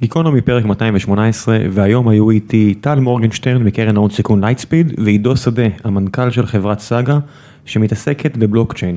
[0.00, 6.30] גיקונומי פרק 218 והיום היו איתי טל מורגנשטרן מקרן ההון סיכון לייטספיד ועידו שדה המנכ"ל
[6.30, 7.18] של חברת סאגה
[7.64, 8.96] שמתעסקת בבלוקצ'יין.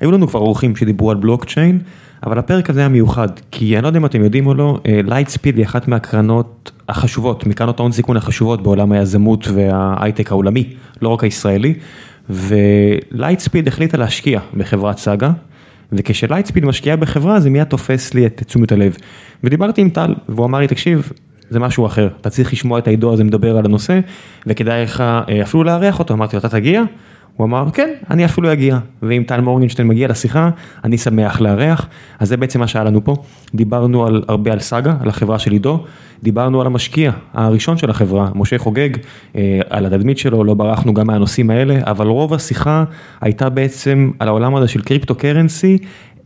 [0.00, 1.78] היו לנו כבר אורחים שדיברו על בלוקצ'יין
[2.26, 5.56] אבל הפרק הזה היה מיוחד כי אני לא יודע אם אתם יודעים או לא לייטספיד
[5.56, 10.72] היא אחת מהקרנות החשובות מקרנות ההון סיכון החשובות בעולם היזמות וההייטק העולמי
[11.02, 11.74] לא רק הישראלי
[12.30, 15.30] ולייטספיד החליטה להשקיע בחברת סאגה.
[15.92, 18.96] וכשלייטספיד משקיעה בחברה זה מיד תופס לי את תשומת הלב.
[19.44, 21.12] ודיברתי עם טל והוא אמר לי תקשיב
[21.50, 22.08] זה משהו אחר.
[22.20, 24.00] אתה צריך לשמוע את העידו הזה מדבר על הנושא
[24.46, 25.04] וכדאי לך
[25.42, 26.14] אפילו לארח אותו.
[26.14, 26.82] אמרתי לו אתה תגיע.
[27.36, 28.78] הוא אמר כן אני אפילו אגיע.
[29.02, 30.50] ואם טל מורגנשטיין מגיע לשיחה
[30.84, 31.88] אני שמח לארח.
[32.18, 33.16] אז זה בעצם מה שהיה לנו פה.
[33.54, 35.84] דיברנו על הרבה על סאגה על החברה של עידו
[36.22, 38.88] דיברנו על המשקיע הראשון של החברה משה חוגג
[39.70, 42.84] על התדמית שלו לא ברחנו גם מהנושאים האלה אבל רוב השיחה
[43.20, 45.78] הייתה בעצם על העולם הזה של קריפטו קרנסי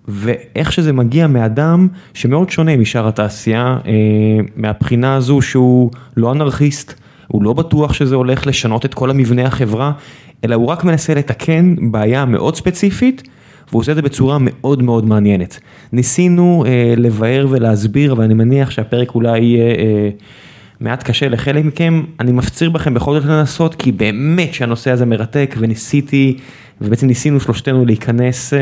[0.09, 3.79] ואיך שזה מגיע מאדם שמאוד שונה משאר התעשייה
[4.57, 6.95] מהבחינה הזו שהוא לא אנרכיסט.
[7.29, 9.93] הוא לא בטוח שזה הולך לשנות את כל המבנה החברה,
[10.45, 13.23] אלא הוא רק מנסה לתקן בעיה מאוד ספציפית,
[13.73, 15.61] והוא עושה את זה בצורה מאוד מאוד מעניינת.
[15.93, 20.11] ניסינו אה, לבאר ולהסביר, אבל אני מניח שהפרק אולי יהיה אה,
[20.81, 25.55] מעט קשה לחלק מכם, אני מפציר בכם בכל זאת לנסות, כי באמת שהנושא הזה מרתק,
[25.59, 26.37] וניסיתי,
[26.81, 28.59] ובעצם ניסינו שלושתנו להיכנס אה,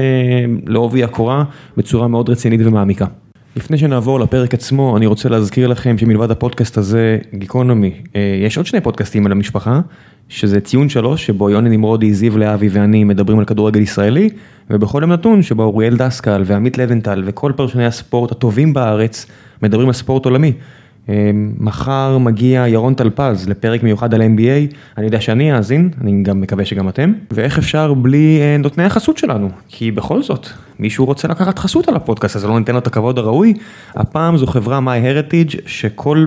[0.66, 1.44] לעובי הקורה
[1.76, 3.06] בצורה מאוד רצינית ומעמיקה.
[3.56, 7.92] לפני שנעבור לפרק עצמו, אני רוצה להזכיר לכם שמלבד הפודקאסט הזה, גיקונומי,
[8.46, 9.80] יש עוד שני פודקאסטים על המשפחה,
[10.28, 14.28] שזה ציון שלוש, שבו יוני נמרודי, זיו להבי ואני מדברים על כדורגל ישראלי,
[14.70, 19.26] ובכל יום נתון שבו אוריאל דסקל ועמית לבנטל וכל פרשני הספורט הטובים בארץ
[19.62, 20.52] מדברים על ספורט עולמי.
[21.58, 26.64] מחר מגיע ירון טלפז לפרק מיוחד על NBA, אני יודע שאני אאזין, אני גם מקווה
[26.64, 30.46] שגם אתם, ואיך אפשר בלי נותני החסות שלנו, כי בכל זאת,
[30.78, 33.54] מישהו רוצה לקחת חסות על הפודקאסט הזה, לא ניתן לו את הכבוד הראוי,
[33.94, 36.26] הפעם זו חברה MyHeritage שכל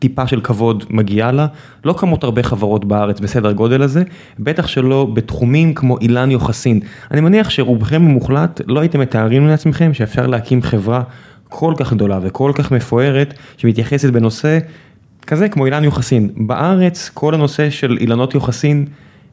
[0.00, 1.46] טיפה של כבוד מגיעה לה,
[1.84, 4.02] לא קמות הרבה חברות בארץ בסדר גודל הזה,
[4.38, 6.80] בטח שלא בתחומים כמו אילן יוחסין.
[7.10, 11.02] אני מניח שרובכם המוחלט לא הייתם מתארים לעצמכם שאפשר להקים חברה
[11.50, 14.58] כל כך גדולה וכל כך מפוארת שמתייחסת בנושא
[15.26, 16.30] כזה כמו אילן יוחסין.
[16.36, 18.86] בארץ כל הנושא של אילנות יוחסין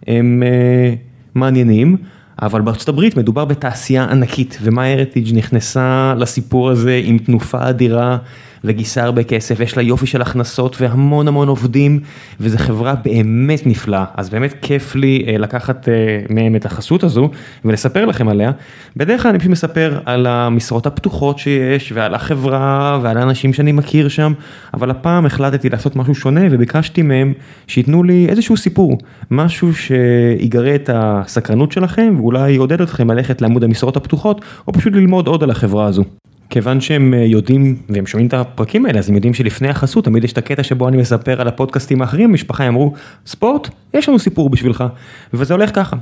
[0.08, 0.94] הם אה,
[1.36, 1.98] מעניינים.
[2.42, 8.18] אבל בארצות הברית מדובר בתעשייה ענקית ו-MyHeritage נכנסה לסיפור הזה עם תנופה אדירה
[8.64, 12.00] וגייסה הרבה כסף, יש לה יופי של הכנסות והמון המון עובדים
[12.40, 15.90] וזו חברה באמת נפלאה, אז באמת כיף לי לקחת
[16.30, 17.30] מהם את החסות הזו
[17.66, 18.52] ולספר לכם עליה.
[18.98, 24.08] בדרך כלל אני פשוט מספר על המשרות הפתוחות שיש ועל החברה ועל האנשים שאני מכיר
[24.08, 24.34] שם,
[24.74, 27.34] אבל הפעם החלטתי לעשות משהו שונה וביקשתי מהם
[27.68, 28.98] שייתנו לי איזשהו סיפור,
[29.32, 35.28] משהו שיגרה את הסקרנות שלכם ואולי יעודד אתכם ללכת לעמוד המשרות הפתוחות או פשוט ללמוד
[35.28, 36.04] עוד על החברה הזו.
[36.50, 40.34] כיוון שהם יודעים והם שומעים את הפרקים האלה אז הם יודעים שלפני החסות תמיד יש
[40.34, 42.94] את הקטע שבו אני מספר על הפודקאסטים האחרים המשפחה אמרו
[43.26, 44.84] ספורט יש לנו סיפור בשבילך
[45.34, 45.96] וזה הולך ככה.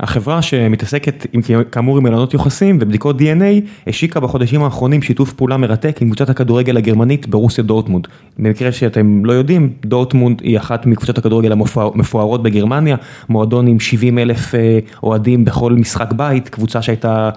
[0.00, 1.40] החברה שמתעסקת עם
[1.72, 6.76] כאמור עם אילנות יוחסין ובדיקות DNA השיקה בחודשים האחרונים שיתוף פעולה מרתק עם קבוצת הכדורגל
[6.76, 8.06] הגרמנית ברוסיה דורטמונד.
[8.38, 12.96] במקרה שאתם לא יודעים דורטמונד היא אחת מקבוצות הכדורגל המפוארות בגרמניה
[13.28, 14.54] מועדון עם 70 אלף
[15.02, 17.30] אוהדים בכל משחק בית קבוצה שהייתה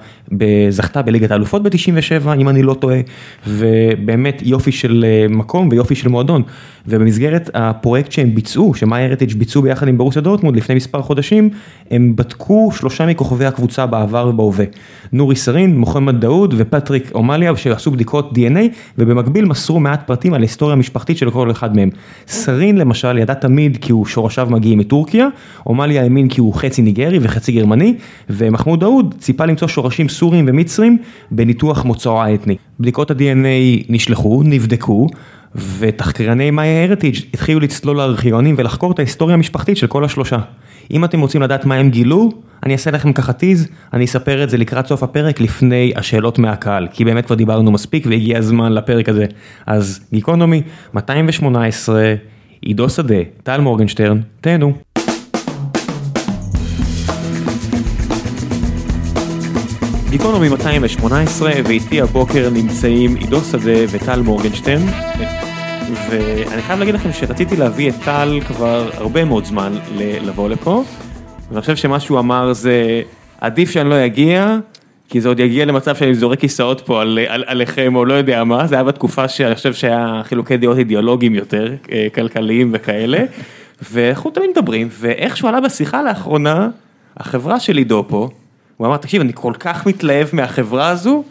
[0.69, 2.99] זכתה בליגת האלופות ב-97 אם אני לא טועה
[3.47, 6.41] ובאמת יופי של מקום ויופי של מועדון
[6.87, 11.49] ובמסגרת הפרויקט שהם ביצעו ש-MyHeritage ביצעו ביחד עם ברוסיה דורטמונד לפני מספר חודשים
[11.91, 14.65] הם בדקו שלושה מכוכבי הקבוצה בעבר ובהווה,
[15.11, 18.59] נורי שאהין, מוחמד דאוד ופטריק אוומויילה שעשו בדיקות DNA
[18.97, 21.89] ובמקביל מסרו מעט פרטים על ההיסטוריה המשפחתית של כל אחד מהם.
[22.27, 25.27] סרין למשל ידע תמיד כי הוא שורשיו מגיעים מטורקיה,
[25.65, 27.95] אומליה האמין כי הוא חצי ניגרי וחצי גרמני
[28.29, 30.97] ומחמוד דאוד ציפה למצוא שורשים סוריים ומצרים
[31.31, 32.55] בניתוח מוצאו האתני.
[32.79, 35.07] בדיקות ה-DNA נשלחו, נבדקו
[35.55, 40.37] ותחקרני MyHeritage התחילו לצלול לארכיונים ולחקור את ההיסטוריה המשפחתית של כל השלושה.
[40.91, 42.29] אם אתם רוצים לדעת מה הם גילו,
[42.63, 46.87] אני אעשה לכם ככה טיז, אני אספר את זה לקראת סוף הפרק לפני השאלות מהקהל,
[46.91, 49.25] כי באמת כבר דיברנו מספיק והגיע הזמן לפרק הזה.
[49.65, 50.61] אז גיקונומי,
[50.93, 52.13] 218,
[52.61, 54.73] עידו שדה, טל מורגנשטרן, תהנו.
[60.09, 64.81] גיקונומי 218 ואיתי הבוקר נמצאים עידו שדה וטל מורגנשטרן.
[66.09, 70.83] ואני חייב להגיד לכם שרציתי להביא את טל כבר הרבה מאוד זמן לבוא לפה.
[71.49, 73.01] ואני חושב שמה שהוא אמר זה
[73.41, 74.57] עדיף שאני לא אגיע,
[75.09, 78.43] כי זה עוד יגיע למצב שאני זורק כיסאות פה על, על, עליכם או לא יודע
[78.43, 81.73] מה, זה היה בתקופה שאני חושב שהיה חילוקי דעות אידיאולוגיים יותר,
[82.15, 83.23] כלכליים וכאלה.
[83.91, 86.69] ואנחנו תמיד מדברים, ואיכשהו עלה בשיחה לאחרונה,
[87.17, 88.29] החברה של עידו פה,
[88.77, 91.23] הוא אמר תקשיב אני כל כך מתלהב מהחברה הזו.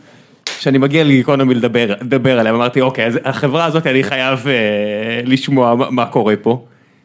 [0.63, 4.53] כשאני מגיע לגיקונומי לדבר, לדבר עליה, אמרתי אוקיי, אז החברה הזאת אני חייב אה,
[5.25, 6.65] לשמוע מה, מה קורה פה.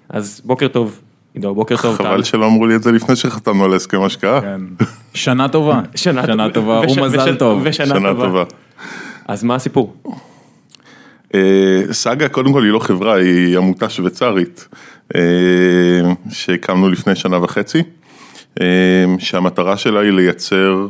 [0.09, 0.99] אז בוקר טוב,
[1.33, 1.95] עידו, בוקר טוב.
[1.95, 4.41] חבל שלא אמרו לי את זה לפני שחתמנו על הסכם השקעה.
[4.41, 4.61] כן.
[5.13, 5.81] שנה טובה.
[5.95, 7.61] שנה, שנה טובה, וש- ומזל וש- טוב.
[7.63, 8.25] ושנה שנה טובה.
[8.25, 8.43] טובה.
[9.27, 9.95] אז מה הסיפור?
[11.35, 11.39] אה,
[11.91, 14.67] סאגה קודם כל היא לא חברה, היא עמותה שוויצרית
[15.15, 15.21] אה,
[16.29, 17.83] שהקמנו לפני שנה וחצי,
[18.61, 18.65] אה,
[19.19, 20.87] שהמטרה שלה היא לייצר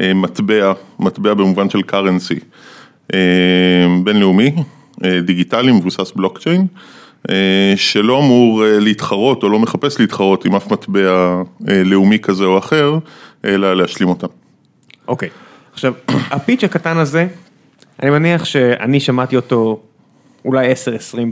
[0.00, 2.40] מטבע, מטבע במובן של currency,
[3.14, 4.54] אה, בינלאומי,
[5.04, 6.66] אה, דיגיטלי, מבוסס בלוקצ'יין,
[7.30, 12.44] אה, שלא אמור אה, להתחרות או לא מחפש להתחרות עם אף מטבע אה, לאומי כזה
[12.44, 12.98] או אחר,
[13.44, 14.26] אלא להשלים אותם.
[15.08, 15.28] אוקיי,
[15.72, 17.26] עכשיו, הפיץ' הקטן הזה,
[18.02, 19.80] אני מניח שאני שמעתי אותו
[20.44, 20.76] אולי 10-20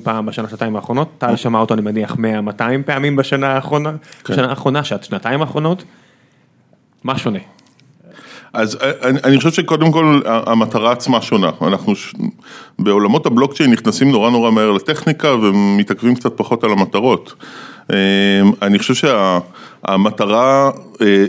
[0.04, 2.16] פעם בשנה, שנתיים האחרונות, טל שמע אותו אני מניח 100-200
[2.86, 3.92] פעמים בשנה האחרונה,
[4.30, 5.84] בשנה האחרונה, שאת שנתיים האחרונות,
[7.04, 7.38] מה שונה?
[8.54, 12.14] אז אה, אני, אני חושב שקודם כל המטרה עצמה שונה, אנחנו ש...
[12.78, 17.34] בעולמות הבלוקצ'יין נכנסים נורא נורא מהר לטכניקה ומתעכבים קצת פחות על המטרות.
[17.92, 17.96] אה,
[18.62, 20.70] אני חושב שהמטרה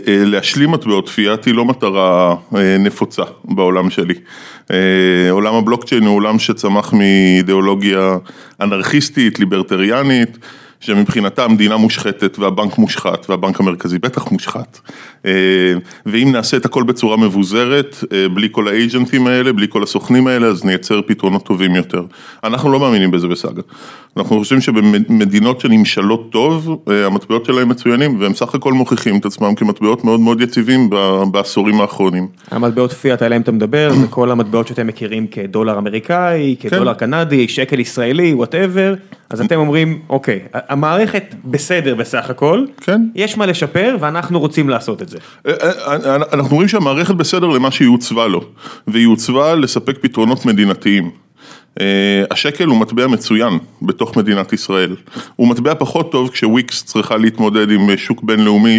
[0.06, 4.14] להשלים מטבעות פיאט היא לא מטרה אה, נפוצה בעולם שלי.
[4.70, 8.16] אה, עולם הבלוקצ'יין הוא עולם שצמח מאידיאולוגיה
[8.60, 10.38] אנרכיסטית, ליברטריאנית.
[10.80, 14.80] שמבחינתה המדינה מושחתת והבנק מושחת והבנק המרכזי בטח מושחת.
[15.26, 15.32] אה,
[16.06, 20.46] ואם נעשה את הכל בצורה מבוזרת, אה, בלי כל האג'נטים האלה, בלי כל הסוכנים האלה,
[20.46, 22.02] אז נייצר פתרונות טובים יותר.
[22.44, 23.62] אנחנו לא מאמינים בזה בסאגה.
[24.16, 29.54] אנחנו חושבים שבמדינות שנמשלות טוב, אה, המטבעות שלהם מצוינים, והם סך הכל מוכיחים את עצמם
[29.54, 30.90] כמטבעות מאוד מאוד יציבים
[31.30, 32.28] בעשורים האחרונים.
[32.50, 37.80] המטבעות פיאט עליהם אתה מדבר, זה כל המטבעות שאתם מכירים כדולר אמריקאי, כדולר קנדי, שקל
[37.80, 38.94] ישראלי, whatever,
[39.30, 43.02] אז אתם אומרים, אוקיי, המערכת בסדר בסך הכל, כן.
[43.14, 45.05] יש מה לשפר ואנחנו רוצים לעשות את זה.
[45.46, 45.52] אה,
[45.86, 48.40] אה, אנחנו רואים שהמערכת בסדר למה שהיא עוצבה לו,
[48.86, 51.10] והיא עוצבה לספק פתרונות מדינתיים.
[51.80, 54.96] אה, השקל הוא מטבע מצוין בתוך מדינת ישראל,
[55.36, 58.78] הוא מטבע פחות טוב כשוויקס צריכה להתמודד עם שוק בינלאומי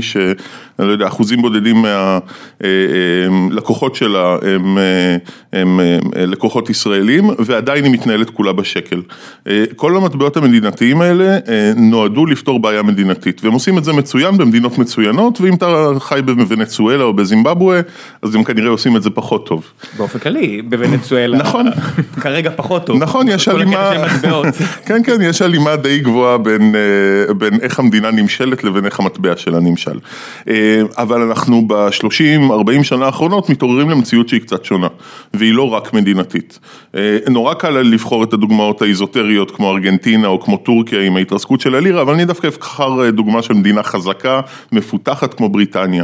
[0.77, 1.85] שאני לא יודע, אחוזים בודדים
[2.61, 5.17] מהלקוחות שלה הם, אה,
[5.53, 9.01] הם אה, לקוחות ישראלים ועדיין היא מתנהלת כולה בשקל.
[9.47, 14.37] אה, כל המטבעות המדינתיים האלה אה, נועדו לפתור בעיה מדינתית והם עושים את זה מצוין
[14.37, 17.81] במדינות מצוינות ואם אתה חי בוונצואלה או בזימבבואה
[18.21, 19.63] אז הם כנראה עושים את זה פחות טוב.
[19.97, 21.65] באופן כללי, בוונצואלה, נכון.
[22.21, 23.03] כרגע פחות טוב.
[23.03, 23.91] נכון, יש הלימה.
[24.87, 29.37] כן כן, יש הלימה די גבוהה בין, אה, בין איך המדינה נמשלת לבין איך המטבע
[29.37, 29.99] שלה נמשל.
[30.67, 34.87] אה, אבל אנחנו ב-30-40 שנה האחרונות מתעוררים למציאות שהיא קצת שונה,
[35.33, 36.59] והיא לא רק מדינתית.
[36.95, 41.75] אה, נורא קל לבחור את הדוגמאות האיזוטריות כמו ארגנטינה או כמו טורקיה עם ההתרסקות של
[41.75, 44.41] הלירה, אבל אני דווקא אבחר אה, דוגמה של מדינה חזקה,
[44.71, 46.03] מפותחת כמו בריטניה.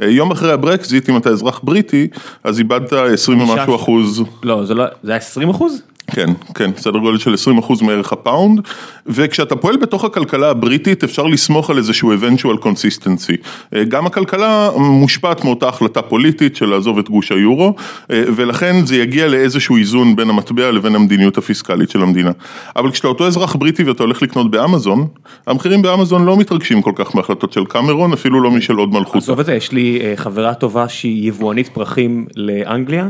[0.00, 2.08] יום אחרי הברקזיט, אם אתה אזרח בריטי,
[2.44, 4.24] אז איבדת 20 ומשהו אחוז.
[4.42, 5.82] לא, זה לא, זה היה 20 אחוז?
[6.10, 8.60] כן, כן, סדר גודל של 20% מערך הפאונד,
[9.06, 13.36] וכשאתה פועל בתוך הכלכלה הבריטית אפשר לסמוך על איזשהו eventual consistency.
[13.74, 17.74] אה, גם הכלכלה מושפעת מאותה החלטה פוליטית של לעזוב את גוש היורו,
[18.10, 22.30] אה, ולכן זה יגיע לאיזשהו איזון בין המטבע לבין המדיניות הפיסקלית של המדינה.
[22.76, 25.06] אבל כשאתה אותו אזרח בריטי ואתה הולך לקנות באמזון,
[25.46, 29.16] המחירים באמזון לא מתרגשים כל כך מהחלטות של קמרון, אפילו לא משל עוד מלכות.
[29.16, 33.08] עזוב את זה, יש לי אה, חברה טובה שהיא יבואנית פרחים לאנגליה.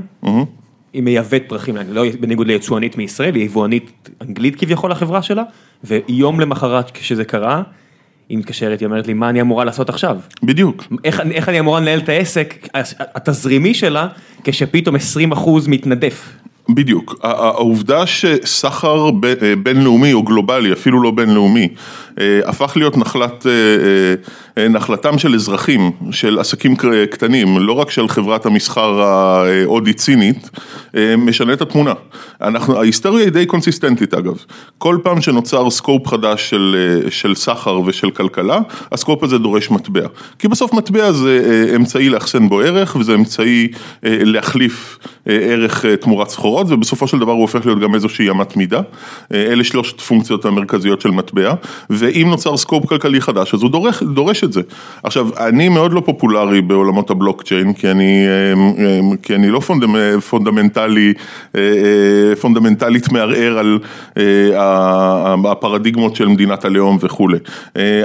[0.92, 5.42] היא מייבאת פרחים, לא בניגוד ליצואנית מישראל, היא יבואנית אנגלית כביכול החברה שלה,
[5.84, 7.62] ויום למחרת כשזה קרה,
[8.28, 10.16] היא מתקשרת, היא אומרת לי, מה אני אמורה לעשות עכשיו?
[10.42, 10.85] בדיוק.
[11.04, 12.68] איך, איך אני אמורה לנהל את העסק
[13.00, 14.09] התזרימי שלה,
[14.44, 14.99] כשפתאום 20%
[15.68, 16.32] מתנדף?
[16.68, 19.06] בדיוק, הע- העובדה שסחר
[19.42, 21.68] אה, בינלאומי או גלובלי, אפילו לא בינלאומי,
[22.45, 26.76] הפך להיות נחלת, אה, אה, נחלתם של אזרחים, של עסקים
[27.11, 30.50] קטנים, לא רק של חברת המסחר ההודית סינית,
[30.97, 31.93] אה, משנה את התמונה.
[32.40, 34.45] אנחנו, ההיסטוריה היא די קונסיסטנטית אגב,
[34.79, 38.61] כל פעם שנוצר scope חדש של, אה, של סחר ושל כלכלה,
[38.92, 40.07] ה scope הזה דורש מטבע.
[40.38, 43.69] כי בסוף מטבע זה אה, אמצעי לאחסן בו ערך וזה אמצעי
[44.05, 44.99] אה, להחליף
[45.29, 48.81] אה, ערך אה, תמורת סחורות ובסופו של דבר הוא הופך להיות גם איזושהי אמת מידה.
[49.35, 51.55] אה, אלה שלושת פונקציות המרכזיות של מטבע
[52.14, 54.61] ואם נוצר scope כלכלי חדש אז הוא דורש, דורש את זה.
[55.02, 60.21] עכשיו אני מאוד לא פופולרי בעולמות הבלוקצ'יין כי אני, אה, אה, כי אני לא פונדמ,
[60.21, 61.12] פונדמנטלי,
[61.57, 63.79] אה, אה, פונדמנטלית מערער על
[64.17, 67.38] אה, הפרדיגמות של מדינת הלאום וכולי.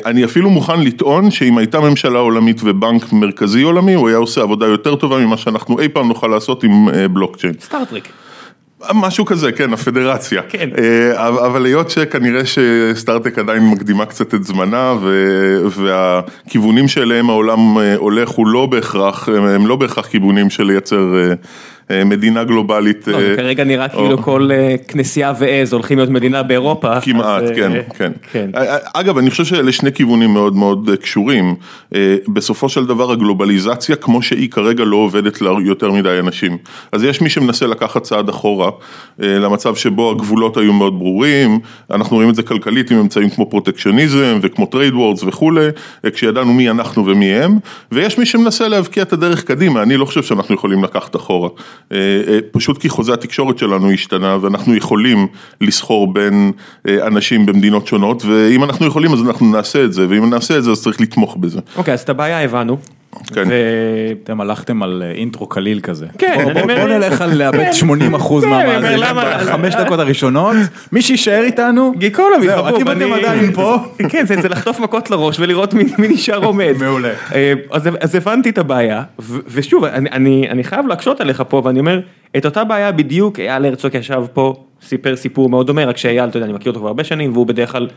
[0.05, 4.65] אני אפילו מוכן לטעון שאם הייתה ממשלה עולמית ובנק מרכזי עולמי הוא היה עושה עבודה
[4.65, 7.53] יותר טובה ממה שאנחנו אי פעם נוכל לעשות עם בלוקצ'יין.
[7.61, 8.24] סטארטרק.
[8.93, 10.41] משהו כזה, כן, הפדרציה.
[10.49, 10.69] כן.
[10.77, 14.93] אה, אבל היות שכנראה שסטארטק עדיין מקדימה קצת את זמנה
[15.69, 21.33] והכיוונים שאליהם העולם אה, הולך הוא לא בהכרח, הם לא בהכרח כיוונים של לייצר אה,
[22.05, 23.07] מדינה גלובלית.
[23.07, 27.01] לא, אה, כרגע נראה או- כאילו כל אה, כנסייה ועז הולכים להיות מדינה באירופה.
[27.01, 28.11] כמעט, אז, אה, כן, כן.
[28.31, 28.49] כן.
[28.93, 31.55] אגב, אני חושב שאלה שני כיוונים מאוד מאוד אה, קשורים.
[31.95, 36.57] אה, בסופו של דבר הגלובליזציה, כמו שהיא כרגע לא עובדת ליותר מדי אנשים.
[36.91, 38.69] אז יש מי שמנסה לקחת צעד אחורה,
[39.23, 41.59] אה, למצב שבו הגבולות היו מאוד ברורים,
[41.91, 45.67] אנחנו רואים את זה כלכלית עם אמצעים כמו פרוטקציוניזם וכמו trade wars וכולי,
[46.05, 47.57] אה, כשידענו מי אנחנו ומי הם,
[47.91, 51.49] ויש מי שמנסה להבקיע את הדרך קדימה, אני לא חושב שאנחנו יכולים לקחת אחורה.
[51.91, 55.27] אה, אה, פשוט כי חוזה התקשורת שלנו השתנה ואנחנו יכולים
[55.61, 56.51] לסחור בין
[56.87, 60.63] אה, אנשים במדינות שונות, ואם אנחנו יכולים אז אנחנו נעשה את זה, ואם נעשה את
[60.63, 61.59] זה אז צריך לתמוך בזה.
[61.75, 62.77] אוקיי, אז את הבעיה הבנו.
[63.33, 63.43] כן.
[63.47, 63.53] ו-
[64.23, 66.05] אתם הלכתם על אה, אינטרו קליל כזה.
[66.17, 69.45] כן, בוא- אני בוא אומר- בוא נלך על לאבד 80 אחוז כן, אני אומר, מהמאזינים
[69.45, 70.55] בחמש דקות הראשונות,
[70.91, 73.75] מי שיישאר איתנו, גיקונומי, זהו, אם אני- אתם עדיין פה,
[74.11, 76.73] כן, זה זה לחטוף מכות לראש ולראות מי מי נשאר עומד.
[76.79, 77.11] מעולה.
[77.35, 79.03] אה, אז אז הבנתי את הבעיה,
[79.47, 81.99] ושוב, אני- אני אני חייב להקשות עליך פה, ואני אומר,
[82.37, 86.37] את אותה בעיה בדיוק אייל הרצוג ישב פה, סיפר סיפור מאוד דומה, רק שאייל, אתה
[86.37, 87.87] יודע, אני מכיר אותו כבר הרבה שנים, והוא בדרך כלל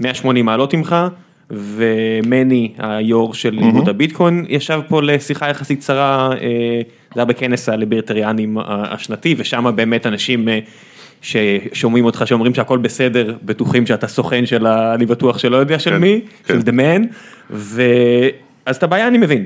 [0.00, 0.96] 180 מעלות ממך,
[1.50, 6.36] ומני, היו"ר של איגוד הביטקוין, ישב פה לשיחה יחסית קצרה, אה,
[7.14, 10.48] זה היה בכנס הליברטריאנים השנתי, ושם באמת אנשים...
[10.48, 10.58] אה,
[11.22, 14.94] ששומעים אותך שאומרים שהכל בסדר, בטוחים שאתה סוכן של ה...
[14.94, 16.54] אני בטוח שלא יודע של כן, מי, כן.
[16.54, 17.06] של The Man,
[17.50, 17.82] ו...
[18.66, 19.44] אז את הבעיה אני מבין.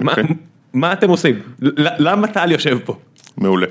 [0.00, 0.24] מה- אוקיי.
[0.74, 1.34] מה אתם עושים?
[1.98, 2.96] למה טל יושב פה?
[3.40, 3.66] מעולה.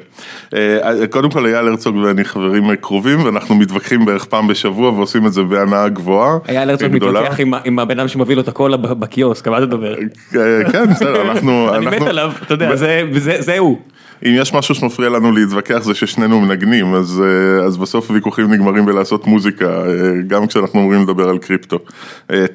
[0.54, 5.34] אה, קודם כל אייל הרצוג ואני חברים קרובים ואנחנו מתווכחים בערך פעם בשבוע ועושים את
[5.34, 6.38] זה בהנאה גבוהה.
[6.50, 6.92] אייל הרצוג.
[6.92, 9.96] מתווכח עם הבן אדם שמביא לו את הקולה בקיוסק, מה אתה מדבר?
[10.36, 11.76] אה, כן, בסדר, אנחנו...
[11.76, 13.78] אני מת עליו, אתה יודע, זה- הוא.
[14.26, 18.86] אם יש משהו שמפריע לנו להתווכח זה ששנינו מנגנים, אז, אה, אז בסוף הוויכוחים נגמרים
[18.86, 19.84] בלעשות מוזיקה,
[20.28, 21.80] גם כשאנחנו אומרים לדבר על קריפטו.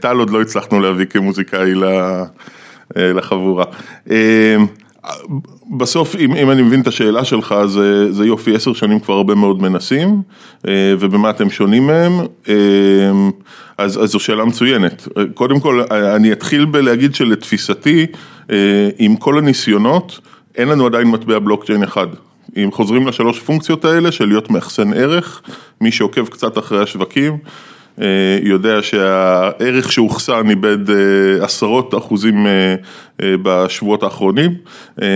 [0.00, 1.72] טל עוד לא הצלחנו להביא כמוזיקאי
[2.96, 3.64] לחבורה.
[5.76, 9.34] בסוף, אם, אם אני מבין את השאלה שלך, זה, זה יופי, עשר שנים כבר הרבה
[9.34, 10.22] מאוד מנסים,
[10.68, 12.12] אה, ובמה אתם שונים מהם,
[12.48, 12.54] אה,
[13.78, 15.08] אז, אז זו שאלה מצוינת.
[15.34, 18.06] קודם כל, אני אתחיל בלהגיד שלתפיסתי,
[18.50, 20.20] אה, עם כל הניסיונות,
[20.56, 22.06] אין לנו עדיין מטבע בלוקצ'יין אחד.
[22.56, 25.42] אם חוזרים לשלוש פונקציות האלה של להיות מאחסן ערך,
[25.80, 27.38] מי שעוקב קצת אחרי השווקים,
[28.42, 32.74] יודע שהערך שאוחסן איבד אה, עשרות אחוזים אה,
[33.22, 34.54] אה, בשבועות האחרונים,
[35.02, 35.06] אה,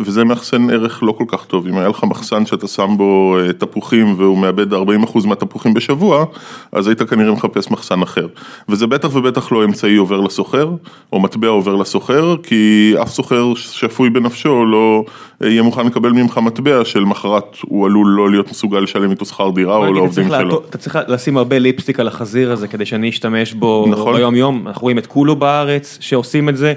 [0.00, 1.66] וזה מאחסן ערך לא כל כך טוב.
[1.66, 6.24] אם היה לך מחסן שאתה שם בו אה, תפוחים והוא מאבד 40 אחוז מהתפוחים בשבוע,
[6.72, 8.26] אז היית כנראה מחפש מחסן אחר.
[8.68, 10.70] וזה בטח ובטח לא אמצעי עובר לסוחר,
[11.12, 15.04] או מטבע עובר לסוחר, כי אף סוחר שפוי בנפשו לא
[15.42, 19.50] אה, יהיה מוכן לקבל ממך מטבע שלמחרת הוא עלול לא להיות מסוגל לשלם איתו שכר
[19.50, 20.62] דירה או לעובדים שלו.
[20.70, 24.16] אתה צריך לשים הרבה ליפסטיק על החזיר הזה כדי שאני אשתמש בו נכון.
[24.16, 26.74] ביום יום, אנחנו רואים את קולו בארץ שעושים את זה,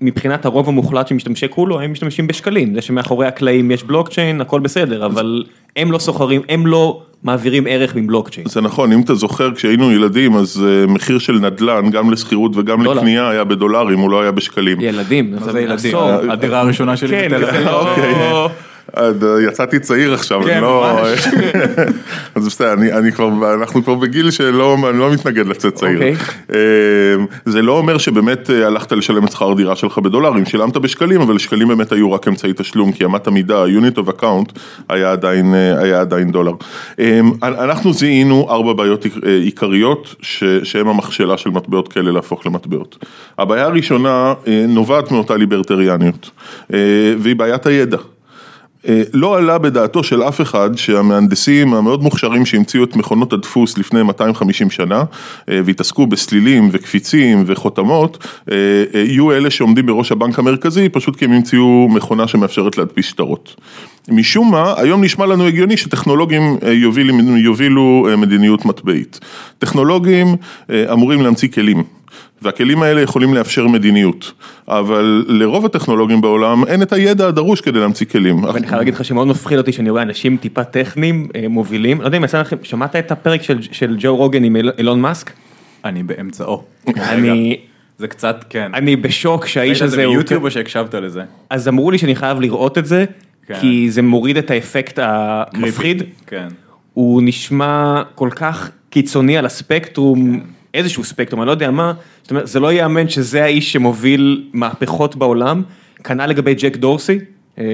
[0.00, 4.60] מבחינת הרוב המוחלט של משתמשי קולו הם משתמשים בשקלים, זה שמאחורי הקלעים יש בלוקצ'יין הכל
[4.60, 5.44] בסדר, אבל
[5.76, 8.48] הם לא סוחרים, הם לא מעבירים ערך מבלוקצ'יין.
[8.48, 12.84] זה נכון, אם אתה זוכר, כשהיינו ילדים, אז אה, מחיר של נדל"ן, גם לשכירות וגם
[12.84, 12.98] דולר.
[12.98, 14.80] לקנייה, היה בדולרים, הוא לא היה בשקלים.
[14.80, 15.96] ילדים, זה ילדים?
[16.30, 18.52] הדירה הראשונה שלי כן, בתל זה אביב.
[18.98, 19.10] אה,
[19.48, 20.98] יצאתי צעיר עכשיו, כן, לא...
[21.02, 21.28] ממש.
[22.34, 25.94] אז בסדר, אני, אני כבר, אנחנו כבר בגיל שלא, אני לא מתנגד לצאת צעיר.
[25.96, 26.14] אוקיי.
[26.54, 26.58] אה,
[27.44, 31.38] זה לא אומר שבאמת אה, הלכת לשלם את שכר הדירה שלך בדולרים, שילמת בשקלים, אבל
[31.38, 34.58] שקלים באמת היו רק אמצעי תשלום, כי אמת המידה, unit of account,
[34.88, 36.52] היה עדיין, אה, היה עדיין דולר.
[36.98, 40.14] אה, אנחנו זיהינו ארבע בעיות עיק- עיקריות,
[40.62, 43.04] שהן המכשלה של מטבעות כאלה להפוך למטבעות.
[43.38, 44.34] הבעיה הראשונה
[44.68, 46.30] נובעת מאותה ליברטריאניות,
[47.18, 47.96] והיא בעיית הידע.
[48.88, 54.02] אה, לא עלה בדעתו של אף אחד שהמהנדסים המאוד מוכשרים שהמציאו את מכונות הדפוס לפני
[54.02, 55.04] 250 שנה
[55.48, 58.56] אה, והתעסקו בסלילים וקפיצים וחותמות, אה,
[58.94, 63.56] יהיו אלה שעומדים בראש הבנק המרכזי פשוט כי הם המציאו מכונה שמאפשרת להדפיס שטרות.
[64.08, 69.20] משום מה, היום נשמע לנו הגיוני שטכנולוגים יובילו, יובילו מדיניות מטבעית.
[69.58, 70.36] טכנולוגים
[70.70, 71.84] אמורים להמציא כלים.
[72.44, 74.32] והכלים האלה יכולים לאפשר מדיניות,
[74.68, 78.44] אבל לרוב הטכנולוגים בעולם אין את הידע הדרוש כדי להמציא כלים.
[78.44, 82.06] ואני חייב להגיד לך שמאוד מפחיד אותי שאני רואה אנשים טיפה טכניים אה, מובילים, לא
[82.06, 85.30] יודע אם יצא לכם, שמעת את הפרק של- של ג'ו רוגן עם אילון מאסק?
[85.84, 86.62] אני באמצעו.
[86.96, 87.56] אני
[87.98, 88.70] זה קצת, כן.
[88.74, 90.02] אני בשוק שהאיש ראית את הזה זה.
[90.02, 91.22] ביוטיוב או שהקשבת לזה?
[91.50, 93.04] אז אמרו לי שאני חייב לראות את זה,
[93.46, 93.54] כן.
[93.60, 96.02] כי זה מוריד את האפקט המפחיד.
[96.26, 96.48] כן.
[96.94, 100.40] הוא נשמע כל כך קיצוני על הספקטרום,
[100.74, 101.92] איזשהו ספקטרום, אני לא יודע מה,
[102.24, 105.62] זאת אומרת, זה לא ייאמן שזה האיש שמוביל מהפכות בעולם,
[106.04, 107.18] כנ"ל לגבי ג'ק דורסי.
[107.58, 107.64] אה,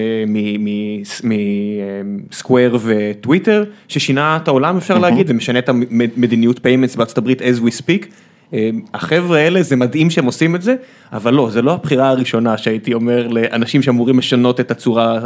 [2.04, 7.82] מ-Square וטוויטר, ששינה את העולם אפשר להגיד, ומשנה את המדיניות payments בארצות הברית as we
[7.82, 8.06] speak.
[8.54, 10.74] אה, החבר'ה האלה, זה מדהים שהם עושים את זה,
[11.12, 15.20] אבל לא, זה לא הבחירה הראשונה שהייתי אומר לאנשים שאמורים לשנות את הצורה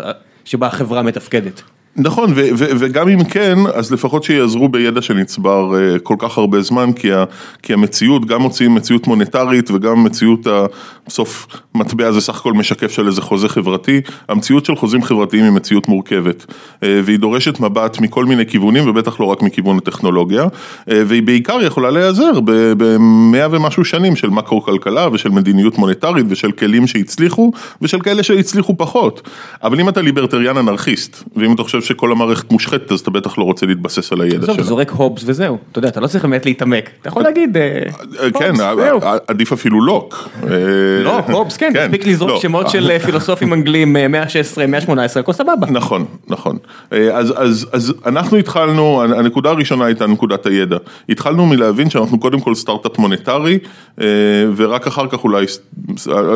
[0.45, 1.63] שבה החברה מתפקדת.
[1.97, 6.61] נכון, ו- ו- וגם אם כן, אז לפחות שיעזרו בידע שנצבר uh, כל כך הרבה
[6.63, 7.25] זמן, כי, ה-
[7.63, 10.67] כי המציאות, גם מוציאים מציאות מוניטרית וגם מציאות, ה-
[11.07, 15.53] בסוף מטבע זה סך הכל משקף של איזה חוזה חברתי, המציאות של חוזים חברתיים היא
[15.53, 20.49] מציאות מורכבת, uh, והיא דורשת מבט מכל מיני כיוונים, ובטח לא רק מכיוון הטכנולוגיה, uh,
[21.07, 27.53] והיא בעיקר יכולה להיעזר במאה ומשהו שנים של מקרו-כלכלה ושל מדיניות מוניטרית ושל כלים שהצליחו
[27.83, 29.29] ושל כאלה שהצליחו פחות,
[29.63, 33.45] אבל אם אתה ליברטריאן אנרכיסט, ואם אתה חושב שכל המערכת מושחתת, אז אתה בטח לא
[33.45, 34.63] רוצה להתבסס על הידע אתה שלה.
[34.63, 37.63] זורק הובס וזהו, אתה יודע, אתה לא צריך באמת להתעמק, אתה יכול להגיד, אה,
[38.23, 39.01] אה, כן, הובס, זהו.
[39.03, 40.29] ע- עדיף אפילו לוק.
[40.43, 40.49] אה,
[41.03, 42.41] לא, הובס, כן, מספיק לזרוק לא.
[42.41, 45.67] שמות של אה, פילוסופים אנגלים, אה, 116, 118, הכל סבבה.
[45.71, 46.57] נכון, נכון.
[46.93, 50.77] אה, אז, אנחנו התחלנו, הנקודה הראשונה הייתה נקודת הידע.
[51.09, 53.59] התחלנו מלהבין שאנחנו קודם כל סטארט-אפ מוניטרי,
[54.01, 54.07] אה,
[54.57, 55.47] ורק אחר כך אולי,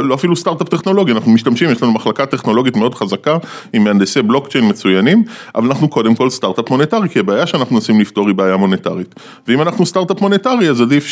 [0.03, 3.37] לא אפילו סטארט-אפ טכנולוגי, אנחנו משתמשים, יש לנו מחלקה טכנולוגית מאוד חזקה,
[3.73, 8.27] עם מהנדסי בלוקצ'יין מצוינים, אבל אנחנו קודם כל סטארט-אפ מוניטרי, כי הבעיה שאנחנו מנסים לפתור
[8.27, 9.15] היא בעיה מוניטרית.
[9.49, 11.07] ואם אנחנו סטארט-אפ מוניטרי, אז עדיף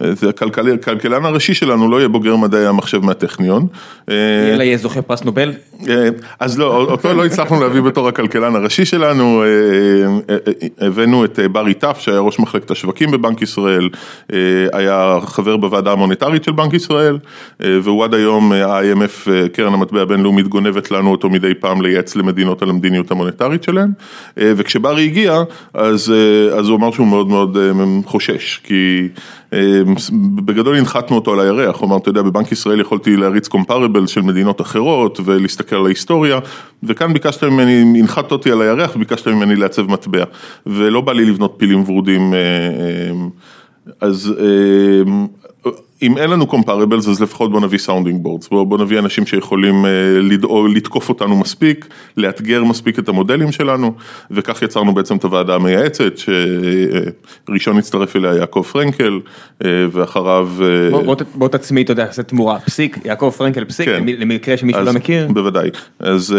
[0.00, 3.66] שהכלכלן הראשי שלנו לא יהיה בוגר מדעי המחשב מהטכניון.
[4.08, 4.14] אה,
[4.54, 5.52] אלא יהיה זוכה פרס נובל,
[5.88, 6.08] אה,
[6.40, 9.46] אז לא, אותו לא הצלחנו להביא בתור הכלכלן הראשי שלנו, אה,
[10.34, 10.36] אה,
[10.80, 13.88] אה, הבאנו את אה, ברי טף שהיה ראש מחלקת השווקים בבנק ישראל,
[14.32, 14.38] אה,
[14.72, 17.18] היה חבר בוועדה המוניטרית של בנק ישראל,
[17.62, 21.82] אה, והוא עד היום, אה, ה-IMF, אה, קרן המטבע הבינלאומית, גונבת לנו אותו מדי פעם
[21.82, 23.92] לייעץ למדינות על המדיניות המוניטרית שלהם,
[24.38, 25.42] אה, וכשברי הגיע,
[25.74, 27.72] אז, אה, אז הוא אמר שהוא מאוד מאוד אה,
[28.06, 29.08] חושש, כי
[30.34, 34.20] בגדול הנחתנו אותו על הירח, הוא אמר, אתה יודע, בבנק ישראל יכולתי להריץ comparable של
[34.20, 36.38] מדינות אחרות ולהסתכל על ההיסטוריה,
[36.82, 40.24] וכאן ביקשת ממני, הנחת אותי על הירח וביקשת ממני לעצב מטבע,
[40.66, 42.34] ולא בא לי לבנות פילים ורודים,
[44.00, 44.34] אז
[46.04, 49.86] אם אין לנו comparables אז לפחות בוא נביא sounding boards, בוא, בוא נביא אנשים שיכולים
[49.86, 49.90] אה,
[50.22, 53.94] לדאוג, לתקוף אותנו מספיק, לאתגר מספיק את המודלים שלנו,
[54.30, 56.12] וכך יצרנו בעצם את הוועדה המייעצת,
[57.48, 59.20] שראשון הצטרף אליה יעקב פרנקל,
[59.64, 60.48] אה, ואחריו...
[60.62, 64.04] אה, בוא- בוא בוא תצמיא, אתה יודע, עושה תמורה, פסיק, יעקב פרנקל פסיק, כן.
[64.06, 65.68] למקרה שמישהו אז- לא מכיר, בוודאי.
[66.00, 66.36] אז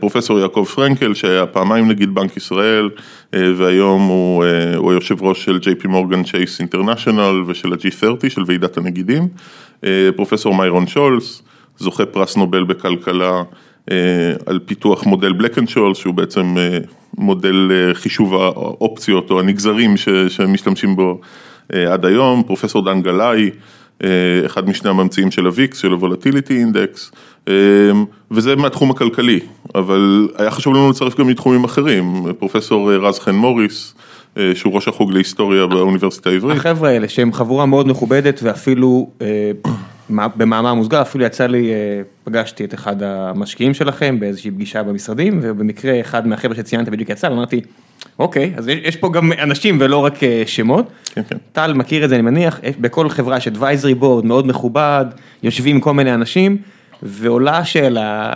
[0.00, 2.88] פרופסור יעקב פרנקל, שהיה פעמיים נגיד בנק ישראל,
[3.32, 8.76] והיום הוא, אה, הוא היושב ראש של JP מורגן צ'ייס אינטרנשיונל ושל ה-G30, של ועידת
[8.76, 9.28] הנגידים.
[9.84, 11.42] אה, פרופסור מיירון שולס,
[11.78, 13.42] זוכה פרס נובל בכלכלה
[13.90, 13.96] אה,
[14.46, 16.78] על פיתוח מודל Black and Scholes, שהוא בעצם אה,
[17.18, 19.94] מודל אה, חישוב האופציות או הנגזרים
[20.28, 21.20] שמשתמשים בו
[21.74, 22.42] אה, עד היום.
[22.46, 23.50] פרופסור דן גלאי, אה,
[24.46, 27.16] אחד משני הממציאים של ה-VIX, של ה-Volatility Index,
[27.48, 27.54] אה,
[28.30, 29.40] וזה מהתחום הכלכלי,
[29.74, 33.94] אבל היה חשוב לנו לצרף גם מתחומים אחרים, פרופסור אה, רז חן מוריס,
[34.36, 36.58] אה, שהוא ראש החוג להיסטוריה באוניברסיטה העברית.
[36.58, 39.50] החבר'ה האלה שהם חבורה מאוד מכובדת ואפילו אה,
[40.10, 41.76] במאמר מוסגר אפילו יצא לי, אה,
[42.24, 47.60] פגשתי את אחד המשקיעים שלכם באיזושהי פגישה במשרדים ובמקרה אחד מהחבר'ה שציינת בדיוק יצא ואמרתי
[48.18, 50.86] אוקיי אז יש- פה גם אנשים ולא רק אה, שמות.
[51.14, 51.36] כן, כן.
[51.52, 55.04] טל מכיר את זה אני מניח, יש- בכל חברה יש advisory board מאוד מכובד,
[55.42, 56.56] יושבים כל מיני אנשים
[57.02, 58.32] ועולה השאלה,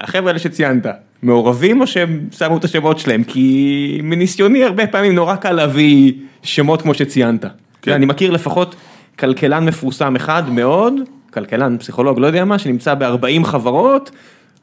[0.00, 0.86] החבר'ה האלה שציינת,
[1.22, 3.24] מעורבים או שהם שמו את השמות שלהם?
[3.24, 7.44] כי מניסיוני הרבה פעמים נורא קל להביא שמות כמו שציינת.
[7.82, 7.92] כן.
[7.92, 8.76] אני מכיר לפחות
[9.18, 10.94] כלכלן מפורסם אחד מאוד,
[11.30, 14.10] כלכלן, פסיכולוג, לא יודע מה, שנמצא ב-40 חברות,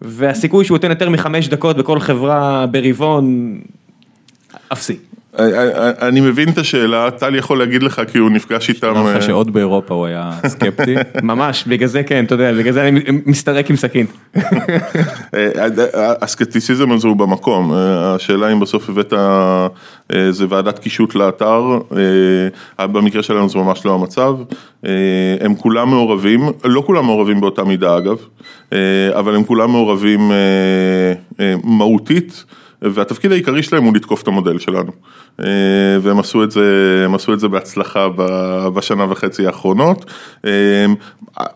[0.01, 3.59] והסיכוי שהוא ייתן יותר מחמש דקות בכל חברה ברבעון,
[4.73, 4.97] אפסי.
[6.01, 8.87] אני מבין את השאלה, טל יכול להגיד לך כי הוא נפגש איתם.
[8.87, 10.95] אמר אה, לך שעוד באירופה הוא היה סקפטי.
[11.23, 14.05] ממש, בגלל זה כן, אתה יודע, בגלל זה אני מסתרק עם סכין.
[15.33, 15.49] אה,
[16.21, 19.67] הסקפטיסיזם הזה הוא במקום, אה, השאלה אם בסוף הבאת אה,
[20.09, 21.63] איזה ועדת קישוט לאתר,
[22.79, 24.35] אה, במקרה שלנו זה ממש לא המצב,
[24.85, 24.91] אה,
[25.39, 28.17] הם כולם מעורבים, לא כולם מעורבים באותה מידה אגב,
[28.73, 28.79] אה,
[29.19, 30.35] אבל הם כולם מעורבים אה,
[31.39, 32.43] אה, מהותית.
[32.81, 34.91] והתפקיד העיקרי שלהם הוא לתקוף את המודל שלנו.
[35.39, 35.45] אה,
[36.01, 38.07] והם עשו את זה, עשו את זה בהצלחה
[38.73, 40.11] בשנה וחצי האחרונות.
[40.45, 40.85] אה,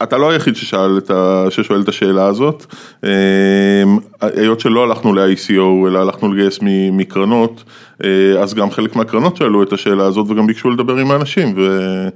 [0.04, 2.66] אתה לא היחיד ששאל את ה, ששואל את השאלה הזאת.
[3.04, 3.84] אה,
[4.22, 6.60] היות שלא הלכנו ל-ICO אלא הלכנו לגייס
[6.92, 7.64] מקרנות,
[8.42, 11.54] אז גם חלק מהקרנות שאלו את השאלה הזאת וגם ביקשו לדבר עם האנשים.
[11.58, 12.08] ו...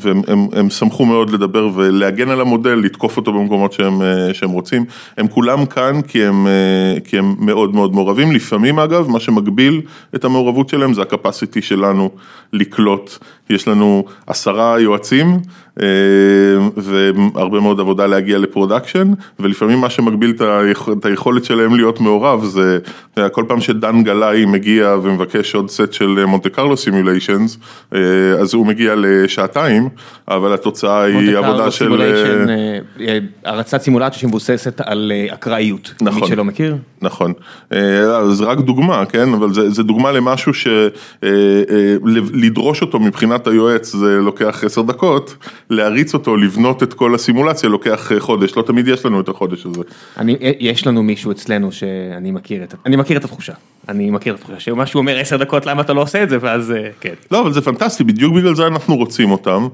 [0.00, 4.50] והם הם, הם שמחו מאוד לדבר ולהגן על המודל, לתקוף אותו במקומות שהם, אה, שהם
[4.50, 4.84] רוצים.
[5.16, 8.32] הם כולם כאן כי הם, אה, כי הם מאוד מאוד מעורבים.
[8.32, 9.80] לפעמים אגב, מה שמגביל
[10.14, 12.10] את המעורבות שלהם זה הקפסיטי שלנו
[12.52, 13.18] לקלוט.
[13.50, 15.40] יש לנו עשרה יועצים
[16.76, 22.00] והרבה מאוד עבודה להגיע ל production, ולפעמים מה שמגביל את היכ- את היכולת שלהם להיות
[22.00, 22.78] מעורב זה,
[23.32, 27.58] כל פעם שדן גלאי מגיע ומבקש עוד סט של Monte Carlo simulations,
[28.40, 29.88] אז הוא מגיע לשעתיים,
[30.28, 32.02] אבל התוצאה היא עבודה של...
[32.02, 36.22] אה, אה, הרצת סימולציה שמבוססת על אה, אקראיות, נכון.
[36.22, 36.76] מי שלא מכיר.
[37.02, 37.32] נכון,
[37.72, 40.52] אה, זה רק דוגמה, כן, אבל זה, זה דוגמה למשהו
[41.22, 45.36] שלדרוש אותו מבחינת היועץ זה לוקח עשר דקות,
[45.70, 49.66] להריץ אותו, לבנות את כל הסימולציה לוקח אה, חודש, לא תמיד יש לנו את החודש
[49.66, 49.80] הזה.
[50.18, 53.52] אני, אה, יש לנו מישהו אצלנו שאני מכיר את, אני מכיר את התחושה,
[53.88, 56.38] אני מכיר את התחושה, שמה שהוא אומר עשר דקות למה אתה לא עושה את זה,
[56.40, 57.14] ואז אה, כן.
[57.30, 59.68] לא, אבל זה פנטסטי, בדיוק בגלל זה אנחנו רוצים אותם.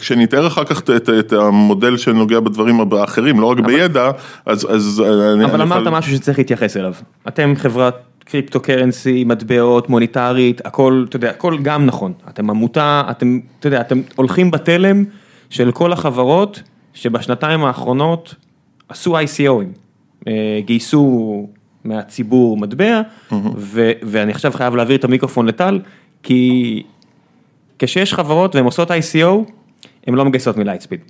[0.00, 4.10] כשאני אתאר אחר כך את, את, את המודל שנוגע בדברים האחרים, לא רק בידע,
[4.46, 4.66] אז...
[4.70, 5.02] אז
[5.34, 6.94] אני, אבל אני אמרת יכול- משהו שצריך להתייחס אליו,
[7.28, 13.40] אתם חברת קריפטו קרנסי, מטבעות, מוניטרית, הכל, אתה יודע, הכל גם נכון, אתם עמותה, אתם,
[13.60, 15.04] אתה יודע, אתם הולכים בתלם
[15.50, 16.62] של כל החברות
[16.94, 18.34] שבשנתיים האחרונות
[18.88, 19.78] עשו ICO ים,
[20.28, 21.48] אה, גייסו
[21.84, 23.00] מהציבור מטבע,
[23.56, 25.80] ו, ואני עכשיו חייב להעביר את המיקרופון לטל,
[26.22, 26.82] כי
[27.78, 29.50] כשיש חברות והן עושות ICO,
[30.06, 31.00] הן לא מגייסות מלייטספיד.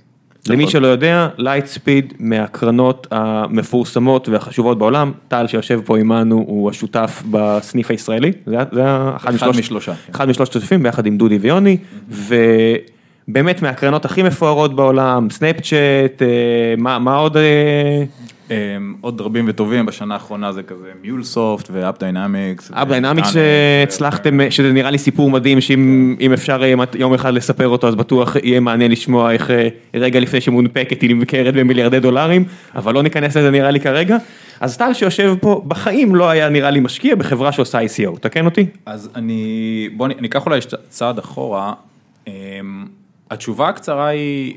[0.49, 7.91] למי שלא יודע, לייטספיד מהקרנות המפורסמות והחשובות בעולם, טל שיושב פה עמנו הוא השותף בסניף
[7.91, 10.11] הישראלי, זה היה- זה אחד אחד משלושת- משלושה, כן.
[10.13, 11.77] אחד משלושת השותפים ביחד עם דודי ויוני,
[12.09, 16.27] ובאמת מהקרנות הכי מפוארות בעולם, סנאפצ'אט, אה,
[16.77, 17.37] מה מה עוד?
[18.53, 22.71] אה, אמ, עוד רבים וטובים, בשנה האחרונה זה כזה MuleSoft ו AppDynamics.
[22.71, 26.61] AppDynamics שהצלחתם, שזה נראה לי סיפור מדהים שאם אם אפשר
[26.95, 31.15] יום אחד לספר אותו אז בטוח יהיה מעניין לשמוע איך אה, רגע לפני שמונפקת היא
[31.15, 34.17] נמכרת במיליארדי דולרים, אבל לא ניכנס לזה נראה לי כרגע.
[34.59, 38.65] אז טל שיושב פה בחיים לא היה נראה לי משקיע בחברה שעושה ICO, תקן אותי?
[38.85, 41.73] אז אני, בוא אני אקח אולי צעד אחורה.
[42.27, 42.33] אמ,
[43.31, 44.55] התשובה הקצרה היא,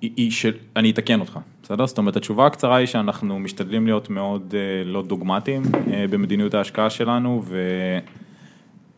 [0.00, 1.38] היא, היא של, אני אתקן אותך,
[1.70, 1.86] בסדר?
[1.86, 6.90] זאת אומרת, התשובה הקצרה היא שאנחנו משתדלים להיות מאוד אה, לא דוגמטיים אה, במדיניות ההשקעה
[6.90, 7.58] שלנו, ו...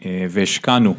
[0.05, 0.95] אה, והשקענו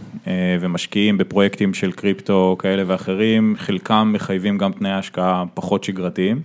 [0.60, 6.42] ומשקיעים בפרויקטים של קריפטו כאלה ואחרים, חלקם מחייבים גם תנאי השקעה פחות שגרתיים.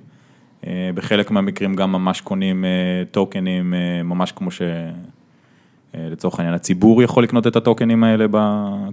[0.95, 2.65] בחלק מהמקרים גם ממש קונים
[3.11, 4.63] טוקנים, ממש כמו ש...
[4.63, 8.39] אה, לצורך העניין הציבור יכול לקנות את הטוקנים האלה ב...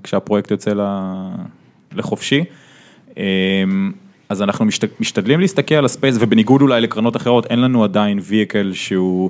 [0.03, 0.73] כשהפרויקט יוצא.
[1.95, 2.43] לחופשי.
[4.25, 4.99] אה, אז אנחנו משת...
[4.99, 9.29] משתדלים להסתכל על ה space ובניגוד אולי לקרנות אחרות אין לנו עדיין vehicle שהוא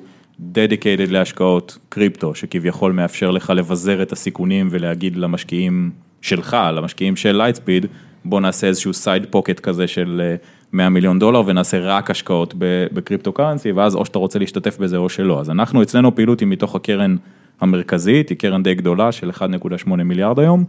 [0.53, 7.86] dedicated להשקעות קריפטו שכביכול מאפשר לך לבזר את הסיכונים ולהגיד למשקיעים שלך, למשקיעים של לייטספיד,
[8.25, 10.36] בוא נעשה איזשהו side pocket כזה של אה,
[10.73, 12.53] 100 מיליון דולר ונעשה רק השקעות
[12.93, 15.39] בקריפטו קרנסי ואז או שאתה רוצה להשתתף בזה או שלא.
[15.39, 17.15] אז אנחנו אצלנו פעילות היא מתוך הקרן
[17.62, 20.65] המרכזית, היא קרן די גדולה של 1.8 מיליארד היום.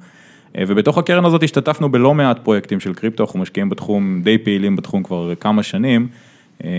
[0.56, 4.76] אה, ובתוך הקרן הזאת השתתפנו בלא מעט פרויקטים של קריפטו, אנחנו משקיעים בתחום, די פעילים
[4.76, 6.08] בתחום כבר כמה שנים.
[6.64, 6.70] אה,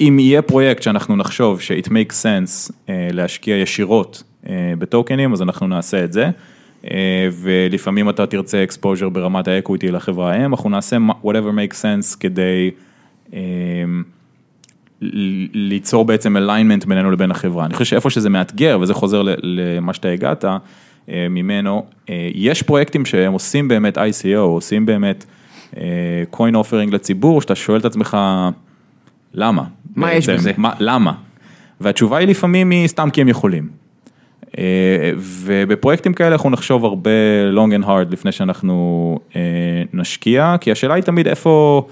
[0.00, 4.22] אם יהיה פרויקט שאנחנו נחשוב ש-it makes sense אה, להשקיע ישירות
[4.78, 6.30] בטוקנים, אז אנחנו נעשה את זה.
[7.32, 12.70] ולפעמים אתה תרצה exposure ברמת האקוויטי לחברה האם, אנחנו נעשה whatever makes sense כדי
[15.52, 17.66] ליצור בעצם alignment בינינו לבין החברה.
[17.66, 20.44] אני חושב שאיפה שזה מאתגר, וזה חוזר למה שאתה הגעת
[21.30, 25.24] ממנו, אה, יש פרויקטים שהם עושים באמת ICO, עושים באמת
[25.76, 25.82] אה,
[26.32, 28.16] coin offering לציבור, שאתה שואל את עצמך,
[29.34, 29.64] למה?
[29.96, 30.40] מה יש בעצם?
[30.40, 30.52] בזה?
[30.56, 31.12] מה, למה?
[31.80, 33.68] והתשובה היא לפעמים היא סתם כי הם יכולים.
[34.58, 37.10] אה, ובפרויקטים כאלה אנחנו נחשוב הרבה
[37.54, 39.40] long and hard לפני שאנחנו אה,
[39.92, 41.86] נשקיע, כי השאלה היא תמיד איפה,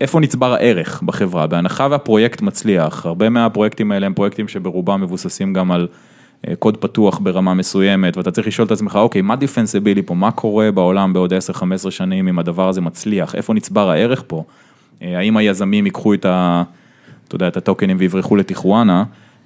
[0.00, 5.72] איפה נצבר הערך בחברה, בהנחה והפרויקט מצליח, הרבה מהפרויקטים האלה הם פרויקטים שברובם מבוססים גם
[5.72, 5.96] על אה,
[6.58, 10.72] קוד פתוח ברמה מסוימת, ואתה צריך לשאול את עצמך, אוקיי, מה דיפנסיבילי פה, מה קורה
[10.72, 14.44] בעולם בעוד 10-15 שנים אם הדבר הזה מצליח, איפה נצבר הערך פה,
[15.02, 16.62] אה, האם היזמים ייקחו את ה...
[17.28, 19.04] אתה יודע, את הטוקנים ויברחו לטיחואנה,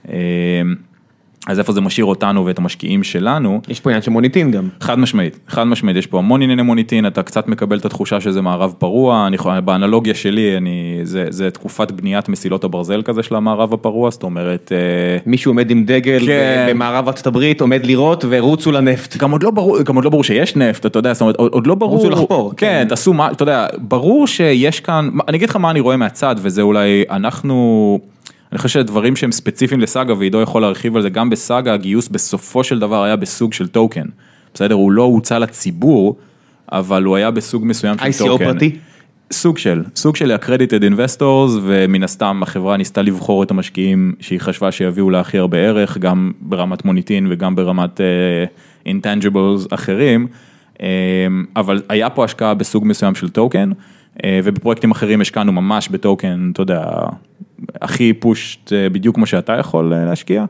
[0.08, 0.62] אה,
[1.46, 4.68] אז איפה זה משאיר אותנו ואת המשקיעים שלנו, יש פה עניין של מוניטין גם.
[4.80, 8.40] חד משמעית, חד משמעית, יש פה המון ענייני מוניטין, אתה קצת מקבל את התחושה שזה
[8.42, 13.74] מערב פרוע, אני, באנלוגיה שלי, אני, זה, זה תקופת בניית מסילות הברזל כזה של המערב
[13.74, 14.78] הפרוע, זאת אומרת, אה,
[15.26, 16.66] מישהו עומד עם דגל כן.
[16.70, 19.16] במערב ארצות הברית, עומד לירות ורוצו לנפט.
[19.16, 21.52] גם עוד לא ברור, גם עוד לא ברור שיש נפט, אתה יודע, זאת אומרת, עוד,
[21.52, 22.88] עוד לא ברור, רוצו לחפור, כן, כן.
[22.88, 26.62] תעשו מה, אתה יודע, ברור שיש כאן, אני אגיד לך מה אני רואה מהצד, וזה
[26.62, 27.98] אולי, אנחנו,
[28.52, 32.64] אני חושב שדברים שהם ספציפיים לסאגה, ועידו יכול להרחיב על זה, גם בסאגה הגיוס בסופו
[32.64, 34.06] של דבר היה בסוג של טוקן,
[34.54, 36.16] בסדר, הוא לא הוצא לציבור,
[36.72, 38.44] אבל הוא היה בסוג מסוים של ICO טוקן.
[38.44, 38.76] פרטי?
[39.32, 44.72] סוג של, סוג של accredited investors ומן הסתם החברה ניסתה לבחור את המשקיעים שהיא חשבה
[44.72, 50.26] שיביאו לה הכי הרבה ערך, גם ברמת מוניטין וגם ברמת uh, intangibles אחרים.
[50.30, 50.36] Uh,
[50.82, 53.70] אה, אבל היה פה השקעה בסוג מסוים של טוקן,
[54.24, 56.84] אה, ובפרויקטים אחרים השקענו ממש בטוקן, אתה יודע,
[57.80, 60.44] הכי פושט בדיוק כמו שאתה יכול להשקיע.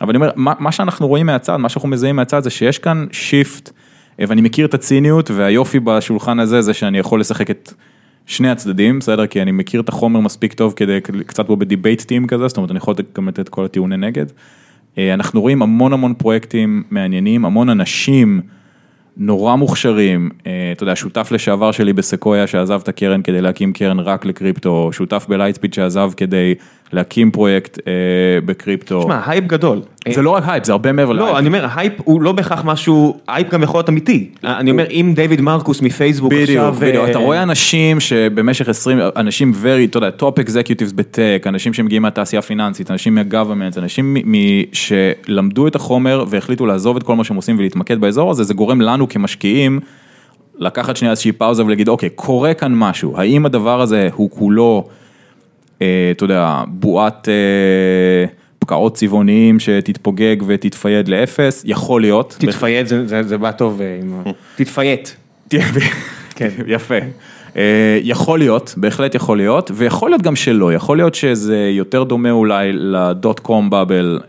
[0.00, 3.06] אבל אני אומר, מה, מה שאנחנו רואים מהצד, מה שאנחנו מזהים מהצד זה שיש כאן
[3.12, 3.70] shift,
[4.18, 7.72] ואני מכיר את הציניות והיופי בשולחן הזה זה שאני יכול לשחק את
[8.26, 9.26] שני הצדדים, בסדר?
[9.26, 12.70] כי אני מכיר את החומר מספיק טוב כדי קצת בו בdebate team כזה, זאת אומרת
[12.70, 14.26] אני יכול גם לתת כל הטיעוני נגד.
[14.98, 18.40] אנחנו רואים המון המון פרויקטים מעניינים, המון אנשים.
[19.16, 24.00] נורא מוכשרים, אה, אתה יודע, שותף לשעבר שלי בסקויה שעזב את הקרן כדי להקים קרן
[24.00, 26.54] רק לקריפטו, שותף בלייטספיד שעזב כדי
[26.92, 27.92] להקים פרויקט אה,
[28.44, 29.00] בקריפטו.
[29.00, 29.80] תשמע, הייפ גדול.
[30.14, 31.32] זה לא רק הייפ, זה הרבה מעבר להייפ.
[31.32, 34.30] לא, אני אומר, הייפ הוא לא בהכרח משהו, הייפ גם יכול להיות אמיתי.
[34.44, 36.72] אני אומר, אם דיוויד מרקוס מפייסבוק עכשיו...
[36.72, 41.44] בדיוק, בדיוק, אתה רואה אנשים שבמשך 20, אנשים very, אתה יודע, top executives ב tech,
[41.46, 44.16] אנשים שמגיעים מהתעשייה הפיננסית, אנשים מה government, אנשים
[44.72, 48.80] שלמדו את החומר והחליטו לעזוב את כל מה שהם עושים ולהתמקד באזור הזה, זה גורם
[48.80, 49.80] לנו כמשקיעים.
[50.58, 54.92] לקחת שנייה איזושהי פאוזה ולהגיד, אוקיי, קורה כאן משהו, האם הדבר הזה הוא כולו, אה,
[55.76, 57.28] אתה יודע, בועת...
[57.28, 58.26] אה,
[58.66, 62.36] פקעות צבעוניים שתתפוגג ותתפייד לאפס, יכול להיות.
[62.38, 65.08] תתפייד זה בא טוב, אה, תתפייט.
[66.34, 66.94] כן, יפה.
[67.56, 72.30] אה, יכול להיות, בהחלט יכול להיות, ויכול להיות גם שלא, יכול להיות שזה יותר דומה
[72.30, 74.20] אולי לדוט קום באבל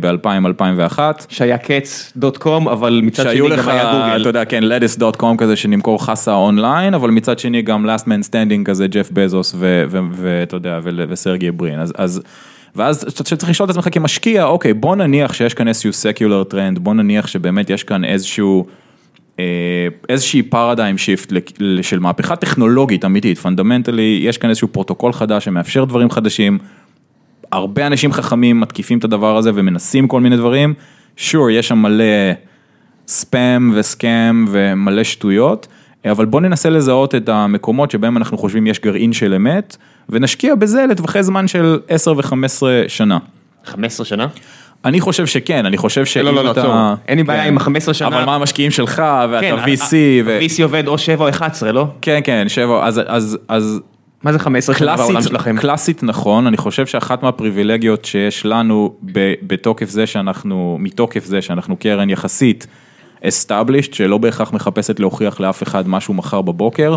[0.00, 0.98] ב-2000-2001.
[1.28, 4.20] שהיה קץ dot com, אבל מצד שני גם לך, היה גוגל.
[4.20, 7.86] אתה יודע, כן, ל this dot com כזה שנמכור חסה אונליין, אבל מצד שני גם
[7.86, 9.54] last man standing כזה, ג'ף בזוס
[10.12, 11.92] ואתה יודע, וסרגי ברין, אז...
[11.96, 12.22] אז
[12.76, 16.78] ואז אתה צריך לשאול את עצמך כמשקיע, אוקיי, בוא נניח שיש כאן איזשהו secular trend,
[16.78, 18.72] בוא נניח שבאמת יש כאן איזשהו, אה,
[20.08, 21.32] איזושהי paradigm shift
[21.82, 26.58] של מהפכה טכנולוגית אמיתית, פונדמנטלי, יש כאן איזשהו פרוטוקול חדש שמאפשר דברים חדשים,
[27.52, 30.74] הרבה אנשים חכמים מתקיפים את הדבר הזה ומנסים כל מיני דברים,
[31.16, 32.04] שור, יש שם מלא
[33.08, 35.66] ספאם וסקאם ומלא שטויות.
[36.10, 39.76] אבל בוא ננסה לזהות את המקומות שבהם אנחנו חושבים יש גרעין של אמת,
[40.08, 43.18] ונשקיע בזה לטווחי זמן של 10 ו-15 שנה.
[43.64, 44.26] 15 שנה?
[44.84, 46.94] אני חושב שכן, אני חושב שאם לא, לא, לא, אתה...
[47.08, 47.48] אין לי בעיה כן.
[47.48, 48.08] עם ה-15 שנה.
[48.08, 49.92] אבל מה המשקיעים שלך, ואתה כן, VC.
[50.24, 50.38] ו...
[50.42, 51.86] VC עובד או 7 או 11, לא?
[52.02, 53.00] כן, כן, 7, אז...
[53.06, 53.80] אז, אז...
[54.22, 55.56] מה זה 15 שנה בעולם שלכם?
[55.58, 58.94] קלאסית נכון, אני חושב שאחת מהפריבילגיות שיש לנו
[59.42, 62.66] בתוקף זה שאנחנו, מתוקף זה שאנחנו קרן יחסית
[63.24, 66.96] established, שלא בהכרח מחפשת להוכיח לאף אחד משהו מחר בבוקר,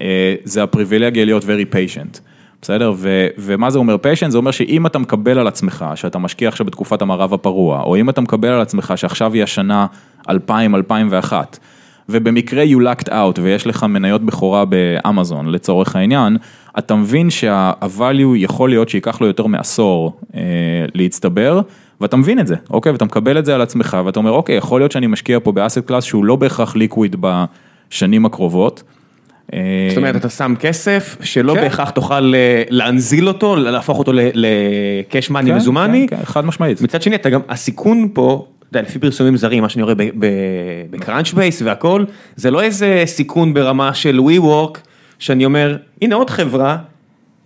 [0.00, 2.20] אה, זה הפריבילגיה להיות very patient.
[2.64, 2.92] בסדר?
[2.96, 4.30] ו, ומה זה אומר patient?
[4.30, 8.10] זה אומר שאם אתה מקבל על עצמך, שאתה משקיע עכשיו בתקופת המערב הפרוע, או אם
[8.10, 9.86] אתה מקבל על עצמך שעכשיו היא השנה
[10.28, 10.32] 2000-2001,
[12.08, 16.36] ובמקרה you lucked out ויש לך מניות בכורה באמזון לצורך העניין,
[16.78, 20.40] אתה מבין שה-value יכול להיות שייקח לו יותר מעשור אה,
[20.94, 21.60] להצטבר,
[22.00, 22.92] ואתה מבין את זה, אוקיי?
[22.92, 25.78] ואתה מקבל את זה על עצמך, ואתה אומר, אוקיי, יכול להיות שאני משקיע פה באסט
[25.78, 28.82] קלאס שהוא לא בהכרח ליקוויד בשנים הקרובות.
[29.88, 31.60] זאת אומרת, אתה שם כסף שלא כן.
[31.60, 36.06] בהכרח תוכל אה, להנזיל אותו, להפוך אותו לקאש מאני כן, מזומני.
[36.10, 36.80] כן, כן, חד משמעית.
[36.80, 39.94] מצד שני, אתה גם, הסיכון פה, אתה יודע, לפי פרסומים זרים, מה שאני רואה
[40.90, 42.04] ב Crunchbase והכל,
[42.36, 44.80] זה לא איזה סיכון ברמה של WeWork,
[45.18, 46.76] שאני אומר, הנה עוד חברה.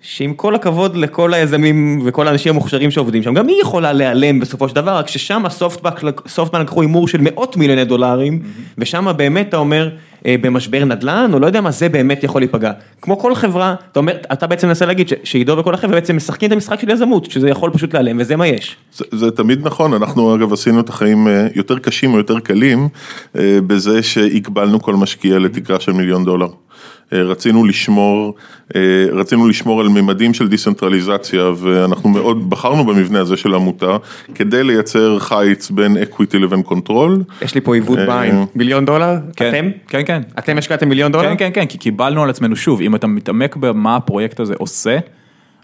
[0.00, 4.68] שעם כל הכבוד לכל היזמים וכל האנשים המוכשרים שעובדים שם, גם היא יכולה להיעלם בסופו
[4.68, 5.42] של דבר, רק ששם
[6.26, 8.42] סופטבנק לקחו הימור של מאות מיליוני דולרים,
[8.78, 9.90] ושם באמת אתה אומר,
[10.26, 12.72] במשבר נדל"ן, או לא יודע מה, זה באמת יכול להיפגע.
[13.02, 16.52] כמו כל חברה, אתה אומר, אתה בעצם מנסה להגיד שעידו וכל החבר'ה בעצם משחקים את
[16.52, 18.76] המשחק של יזמות, שזה יכול פשוט להיעלם, וזה מה יש.
[18.92, 22.88] זה, זה תמיד נכון, אנחנו אגב עשינו את החיים אה, יותר קשים או יותר קלים,
[23.38, 26.48] אה, בזה שהגבלנו כל משקיע לתקרה של מיליון דולר.
[27.12, 28.34] רצינו לשמור,
[29.12, 33.96] רצינו לשמור על ממדים של דיסנטרליזציה ואנחנו מאוד בחרנו במבנה הזה של עמותה
[34.34, 37.22] כדי לייצר חיץ בין equity לבין control.
[37.42, 39.14] יש לי פה עיוות בעין, מיליון דולר?
[39.36, 39.70] כן, אתם?
[39.88, 40.22] כן, כן.
[40.38, 41.28] אתם השקעתם מיליון דולר?
[41.28, 44.98] כן, כן, כן, כי קיבלנו על עצמנו שוב, אם אתה מתעמק במה הפרויקט הזה עושה,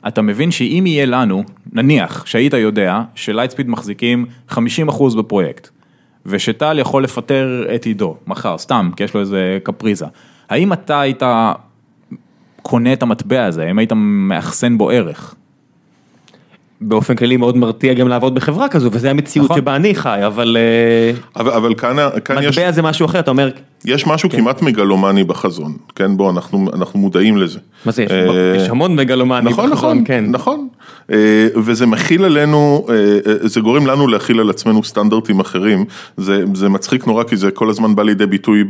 [0.09, 4.57] אתה מבין שאם יהיה לנו, נניח שהיית יודע שלייטספיד מחזיקים 50%
[5.19, 5.69] בפרויקט,
[6.27, 10.07] ושטל יכול לפטר את עידו מחר, סתם, כי יש לו איזה קפריזה.
[10.49, 11.23] האם אתה היית
[12.63, 15.35] קונה את המטבע הזה, האם היית מאחסן בו ערך?
[16.81, 19.59] באופן כללי מאוד מרתיע גם לעבוד בחברה כזו, וזה המציאות נכון.
[19.59, 20.57] שבה אני חי, אבל...
[20.61, 22.59] אה, אבל, אבל כאן, כאן יש...
[22.59, 23.51] מטבע זה משהו אחר, אתה אומר...
[23.85, 24.37] יש משהו כן.
[24.37, 27.59] כמעט מגלומני בחזון, כן, בוא, אנחנו, אנחנו מודעים לזה.
[27.87, 30.25] מה זה, יש, אה, יש המון מגלומני נכון, בחזון, נכון, כן.
[30.29, 30.69] נכון,
[31.13, 32.87] אה, וזה מכיל עלינו,
[33.43, 35.85] זה גורם לנו להכיל על עצמנו סטנדרטים אחרים,
[36.17, 38.65] זה, זה מצחיק נורא, כי זה כל הזמן בא לידי ביטוי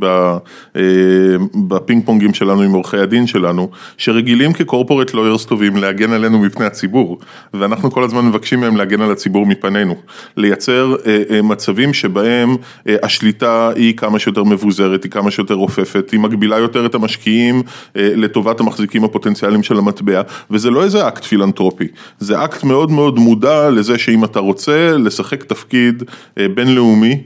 [1.68, 7.18] בפינג פונגים שלנו עם עורכי הדין שלנו, שרגילים כקורפורט לוירס טובים להגן עלינו מפני הציבור,
[7.54, 9.96] ואנחנו כל הזמן מבקשים מהם להגן על הציבור מפנינו,
[10.36, 10.96] לייצר
[11.42, 15.03] מצבים שבהם השליטה היא כמה שיותר מבוזרת.
[15.04, 17.62] היא כמה שיותר רופפת, היא מגבילה יותר את המשקיעים
[17.96, 21.86] אה, לטובת המחזיקים הפוטנציאליים של המטבע, וזה לא איזה אקט פילנטרופי,
[22.18, 26.02] זה אקט מאוד מאוד מודע לזה שאם אתה רוצה לשחק תפקיד
[26.38, 27.22] אה, בינלאומי,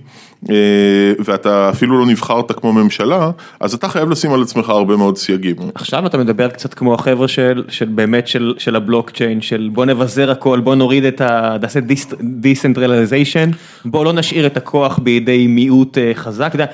[1.24, 5.56] ואתה אפילו לא נבחרת כמו ממשלה, אז אתה חייב לשים על עצמך הרבה מאוד סייגים.
[5.74, 10.30] עכשיו אתה מדבר קצת כמו החבר'ה של, של באמת של, של הבלוקצ'יין, של בוא נבזר
[10.30, 11.56] הכל, בוא נוריד את ה...
[11.62, 11.80] נעשה
[12.22, 13.50] decentralization,
[13.84, 16.66] בוא לא נשאיר את הכוח בידי מיעוט אה, חזק, אתה יודע,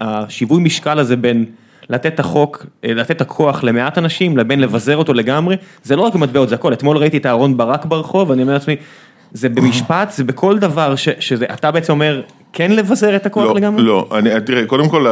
[0.00, 1.44] השיווי משקל הזה בין...
[1.90, 6.02] לתת את החוק, אה, לתת את הכוח למעט אנשים, לבין לבזר אותו לגמרי, זה לא
[6.02, 6.72] רק במטבעות, זה הכל.
[6.72, 8.76] אתמול ראיתי את אהרון ברק ברחוב, ואני אומר לעצמי,
[9.32, 13.54] זה במשפט, זה בכל דבר ש, שזה, אתה בעצם אומר, כן לבזר את הכוח לא,
[13.54, 13.82] לגמרי?
[13.82, 15.06] לא, אני, תראה, קודם כל,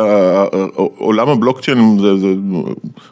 [0.98, 2.29] עולם הבלוקצ'יין זה, זה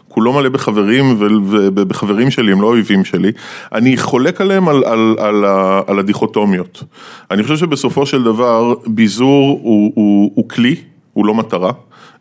[0.08, 3.32] כולו מלא בחברים ובחברים שלי, הם לא אויבים שלי.
[3.72, 5.44] אני חולק עליהם על, על, על,
[5.86, 6.82] על הדיכוטומיות.
[7.30, 10.76] אני חושב שבסופו של דבר, ביזור הוא, הוא, הוא כלי,
[11.12, 11.72] הוא לא מטרה,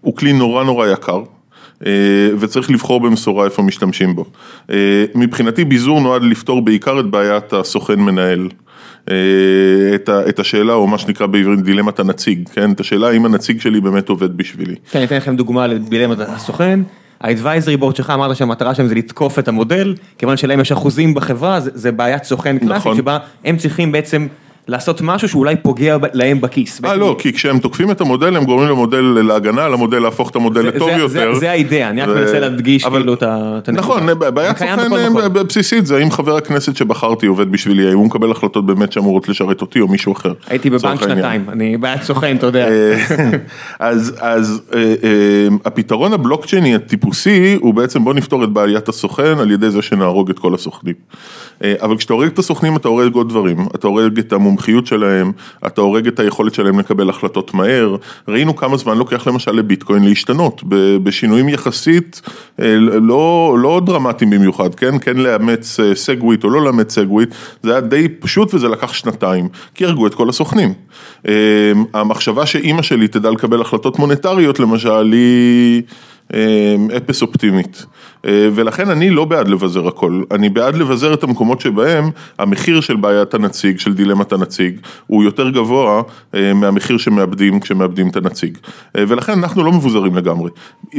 [0.01, 1.21] הוא כלי נורא נורא יקר.
[1.85, 1.91] אה,
[2.39, 4.25] וצריך לבחור במשורה איפה משתמשים בו.
[4.71, 8.49] אה, מבחינתי ביזור נועד לפתור בעיקר את בעיית הסוכן מנהל.
[9.11, 9.15] אה,
[9.95, 12.71] את, ה, את השאלה, או מה שנקרא בעברית דילמת הנציג, כן?
[12.71, 14.75] את השאלה האם הנציג שלי באמת עובד בשבילי.
[14.91, 16.79] כן, אני אתן לכם דוגמה לדילמת הסוכן.
[17.21, 21.59] האדוויזרי בורד שלך אמרת שהמטרה שלהם זה לתקוף את המודל, כיוון שלהם יש אחוזים בחברה,
[21.59, 22.97] זה, זה בעיית סוכן קלאסית, נכון.
[22.97, 24.27] שבה הם צריכים בעצם
[24.67, 26.81] לעשות משהו שאולי פוגע להם בכיס.
[26.85, 30.61] אה לא, כי כשהם תוקפים את המודל הם גורמים למודל להגנה, למודל להפוך את המודל
[30.61, 31.33] לטוב יותר.
[31.35, 33.71] זה האידאה, אני רק מנסה להדגיש כאילו את הנקודה.
[33.71, 38.65] נכון, בעיית סוכן בסיסית זה האם חבר הכנסת שבחרתי עובד בשבילי, האם הוא מקבל החלטות
[38.65, 40.33] באמת שאמורות לשרת אותי או מישהו אחר.
[40.47, 42.67] הייתי בבנק שנתיים, אני בעיית סוכן, אתה יודע.
[42.67, 42.97] אה,
[44.19, 49.69] אז אה, אה, הפתרון הבלוקצ'ייני הטיפוסי הוא בעצם בוא נפתור את בעיית הסוכן על ידי
[49.69, 50.95] זה שנהרוג את כל הסוכנים.
[51.81, 55.31] אבל כשאתה הורג את הסוכנים אתה הורג עוד דברים, אתה הורג את המ המומחיות שלהם,
[55.67, 57.95] אתה הורג את היכולת שלהם לקבל החלטות מהר,
[58.27, 60.63] ראינו כמה זמן לוקח למשל לביטקוין להשתנות,
[61.03, 62.21] בשינויים יחסית
[62.59, 67.71] אה, לא, לא דרמטיים במיוחד, כן, כן לאמץ אה, סגוויט או לא לאמץ סגוויט, זה
[67.71, 70.73] היה די פשוט וזה לקח שנתיים, כי הרגו את כל הסוכנים.
[71.27, 71.33] אה,
[71.93, 75.83] המחשבה שאימא שלי תדע לקבל החלטות מוניטריות למשל היא...
[76.97, 77.85] אפס אופטימית.
[78.25, 82.09] אה, ולכן אני לא בעד לבזר הכל, אני בעד לבזר את המקומות שבהם
[82.39, 86.01] המחיר של בעיית הנציג, של דילמת הנציג, הוא יותר גבוה
[86.35, 88.57] אה, מהמחיר שמאבדים כשמאבדים את הנציג.
[88.97, 90.51] אה, ולכן אנחנו לא מבוזרים לגמרי.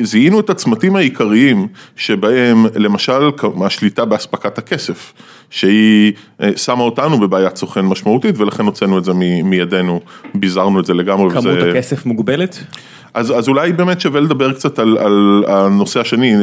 [0.03, 3.31] זיהינו את הצמתים העיקריים שבהם למשל
[3.65, 5.13] השליטה באספקת הכסף.
[5.55, 6.13] שהיא
[6.57, 9.13] שמה אותנו בבעיית סוכן משמעותית ולכן הוצאנו את זה
[9.45, 10.01] מידינו,
[10.35, 11.31] ביזרנו את זה לגמרי.
[11.31, 11.71] כמות וזה...
[11.71, 12.65] הכסף מוגבלת?
[13.15, 16.35] אז, אז אולי באמת שווה לדבר קצת על, על הנושא השני,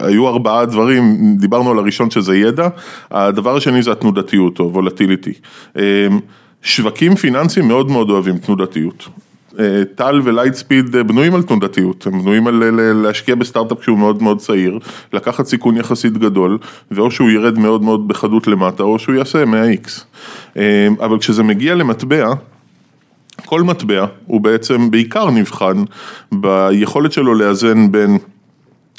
[0.00, 2.68] היו ארבעה דברים, דיברנו על הראשון שזה ידע,
[3.10, 5.32] הדבר השני זה התנודתיות או וולטיליטי.
[5.76, 5.82] אמ,
[6.62, 9.08] שווקים פיננסיים מאוד מאוד אוהבים תנודתיות.
[9.58, 12.62] אה, טל ולייטספיד בנויים על תנודתיות, הם בנויים על
[12.94, 14.78] להשקיע בסטארט-אפ כשהוא מאוד מאוד צעיר,
[15.12, 16.58] לקחת סיכון יחסית גדול,
[16.90, 19.88] ואו שהוא ירד מאוד מאוד בחדות למטה, או שהוא יעשה 100x.
[20.56, 20.62] אמ,
[21.00, 22.34] אבל כשזה מגיע למטבע,
[23.46, 25.84] כל מטבע הוא בעצם בעיקר נבחן
[26.32, 28.18] ביכולת שלו לאזן בין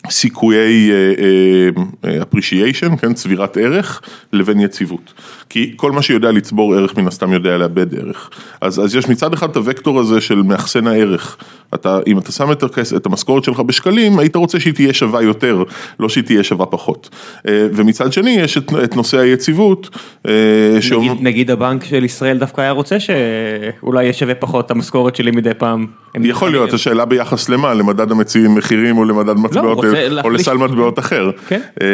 [0.10, 4.02] סיכויי uh, uh, appreciation, כן, צבירת ערך,
[4.34, 5.14] לבין יציבות.
[5.50, 8.30] כי כל מה שיודע לצבור ערך מן הסתם יודע לאבד ערך.
[8.62, 11.38] אז, אז יש מצד אחד את הוקטור הזה של מאחסן הערך.
[11.74, 15.22] אתה, אם אתה שם את, הכס, את המשכורת שלך בשקלים, היית רוצה שהיא תהיה שווה
[15.22, 15.64] יותר,
[16.00, 17.10] לא שהיא תהיה שווה פחות.
[17.38, 19.90] Uh, ומצד שני יש את, את נושא היציבות.
[19.94, 20.30] Uh,
[20.70, 21.14] נגיד, שאומר...
[21.22, 25.88] נגיד הבנק של ישראל דווקא היה רוצה שאולי יהיה שווה פחות המשכורת שלי מדי פעם.
[26.24, 29.84] יכול להיות, השאלה ביחס למה, למדד המציעים מחירים או למדד מטבעות.
[29.84, 29.93] לא,
[30.24, 31.32] או לסל מטבעות אחר.
[31.48, 31.88] כן, אה,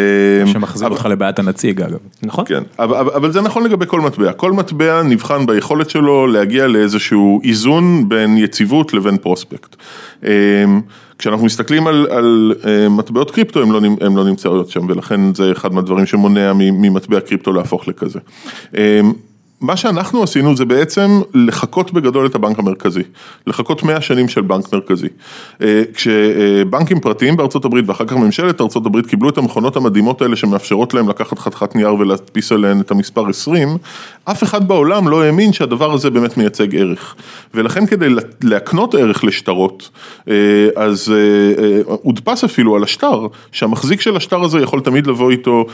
[0.51, 1.97] שמחזיר אותך לבעיית הנציג אגב.
[2.23, 2.45] נכון.
[2.47, 8.09] כן, אבל זה נכון לגבי כל מטבע, כל מטבע נבחן ביכולת שלו להגיע לאיזשהו איזון
[8.09, 9.75] בין יציבות לבין פרוספקט.
[10.25, 10.31] אה,
[11.17, 15.51] כשאנחנו מסתכלים על, על אה, מטבעות קריפטו הם לא, הם לא נמצאות שם ולכן זה
[15.51, 18.19] אחד מהדברים שמונע ממטבע קריפטו להפוך לכזה.
[19.61, 23.03] מה שאנחנו עשינו זה בעצם לחקות בגדול את הבנק המרכזי,
[23.47, 25.07] לחקות 100 שנים של בנק מרכזי.
[25.61, 30.35] אה, כשבנקים פרטיים בארצות הברית ואחר כך ממשלת ארצות הברית קיבלו את המכונות המדהימות האלה
[30.35, 33.77] שמאפשרות להם לקחת חתיכת נייר ולהדפיס עליהן את המספר 20,
[34.25, 37.15] אף אחד בעולם לא האמין שהדבר הזה באמת מייצג ערך.
[37.53, 38.07] ולכן כדי
[38.43, 39.89] להקנות ערך לשטרות,
[40.29, 40.33] אה,
[40.75, 45.65] אז אה, הודפס אפילו על השטר, שהמחזיק של השטר הזה יכול תמיד לבוא איתו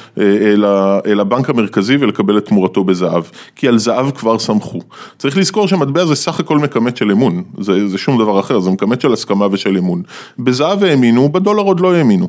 [1.05, 3.23] אל הבנק המרכזי ולקבל את תמורתו בזהב.
[3.55, 4.79] כי שעל זהב כבר סמכו.
[5.17, 8.71] צריך לזכור שמטבע זה סך הכל מכונת של אמון, זה, זה שום דבר אחר, זה
[8.71, 10.01] מכמת של הסכמה ושל אמון.
[10.39, 12.27] בזהב האמינו, בדולר עוד לא האמינו.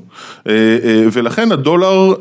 [0.49, 2.14] אה, אה, ולכן הדולר,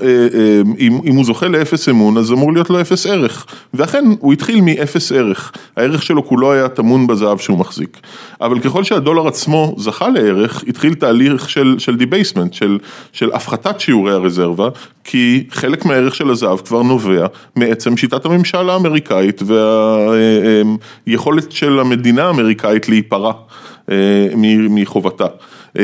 [0.79, 3.45] אם, אם הוא זוכה לאפס אמון, אז אמור להיות לו אפס ערך.
[3.73, 5.51] ואכן, הוא התחיל מאפס ערך.
[5.77, 7.97] הערך שלו כולו היה טמון בזהב שהוא מחזיק.
[8.41, 12.77] אבל ככל שהדולר עצמו זכה לערך, התחיל תהליך של, של debasement, של,
[13.13, 14.69] של הפחתת שיעורי הרזרבה,
[15.03, 18.69] כי חלק מהערך של הזהב כבר נובע מעצם שיטת הממשל
[19.15, 19.41] האמריקאית
[21.07, 23.31] והיכולת של המדינה האמריקאית להיפרע
[23.91, 24.27] אה,
[24.69, 25.25] מחובתה.
[25.79, 25.83] אה,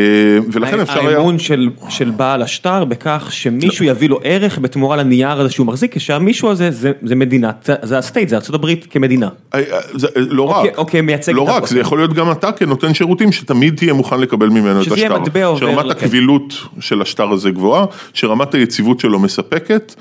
[0.52, 1.18] ולכן אפשר היה...
[1.18, 5.98] האמון של, של בעל השטר בכך שמישהו יביא לו ערך בתמורה לנייר הזה שהוא מחזיק,
[5.98, 9.30] שהמישהו הזה זה, זה מדינה, זה הסטייט, זה הברית כמדינה.
[9.54, 9.62] אה,
[9.94, 13.32] זה, לא רק, אוקיי, אוקיי מייצג לא רק, זה יכול להיות גם אתה כנותן שירותים
[13.32, 14.96] שתמיד תהיה מוכן לקבל ממנו את השטר.
[14.96, 15.60] שזה יהיה מטבע עובר.
[15.60, 19.96] שרמת הקבילות של השטר הזה גבוהה, שרמת היציבות שלו מספקת,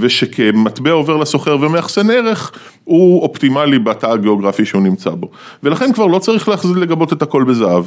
[0.00, 2.52] ושכמטבע עובר לסוחר ומאחסן ערך,
[2.84, 5.30] הוא אופטימלי בתא הגיאוגרפי שהוא נמצא בו.
[5.62, 7.84] ולכן כבר לא צריך לגבות את הכל בזהב.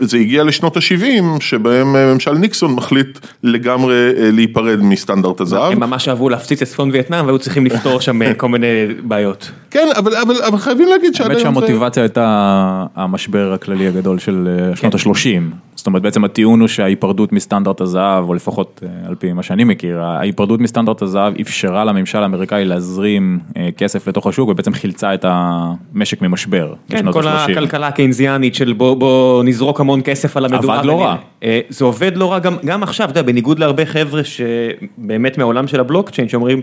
[0.00, 5.72] זה הגיע לשנות ה-70, שבהם אה, ממשל ניקסון מחליט לגמרי אה, להיפרד מסטנדרט הזהב.
[5.72, 8.66] הם ממש אהבו להפציץ את צפון וייטנאם והיו צריכים לפתור שם אה, כל מיני
[9.02, 9.50] בעיות.
[9.70, 11.46] כן, אבל, אבל, אבל חייבים להגיד שעד היום זה...
[11.46, 15.10] האמת שהמוטיבציה הייתה המשבר הכללי הגדול של שנות כן.
[15.10, 15.54] ה-30.
[15.76, 20.02] זאת אומרת בעצם הטיעון הוא שההיפרדות מסטנדרט הזהב, או לפחות על פי מה שאני מכיר,
[20.02, 23.38] ההיפרדות מסטנדרט הזהב אפשרה לממשל האמריקאי להזרים
[23.76, 26.74] כסף לתוך השוק ובעצם חילצה את המשק ממשבר.
[26.88, 30.78] כן, כל הכלכלה הקיינזיאנית של בוא, בוא נזרוק המון כסף על המדורה.
[30.78, 31.16] עבד לא רע.
[31.42, 35.66] אה, זה עובד לא רע גם, גם עכשיו, אתה יודע, בניגוד להרבה חבר'ה שבאמת מהעולם
[35.66, 36.62] של הבלוקצ'יין שאומרים,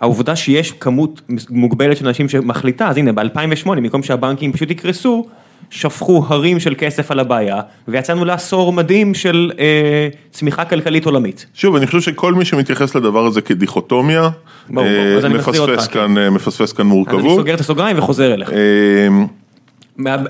[0.00, 5.26] העובדה שיש כמות מוגבלת של אנשים שמחליטה, אז הנה ב-2008, במקום שהבנקים פשוט יקרסו,
[5.70, 11.46] שפכו הרים של כסף על הבעיה, ויצאנו לעשור מדהים של אה, צמיחה כלכלית עולמית.
[11.54, 14.30] שוב, אני חושב שכל מי שמתייחס לדבר הזה כדיכוטומיה,
[14.70, 16.28] בוא, אה, בוא, מפספס, כאן, כן.
[16.28, 17.20] מפספס כאן מורכבות.
[17.20, 18.52] אז אני סוגר את הסוגריים וחוזר אליך.
[18.52, 18.58] אה,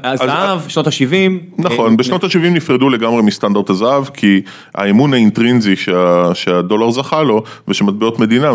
[0.05, 1.33] הזהב, שנות ה-70.
[1.59, 4.43] נכון, אה, בשנות ה-70 נפרדו לגמרי מסטנדרט הזהב, כי
[4.75, 8.51] האמון האינטרינזי שה, שהדולר זכה לו, ושמטבעות מדינה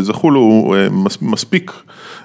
[0.00, 0.88] זכו לו אה,
[1.22, 1.72] מספיק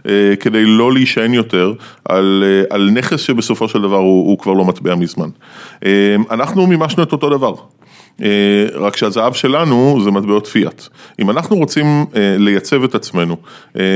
[0.08, 1.74] אה, כדי לא להישען יותר
[2.06, 5.30] על, על נכס שבסופו של דבר הוא, הוא כבר לא מטבע מזמן.
[6.32, 7.54] אנחנו מימשנו את אותו דבר.
[8.76, 10.84] רק שהזהב שלנו זה מטבעות פיאט.
[11.20, 12.06] אם אנחנו רוצים
[12.38, 13.38] לייצב את עצמנו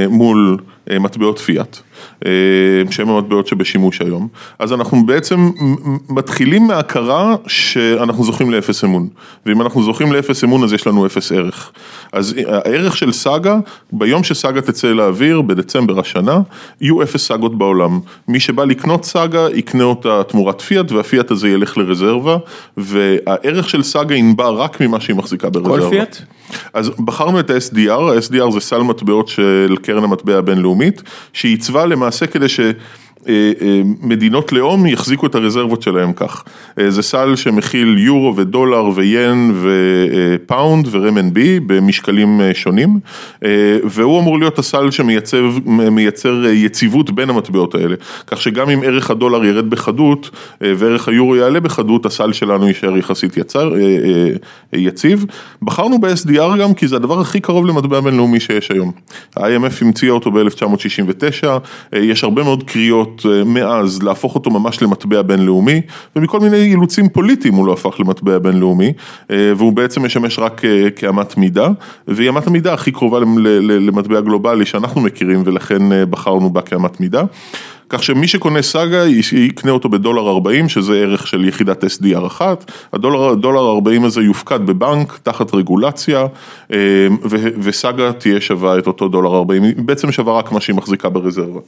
[0.10, 0.58] מול
[0.92, 1.78] מטבעות פיאט,
[2.26, 2.32] אה,
[2.92, 4.28] שהם המטבעות שבשימוש היום,
[4.60, 5.50] אז אנחנו בעצם
[6.10, 9.08] מתחילים מהכרה שאנחנו זוכים לאפס אמון,
[9.46, 11.72] ואם אנחנו זוכים לאפס אמון אז יש לנו אפס ערך.
[12.12, 13.58] אז הערך של סאגה,
[13.92, 16.40] ביום שסאגה תצא לאוויר, בדצמבר השנה,
[16.82, 18.00] יהיו אפס סאגות בעולם.
[18.28, 22.38] מי שבא לקנות סאגה, יקנה אותה תמורת פיאט, והפיאט הזה ילך לרזרבה,
[22.78, 25.80] והערך של סאגה ינבע רק ממה שהיא מחזיקה ברזרבה.
[25.80, 26.18] כל פיאט?
[26.74, 31.02] אז בחרנו את ה-SDR, ה-SDR זה סל מטבעות של קרן המטבע הבינלאומית,
[31.34, 32.60] שעיצבה למעשה כדי ש...
[33.30, 36.44] אה, אה, מדינות לאום יחזיקו את הרזרבות שלהם כך.
[36.80, 43.00] אה, זה סל שמכיל יורו ודולר ויין ופאונד ורמנבי במשקלים שונים,
[43.84, 47.96] והוא אמור להיות הסל שמייצר יציבות בין המטבעות האלה.
[48.28, 50.30] כך שגם אם ערך הדולר ירד בחדות
[50.62, 53.74] וערך היורו יעלה בחדות, הסל שלנו יישאר יחסית יצר,
[54.74, 55.26] יציב.
[55.62, 58.92] בחרנו ב-SDR גם כי זה הדבר הכי קרוב למטבע בינלאומי שיש היום.
[59.38, 61.48] ה-IMF המציאה אותו ב-1969,
[61.94, 63.17] יש הרבה מאוד קריאות.
[63.26, 65.82] אה, מאז להפוך אותו ממש למטבע בינלאומי,
[66.16, 68.94] ומכל מיני אילוצים פוליטיים הוא לא הפך למטבע בינלאומי,
[69.32, 71.70] אה, והוא בעצם משמש רק אה, כאמת מידה,
[72.08, 73.20] והיא אמת המידה הכי קרובה
[73.60, 77.24] למטבע גלובלי שאנחנו מכירים ולכן בחרנו בה כאמת מידה.
[77.90, 83.34] כך שמי שקונה סאגה יקנה אותו בדולר 40 שזה ערך של יחידת SDR אחת, הדולר
[83.34, 86.26] דולר 40 הזה יופקד בבנק תחת רגולציה
[86.74, 86.78] אה,
[87.62, 91.60] וסאגה תהיה שווה את אותו דולר 40, היא בעצם שווה רק מה שהיא מחזיקה ברזרבה.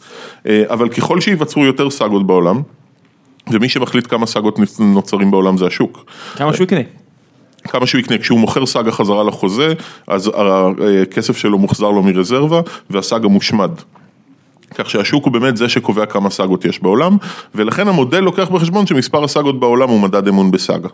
[0.48, 2.62] אה, אבל ככל שייווצרו יותר סאגות בעולם,
[3.52, 6.06] ומי שמחליט כמה סאגות נוצרים בעולם זה השוק.
[6.36, 6.82] כמה שהוא יקנה.
[7.64, 9.74] כמה שהוא יקנה, כשהוא מוכר סאגה חזרה לחוזה,
[10.08, 10.32] אז
[11.02, 13.72] הכסף שלו מוחזר לו מרזרבה והסאגה מושמד.
[14.80, 17.18] כך שהשוק הוא באמת זה שקובע כמה סאגות יש בעולם,
[17.56, 20.90] ולכן המודל לוקח בחשבון שמספר הסאגות בעולם הוא מדד אמון בסאגה.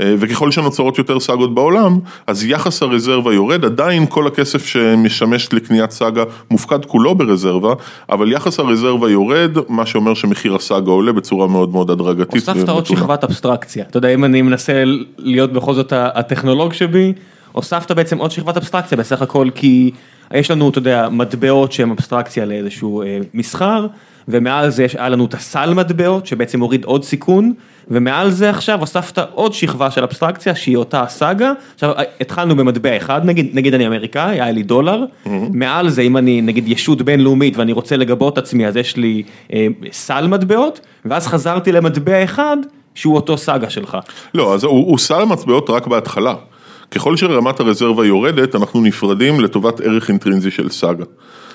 [0.00, 5.90] אה, וככל שנוצרות יותר סאגות בעולם, אז יחס הרזרבה יורד, עדיין כל הכסף שמשמש לקניית
[5.90, 7.74] סאגה מופקד כולו ברזרבה,
[8.10, 12.48] אבל יחס הרזרבה יורד, מה שאומר שמחיר הסאגה עולה בצורה מאוד מאוד הדרגתית.
[12.48, 14.82] הוספת עוד שכבת אבסטרקציה, אתה יודע אם אני מנסה
[15.18, 17.12] להיות בכל זאת הטכנולוג שבי,
[17.52, 19.90] הוספת בעצם עוד שכבת אבסטרקציה בסך הכל כי
[20.34, 23.86] יש לנו, אתה יודע, מטבעות שהן אבסטרקציה לאיזשהו אה, מסחר,
[24.28, 27.52] ומעל זה יש- היה לנו את הסל מטבעות, שבעצם הוריד עוד סיכון,
[27.90, 33.20] ומעל זה עכשיו הוספת עוד שכבה של אבסטרקציה שהיא אותה הסאגה, עכשיו התחלנו במטבע אחד,
[33.24, 35.04] נגיד, נגיד אני אמריקאי, היה לי דולר,
[35.52, 39.22] מעל זה אם אני נגיד ישות בינלאומית ואני רוצה לגבות את עצמי אז יש לי
[39.52, 42.56] אה, סל מטבעות, ואז חזרתי למטבע אחד
[42.94, 43.96] שהוא אותו סאגה שלך.
[44.34, 46.34] לא, אז הוא, הוא סל מטבעות רק בהתחלה.
[46.90, 51.04] ככל שרמת הרזרבה יורדת, אנחנו נפרדים לטובת ערך אינטרינזי של סאגה.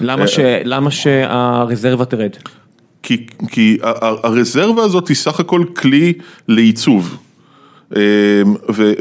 [0.01, 2.31] למה, ש, למה שהרזרבה תרד?
[3.03, 3.77] כי, כי
[4.23, 6.13] הרזרבה הזאת היא סך הכל כלי
[6.47, 7.17] לעיצוב.
[7.95, 7.99] אמ,
[8.75, 8.93] ו-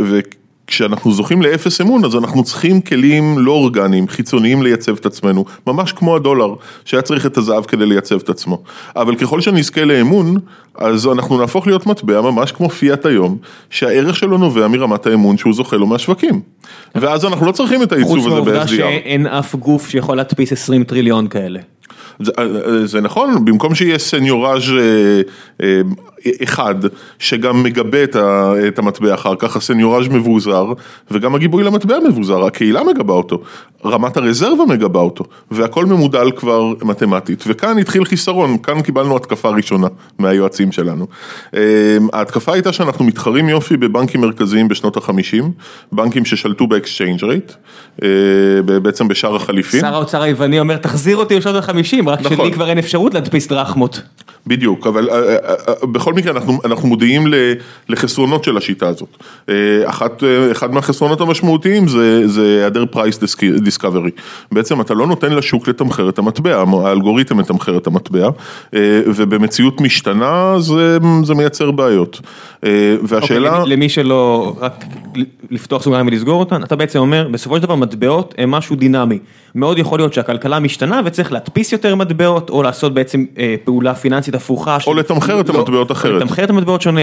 [0.73, 5.93] וכשאנחנו זוכים לאפס אמון, אז אנחנו צריכים כלים לא אורגניים, חיצוניים לייצב את עצמנו, ממש
[5.93, 6.55] כמו הדולר,
[6.85, 8.63] שהיה צריך את הזהב כדי לייצב את עצמו.
[8.97, 10.37] אבל ככל שנזכה לאמון,
[10.75, 13.39] אז אנחנו נהפוך להיות מטבע ממש כמו פיאט היום,
[13.71, 16.41] שהערך שלו נובע מרמת האמון שהוא זוכה לו מהשווקים.
[16.95, 18.69] ואז אנחנו לא צריכים את חוץ העיצוב הזה מהעובדה ב-SDR.
[18.69, 21.61] שאין אף גוף שיכול להדפיס 20 טריליון כאלה.
[22.21, 22.33] זה,
[22.85, 25.21] זה נכון, במקום שיהיה סניוראז' אה,
[25.63, 25.81] אה,
[26.43, 26.75] אחד
[27.19, 30.67] שגם מגבה את ה- את המטבע אחר כך, ה seigniorage מבוזר
[31.11, 33.43] וגם הגיבוי למטבע מבוזר, הקהילה מגבה אותו,
[33.85, 39.87] רמת הרזרבה מגבה אותו והכל ממודל כבר מתמטית וכאן התחיל חיסרון, כאן קיבלנו התקפה ראשונה
[40.19, 41.07] מהיועצים שלנו.
[41.55, 41.61] אה,
[42.13, 45.53] ההתקפה הייתה שאנחנו מתחרים יופי בבנקים מרכזיים בשנות החמישים,
[45.93, 47.53] בנקים ששלטו ב exchange rate,
[48.03, 48.09] אה,
[48.83, 49.81] בעצם בשער החליפין.
[49.81, 52.37] שר האוצר היווני אומר תחזיר אותי לשנות ה-50, נכון.
[52.37, 54.03] שלי כבר אין אפשרות להדפיס דרחמות.
[54.47, 55.37] בדיוק, אבל אה, אה,
[55.69, 55.75] אה,
[56.13, 57.27] בכל מקרה אנחנו, אנחנו מודעים
[57.89, 59.09] לחסרונות של השיטה הזאת.
[59.49, 59.55] אה,
[59.85, 63.19] אחת, אה, אחד מהחסרונות המשמעותיים זה, זה היעדר price
[63.63, 64.11] discovery.
[64.53, 68.29] בעצם אתה לא נותן לשוק לתמחר את המטבע, האלגוריתם מתמחר את המטבע,
[68.75, 72.21] אה, ובמציאות משתנה זה, זה מייצר בעיות.
[73.03, 73.51] והשאלה...
[73.51, 74.85] אוקיי, למי- למי שלא, רק
[75.51, 79.19] לפתוח סוגריים ולסגור אותן, אתה בעצם אומר, בסופו של דבר מטבעות הם משהו דינמי.
[79.55, 84.35] מאוד יכול להיות שהכלכלה משתנה וצריך להדפיס יותר מטבעות, או לעשות בעצם אה, פעולה פיננסית
[84.35, 84.81] הפוכה.
[84.81, 86.23] של- לתמחר את לא, המטבעות או אחרת.
[86.23, 87.01] לתמחר את המטבעות שונה,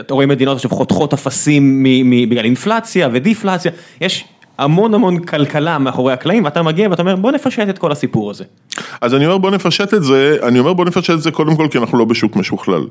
[0.00, 4.24] אתה רואה מדינות עכשיו חותכות אפסים מ- מ- בגלל אינפלציה ודיפלציה, יש
[4.58, 8.44] המון המון כלכלה מאחורי הקלעים, ואתה מגיע ואתה אומר בוא נפשט את כל הסיפור הזה.
[9.00, 11.68] אז אני אומר בוא נפשט את זה, אני אומר בוא נפשט את זה קודם כל
[11.70, 12.82] כי אנחנו לא בשוק משוכלל.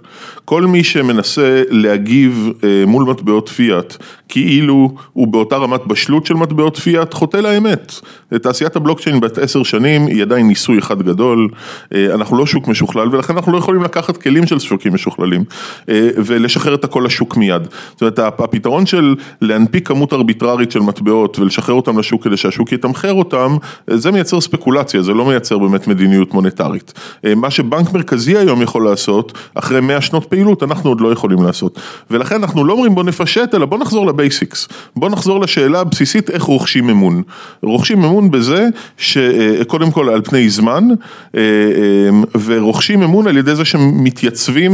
[0.46, 3.98] כל מי שמנסה להגיב אה, מול מטבעות פיאט,
[4.30, 7.94] כאילו הוא באותה רמת בשלות של מטבעות פיאט, חוטא לאמת.
[8.42, 11.50] תעשיית הבלוקצ'יין בת עשר שנים היא עדיין ניסוי אחד גדול,
[11.96, 15.44] אה, אנחנו לא שוק משוכלל ולכן אנחנו לא יכולים לקחת כלים של שווקים משוכללים
[15.90, 17.62] אה, ולשחרר את הכל לשוק מיד.
[17.92, 23.14] זאת אומרת הפתרון של להנפיק כמות ארביטררית של מטבעות ולשחרר אותם לשוק כדי שהשוק יתמחר
[23.14, 23.58] אותם,
[23.92, 26.94] אה, זה מייצר ספקולציה, זה לא מייצר באמת מדיניות מוניטרית.
[27.26, 31.44] אה, מה שבנק מרכזי היום יכול לעשות, אחרי 100 שנות פעילות, אנחנו עוד לא יכולים
[31.44, 31.80] לעשות.
[32.12, 34.68] ולכן אנחנו לא אומרים בוא נפשט, אלא בוא נחזור לבייסיקס.
[34.96, 37.22] בוא נחזור לשאלה הבסיסית איך רוכשים אמון.
[37.64, 40.88] רוכשים אמון בזה שקודם כל על פני זמן,
[41.36, 44.72] אה, אה, ורוכשים אמון על ידי זה שמתייצבים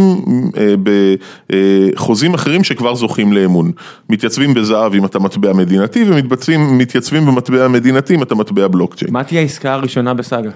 [0.57, 0.73] אה,
[1.95, 3.71] בחוזים אחרים שכבר זוכים לאמון.
[4.09, 6.05] מתייצבים בזהב אם אתה מטבע מדינתי,
[6.73, 9.13] ומתייצבים במטבע מדינתי אם אתה מטבע בלוקצ'יין.
[9.13, 10.49] מה תהיה העסקה הראשונה בסאגה?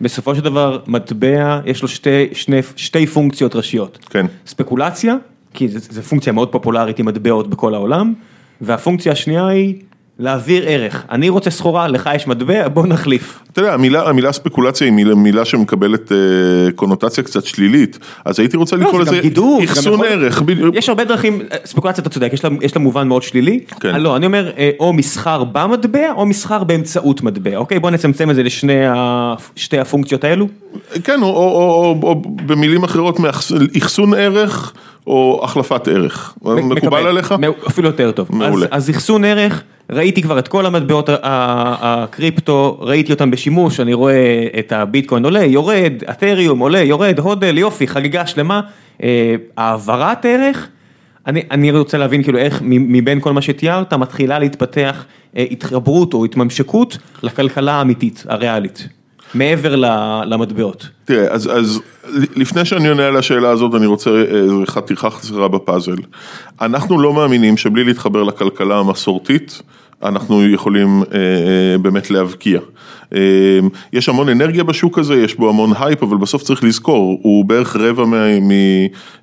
[0.00, 3.98] בסופו של דבר מטבע יש לו שתי, שני, שתי פונקציות ראשיות.
[4.10, 4.26] כן.
[4.46, 5.16] ספקולציה,
[5.54, 8.14] כי זו פונקציה מאוד פופולרית עם מטבעות בכל העולם,
[8.60, 9.74] והפונקציה השנייה היא
[10.18, 11.04] להעביר ערך.
[11.10, 13.40] אני רוצה סחורה, לך יש מטבע, בוא נחליף.
[13.52, 16.16] אתה יודע, המילה, המילה ספקולציה היא מילה, מילה שמקבלת אה,
[16.74, 19.28] קונוטציה קצת שלילית, אז הייתי רוצה לקרוא לא, זה לזה
[19.64, 20.74] אחסון ערך, בדיוק.
[20.74, 23.94] יש הרבה דרכים, ספקולציה אתה צודק, יש לה, יש לה מובן מאוד שלילי, כן.
[23.94, 27.78] אה, לא, אני אומר אה, או מסחר במטבע או מסחר באמצעות מטבע, אוקיי?
[27.78, 29.34] בוא נצמצם את זה לשני ה-
[29.80, 30.48] הפונקציות האלו.
[31.04, 33.16] כן, או, או, או, או, או במילים אחרות,
[33.78, 34.72] אחסון ערך
[35.06, 36.34] או החלפת ערך.
[36.42, 37.06] מקובל.
[37.06, 37.34] עליך?
[37.68, 38.28] אפילו יותר טוב.
[38.30, 38.66] מעולה.
[38.70, 44.72] אז, אחסון ערך, ראיתי כבר את כל המטבעות הקריפטו, ראיתי אותם בשימוש, אני רואה את
[44.72, 48.60] הביטקוין עולה, יורד, אתריום עולה, יורד, הודל, יופי, חגיגה שלמה.
[49.02, 50.68] אה, העברת ערך,
[51.26, 55.04] אני, אני רוצה להבין כאילו איך מבין כל מה שתיארת מתחילה להתפתח
[55.36, 58.88] אה, התחברות או התממשקות לכלכלה האמיתית, הריאלית,
[59.34, 59.76] מעבר
[60.26, 60.88] למטבעות.
[61.04, 61.80] תראה, אז, אז
[62.36, 65.96] לפני שאני עונה על השאלה הזאת, אני רוצה אה, חתיכה חסרה בפאזל.
[66.60, 69.62] אנחנו לא מאמינים שבלי להתחבר לכלכלה המסורתית,
[70.02, 72.60] אנחנו יכולים אה, אה, באמת להבקיע.
[73.14, 73.20] אה,
[73.92, 77.76] יש המון אנרגיה בשוק הזה, יש בו המון הייפ, אבל בסוף צריך לזכור, הוא בערך
[77.76, 78.50] רבע מה, מ,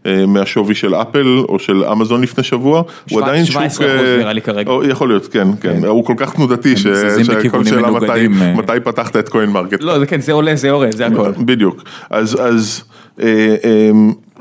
[0.06, 2.84] אה, מהשווי של אפל או של אמזון לפני שבוע.
[3.10, 3.62] הוא עדיין שוק...
[3.62, 4.72] 17% אה, נראה לי כרגע.
[4.72, 5.86] או, יכול להיות, כן, כן.
[5.86, 6.88] הוא כל כך תנודתי, ש-
[7.30, 8.08] בכיוונים שאלה מתי,
[8.42, 8.54] אה.
[8.54, 9.82] מתי פתחת את coin market.
[9.82, 11.32] לא, זה כן, זה עולה, זה יורד, זה הכל.
[11.32, 12.84] בדיוק, אז, אז
[13.22, 13.92] אה, אה,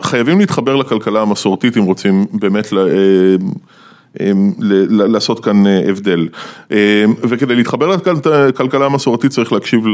[0.02, 2.84] חייבים להתחבר לכלכלה המסורתית אם רוצים באמת ל, אה,
[4.90, 6.28] לעשות כאן הבדל.
[7.22, 7.96] וכדי להתחבר
[8.48, 9.84] לכלכלה המסורתית צריך להקשיב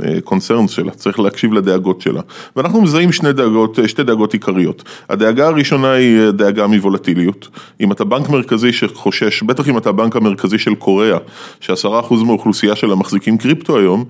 [0.00, 2.20] לקונצרנס שלה, צריך להקשיב לדאגות שלה.
[2.56, 4.82] ואנחנו מזהים שני דאגות, שתי דאגות עיקריות.
[5.08, 7.48] הדאגה הראשונה היא דאגה מוולטיליות.
[7.80, 11.18] אם אתה בנק מרכזי שחושש, בטח אם אתה הבנק המרכזי של קוריאה,
[11.60, 14.04] שעשרה אחוז מהאוכלוסייה שלה מחזיקים קריפטו היום,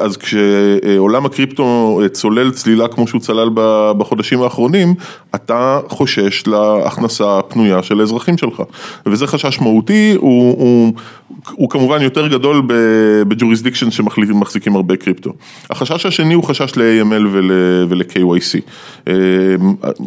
[0.00, 3.48] אז כשעולם הקריפטו צולל צלילה כמו שהוא צלל
[3.98, 4.94] בחודשים האחרונים,
[5.34, 8.62] אתה חושש להכנסה הפנויה של האזרחים שלך.
[9.06, 10.92] וזה חשש מהותי, הוא, הוא,
[11.52, 12.62] הוא כמובן יותר גדול
[13.28, 15.32] ב jurisdiction שמחזיקים הרבה קריפטו.
[15.70, 17.26] החשש השני הוא חשש ל-AML
[17.88, 18.60] ול-KYC,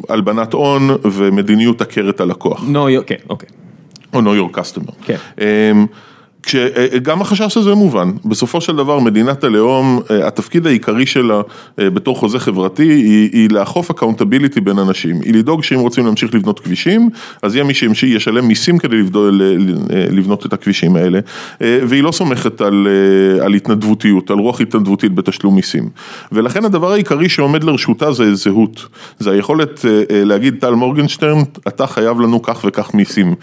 [0.10, 2.64] הלבנת הון ומדיניות הכרת הלקוח.
[2.68, 3.50] נו, כן, אוקיי.
[4.14, 4.92] או know your customer.
[5.06, 5.18] כן.
[6.44, 11.42] כשגם החשש הזה מובן, בסופו של דבר מדינת הלאום, התפקיד העיקרי שלה
[11.78, 16.60] בתור חוזה חברתי היא, היא לאכוף accountability בין אנשים, היא לדאוג שאם רוצים להמשיך לבנות
[16.60, 17.10] כבישים,
[17.42, 19.42] אז יהיה מי שישלם מיסים כדי לבדול,
[19.90, 21.20] לבנות את הכבישים האלה,
[21.62, 22.88] והיא לא סומכת על,
[23.42, 25.90] על התנדבותיות, על רוח התנדבותית בתשלום מיסים.
[26.32, 28.86] ולכן הדבר העיקרי שעומד לרשותה זה זהות,
[29.20, 33.36] זה היכולת להגיד טל מורגנשטרן, אתה חייב לנו כך וכך מיסים,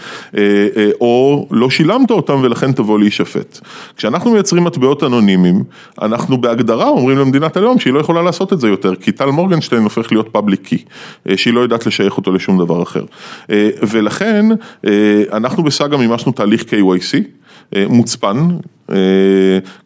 [1.01, 3.61] או לא שילמת אותם ולכן תבוא לבוא להישפט.
[3.97, 5.65] כשאנחנו מייצרים מטבעות אנונימיים,
[6.03, 9.83] אנחנו בהגדרה אומרים למדינת הלאום שהיא לא יכולה לעשות את זה יותר, כי טל מורגנשטיין
[9.83, 10.85] הופך להיות פאבליק קי,
[11.37, 13.05] שהיא לא יודעת לשייך אותו לשום דבר אחר.
[13.83, 14.47] ולכן,
[15.33, 17.17] אנחנו בסאגה מימשנו תהליך KYC,
[17.89, 18.49] מוצפן,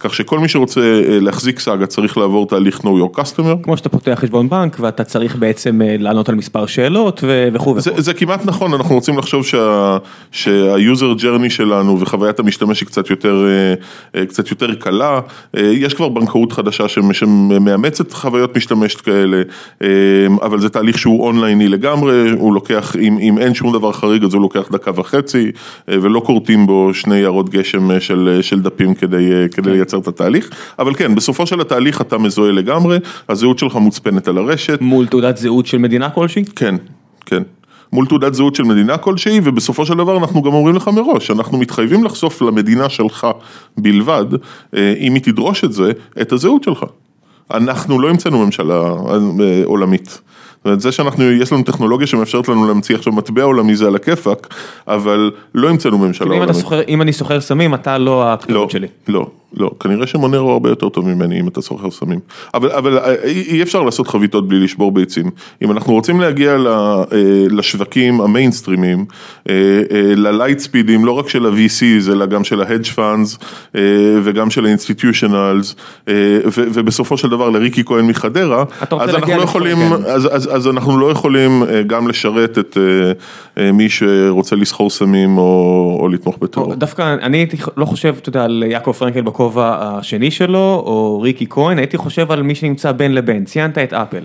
[0.00, 3.62] כך שכל מי שרוצה להחזיק סאגה צריך לעבור תהליך know your customer.
[3.62, 7.80] כמו שאתה פותח חשבון בנק ואתה צריך בעצם לענות על מספר שאלות וכו'.
[7.80, 9.44] זה, זה כמעט נכון, אנחנו רוצים לחשוב
[10.32, 13.46] שה-user journey שלנו וחוויית המשתמש היא קצת יותר,
[14.28, 15.20] קצת יותר קלה,
[15.54, 19.42] יש כבר בנקאות חדשה שמאמצת חוויות משתמש כאלה,
[20.42, 24.34] אבל זה תהליך שהוא אונלייני לגמרי, הוא לוקח, אם, אם אין שום דבר חריג אז
[24.34, 25.52] הוא לוקח דקה וחצי
[25.88, 28.91] ולא כורתים בו שני יערות גשם של, של דפים.
[28.94, 33.76] כדי, כדי לייצר את התהליך, אבל כן, בסופו של התהליך אתה מזוהה לגמרי, הזהות שלך
[33.76, 34.78] מוצפנת על הרשת.
[34.80, 36.44] מול תעודת זהות של מדינה כלשהי?
[36.56, 36.74] כן,
[37.26, 37.42] כן.
[37.92, 41.58] מול תעודת זהות של מדינה כלשהי, ובסופו של דבר אנחנו גם אומרים לך מראש, אנחנו
[41.58, 43.26] מתחייבים לחשוף למדינה שלך
[43.78, 44.24] בלבד,
[44.76, 46.84] אם היא תדרוש את זה, את הזהות שלך.
[47.50, 48.94] אנחנו לא המצאנו ממשלה
[49.64, 50.20] עולמית.
[50.62, 53.96] זאת אומרת, זה שאנחנו, יש לנו טכנולוגיה שמאפשרת לנו להמציא עכשיו מטבע עולמי זה על
[53.96, 54.54] הכיפאק,
[54.88, 56.56] אבל לא המצאנו ממשלה עולמית.
[56.88, 58.86] אם אני סוחר סמים, אתה לא הכתובת שלי.
[59.08, 59.26] לא, לא,
[59.80, 62.18] כנראה שמונרו הרבה יותר טוב ממני אם אתה סוחר סמים.
[62.54, 65.30] אבל, אבל אי אפשר לעשות חביתות בלי לשבור ביצים.
[65.62, 66.56] אם אנחנו רוצים להגיע
[67.50, 69.04] לשווקים המיינסטרימים,
[70.16, 73.44] ללייט ספידים, לא רק של ה-VCs, אלא גם של ה-Hedge Funds
[74.22, 75.74] וגם של ה-Institutionals,
[76.56, 81.10] ובסופו של דבר לריקי כהן מחדרה, אז אנחנו לא יכולים, אז, אז, אז אנחנו לא
[81.10, 82.76] יכולים גם לשרת את
[83.72, 86.74] מי שרוצה לסחור סמים או, או לתמוך בטרור.
[86.74, 87.46] דווקא אני
[87.76, 92.32] לא חושב, אתה יודע, על יעקב פרנקל בכובע השני שלו, או ריקי כהן, הייתי חושב
[92.32, 94.24] על מי שנמצא בין לבין, ציינת את אפל.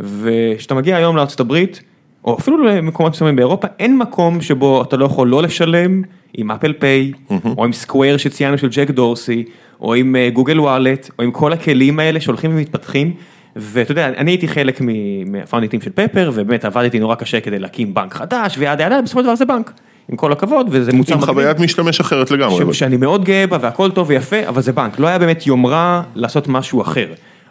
[0.00, 1.82] וכשאתה מגיע היום הברית,
[2.24, 6.02] או אפילו למקומות מסוימים באירופה, אין מקום שבו אתה לא יכול לא לשלם
[6.34, 7.12] עם אפל פיי,
[7.58, 9.44] או עם סקוויר שציינו של ג'ק דורסי,
[9.80, 13.12] או עם גוגל וואלט, או עם כל הכלים האלה שהולכים ומתפתחים.
[13.56, 14.80] ואתה יודע, אני הייתי חלק
[15.26, 19.24] מהפאונדיטים של פפר, ובאמת עבדתי נורא קשה כדי להקים בנק חדש, וידה ידה, בסופו של
[19.24, 19.72] דבר זה בנק.
[20.10, 22.74] עם כל הכבוד, וזה מוצר עם חוויית משתמש אחרת לגמרי.
[22.74, 26.48] שאני מאוד גאה בה והכל טוב ויפה, אבל זה בנק, לא היה באמת יומרה לעשות
[26.48, 27.06] משהו אחר.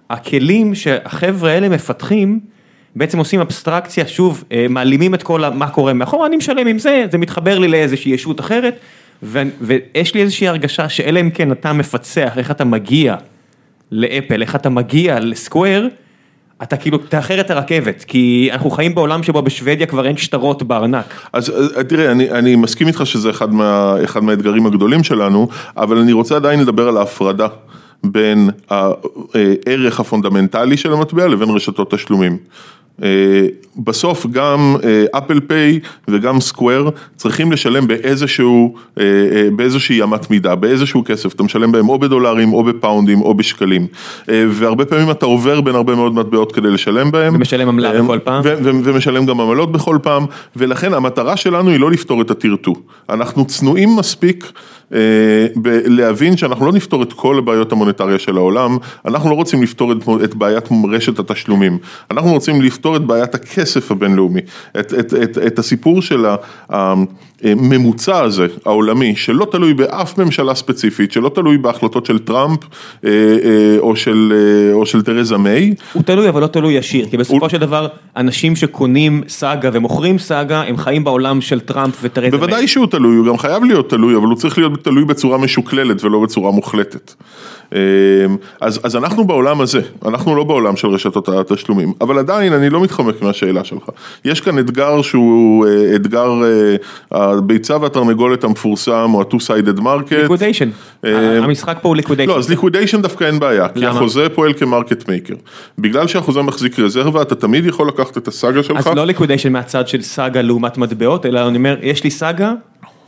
[0.10, 2.39] הכלים שהחבר'ה האלה מפתחים,
[2.95, 7.18] בעצם עושים אבסטרקציה, שוב, מעלימים את כל מה קורה מאחורה, אני משלם עם זה, זה
[7.18, 8.80] מתחבר לי לאיזושהי ישות אחרת,
[9.24, 13.16] ויש לי איזושהי הרגשה שאלה אם כן אתה מפצח, איך אתה מגיע
[13.91, 15.89] לאפל, איך אתה מגיע לסקוור,
[16.64, 21.05] אתה כאילו תאחר את הרכבת, כי אנחנו חיים בעולם שבו בשוודיה כבר אין שטרות בארנק.
[21.34, 21.53] אז
[21.89, 25.47] תראה, אני, אני מסכים איתך שזה אחד, מה, אחד מהאתגרים הגדולים שלנו,
[25.78, 27.47] אבל אני רוצה עדיין לדבר על ההפרדה
[28.03, 32.38] בין הערך הפונדמנטלי של המטבע לבין רשתות תשלומים.
[33.78, 34.76] בסוף גם
[35.18, 38.76] אפל פיי וגם סקוואר צריכים לשלם באיזשהו,
[39.56, 43.88] באיזושהי אמת מידה, באיזשהו כסף, אתה משלם בהם או בדולרים או בפאונדים או בשקלים.
[44.28, 47.36] והרבה פעמים אתה עובר בין הרבה מאוד מטבעות כדי לשלם בהם.
[47.36, 48.41] ומשלם עמלה בכל פעם.
[48.64, 50.26] ומשלם גם עמלות בכל פעם,
[50.56, 52.76] ולכן המטרה שלנו היא לא לפתור את הטרטור.
[53.10, 54.52] אנחנו צנועים מספיק.
[55.86, 60.36] להבין שאנחנו לא נפתור את כל הבעיות המוניטריה של העולם, אנחנו לא רוצים לפתור את
[60.36, 61.78] בעיית רשת התשלומים,
[62.12, 63.90] אנחנו רוצים לפתור את בעיית הכסף.
[63.92, 64.42] הבינלאומי,
[64.80, 66.26] את, את, את, את הסיפור של
[67.44, 72.60] הממוצע הזה, העולמי, שלא תלוי באף ממשלה ספציפית, שלא תלוי בהחלטות של טראמפ
[73.06, 75.74] אה, אה, או של, אה, או של תרזה מיי.
[75.94, 77.50] הוא תלוי אבל לא תלוי ישיר, כי בסופו הוא...
[77.50, 77.88] של דבר
[78.18, 82.40] אנשים שקונים סאגה ומוכרים סאגה, הם חיים בעולם של טראמפ ותרזה מיי.
[82.40, 86.04] בוודאי שהוא תלוי, הוא גם חייב להיות תלוי, אבל הוא צריך להיות תלוי בצורה משוקללת
[86.04, 87.14] ולא בצורה מוחלטת.
[87.76, 87.80] אמ,
[88.61, 92.82] אז, אז אנחנו בעולם הזה, אנחנו לא בעולם של רשתות התשלומים, אבל עדיין אני לא
[92.82, 93.84] מתחמק מהשאלה שלך.
[94.26, 96.76] יש כאן אתגר שהוא אה, אתגר אה,
[97.11, 100.15] הביצה והתרנגולת המפורסם, או ה-two-sided market.
[100.16, 100.70] liquidation,
[101.05, 101.11] אמ,
[101.43, 102.32] המשחק פה הוא liquidation.
[102.32, 105.36] לא, אז liquidation דווקא אין בעיה, כי החוזה פועל כ market maker.
[105.78, 108.88] בגלל שהחוזה מחזיק רזרבה, אתה תמיד יכול לקחת את הסאגה שלך.
[108.88, 112.53] אז לא liquidation מהצד של סאגה לעומת מטבעות, אלא אני אומר, יש לי סאגה.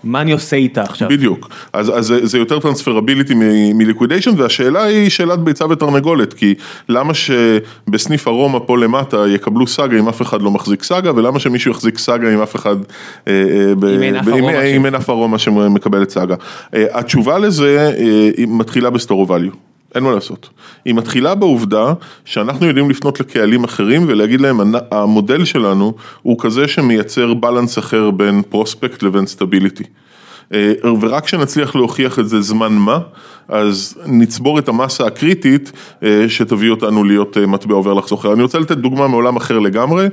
[0.03, 1.09] מה אני עושה איתה עכשיו?
[1.09, 3.33] בדיוק, אז, אז זה, זה יותר transferability
[3.73, 6.55] מ liquidation והשאלה היא שאלת ביצה ותרנגולת, כי
[6.89, 11.71] למה שבסניף ארומה פה למטה יקבלו סאגה אם אף אחד לא מחזיק סאגה, ולמה שמישהו
[11.71, 12.75] יחזיק סאגה אם אף אחד,
[13.27, 16.35] אה, אה, אם אין אף ארומה שמקבלת סאגה.
[16.75, 17.91] אה, התשובה לזה
[18.47, 19.70] מתחילה ב store of value.
[19.95, 20.49] אין מה לעשות.
[20.85, 21.93] היא מתחילה בעובדה
[22.25, 24.59] שאנחנו יודעים לפנות לקהלים אחרים ולהגיד להם,
[24.91, 29.83] המודל שלנו הוא כזה שמייצר balance אחר בין prospect לבין stability.
[30.53, 32.99] אה, ורק כשנצליח להוכיח את זה זמן מה,
[33.47, 35.71] אז נצבור את המסה הקריטית
[36.03, 38.33] אה, שתביא אותנו להיות אה, מטבע עובר לחסוכר.
[38.33, 40.07] אני רוצה לתת דוגמה מעולם אחר לגמרי,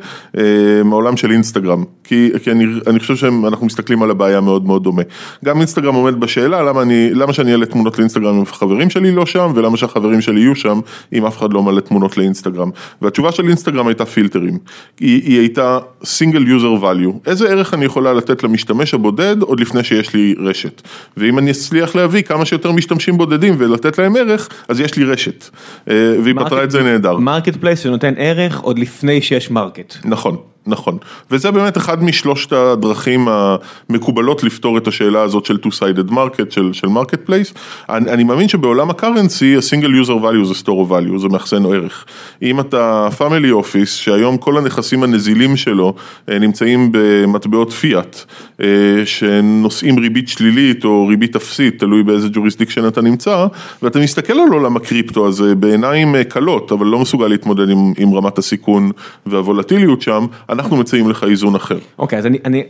[0.85, 5.03] מעולם של אינסטגרם, כי, כי אני, אני חושב שאנחנו מסתכלים על הבעיה מאוד מאוד דומה.
[5.45, 9.27] גם אינסטגרם עומד בשאלה למה, אני, למה שאני אעלה תמונות לאינסטגרם אם החברים שלי לא
[9.27, 10.81] שם, ולמה שהחברים שלי יהיו שם
[11.13, 12.71] אם אף אחד לא מעלה תמונות לאינסטגרם.
[13.03, 14.59] והתשובה של אינסטגרם הייתה פילטרים.
[15.01, 17.13] היא, היא הייתה single user value.
[17.27, 20.83] איזה ערך אני יכולה לתת למשתמש הבודד עוד לפני שיש לי רשת.
[21.17, 25.49] ואם אני אצליח להביא כמה שיותר משתמשים בודדים ולתת להם ערך, אז יש לי רשת.
[25.91, 27.17] אה, והיא פתרה את זה נהדר.
[27.17, 29.95] market place שנותן ערך עוד לפני שיש market.
[30.05, 30.37] נכון.
[30.69, 30.99] נכון,
[31.31, 36.87] וזה באמת אחד משלושת הדרכים המקובלות לפתור את השאלה הזאת של two-sided market, של, של
[36.87, 37.59] market place.
[37.89, 41.65] אני, אני מאמין שבעולם ה currency, ה-single user value זה store of value, זה מאחסן
[41.65, 42.05] ערך.
[42.43, 45.95] אם אתה family office, שהיום כל הנכסים הנזילים שלו
[46.29, 48.25] אה, נמצאים במטבעות פיאט,
[48.61, 48.67] אה,
[49.05, 53.47] שנושאים ריבית שלילית או ריבית אפסית, תלוי באיזה jurisdiction אתה נמצא,
[53.83, 58.15] ואתה מסתכל על עולם הקריפטו הזה בעיניים אה, קלות, אבל לא מסוגל להתמודד עם, עם
[58.15, 58.91] רמת הסיכון
[59.27, 60.27] והוולטיליות שם,
[60.59, 61.79] אנחנו מציעים לך איזון אחר.
[61.99, 62.63] אוקיי, אז אני, אני,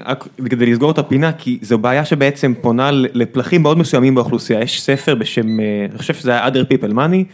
[0.50, 5.14] כדי לסגור את הפינה, כי זו בעיה שבעצם פונה לפלחים מאוד מסוימים באוכלוסייה, יש ספר
[5.14, 7.24] בשם, אה, אני חושב שזה היה other people money,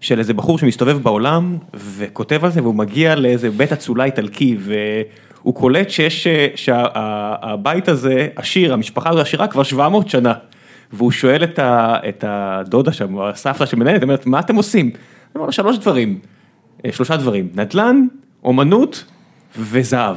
[0.00, 5.54] של איזה בחור שמסתובב בעולם וכותב על זה והוא מגיע לאיזה בית אצולה איטלקי והוא
[5.54, 10.32] קולט שיש, אה, שהבית הזה עשיר, המשפחה הזו עשירה כבר 700 שנה.
[10.92, 14.90] והוא שואל את, ה, את הדודה שם, או הסבתא שמנהלת, אומרת, מה אתם עושים?
[15.32, 16.18] הוא אומר, שלוש דברים,
[16.84, 18.06] אה, שלושה דברים, נדל"ן,
[18.44, 19.04] אומנות
[19.58, 20.16] וזהב.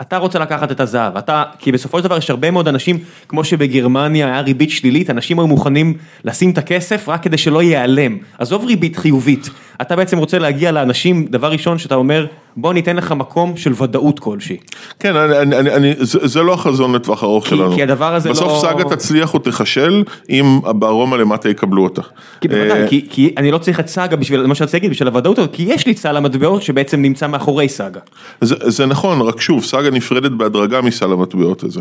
[0.00, 2.98] אתה רוצה לקחת את הזהב, אתה, כי בסופו של דבר יש הרבה מאוד אנשים,
[3.28, 5.94] כמו שבגרמניה היה ריבית שלילית, אנשים היו מוכנים
[6.24, 8.18] לשים את הכסף רק כדי שלא ייעלם.
[8.38, 9.50] עזוב ריבית חיובית,
[9.80, 12.26] אתה בעצם רוצה להגיע לאנשים, דבר ראשון שאתה אומר,
[12.56, 14.56] בוא ניתן לך מקום של ודאות כלשהי.
[14.98, 17.74] כן, אני, אני, אני, זה, זה לא החזון לטווח ארוך כי, שלנו.
[17.74, 18.56] כי הדבר הזה בסוף לא...
[18.56, 22.02] בסוף סאגה תצליח או תיכשל, אם בארומה למטה יקבלו אותה.
[22.40, 25.38] כי בוודאי, כי, כי אני לא צריך את סאגה בשביל, מה שרציתי להגיד, בשביל הוודאות,
[25.52, 28.00] כי יש לי סל המטבעות שבעצם נמצא מאחורי סאגה.
[28.40, 31.80] זה, זה נכון, רק שוב, סאגה נפרדת בהדרגה מסל המטבעות הזה.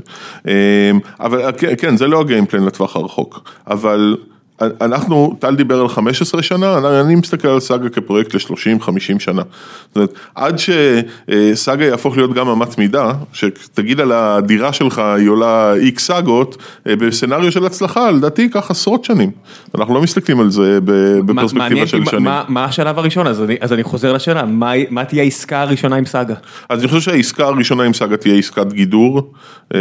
[1.20, 4.16] אבל כן, זה לא הגיימפלן לטווח הרחוק, אבל...
[4.62, 9.42] אנחנו, טל דיבר על 15 שנה, אני מסתכל על סאגה כפרויקט ל-30-50 שנה.
[9.88, 15.74] זאת אומרת, עד שסאגה יהפוך להיות גם אמת מידה, שתגיד על הדירה שלך היא עולה
[15.74, 19.32] איקס סאגות, אה, בסצנריו של הצלחה, לדעתי ייקח עשרות שנים.
[19.76, 20.80] אנחנו לא מסתכלים על זה
[21.26, 22.24] בפרספקטיבה של שנים.
[22.24, 23.28] מה, מה השלב הראשון?
[23.28, 26.36] אז אני, אז אני חוזר לשאלה, מה, מה תהיה העסקה הראשונה עם סאגה?
[26.70, 29.34] אז אני חושב שהעסקה הראשונה עם סאגה תהיה עסקת גידור,
[29.74, 29.80] אה,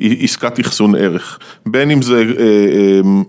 [0.00, 1.38] עסקת אחסון ערך.
[1.66, 2.24] בין אם זה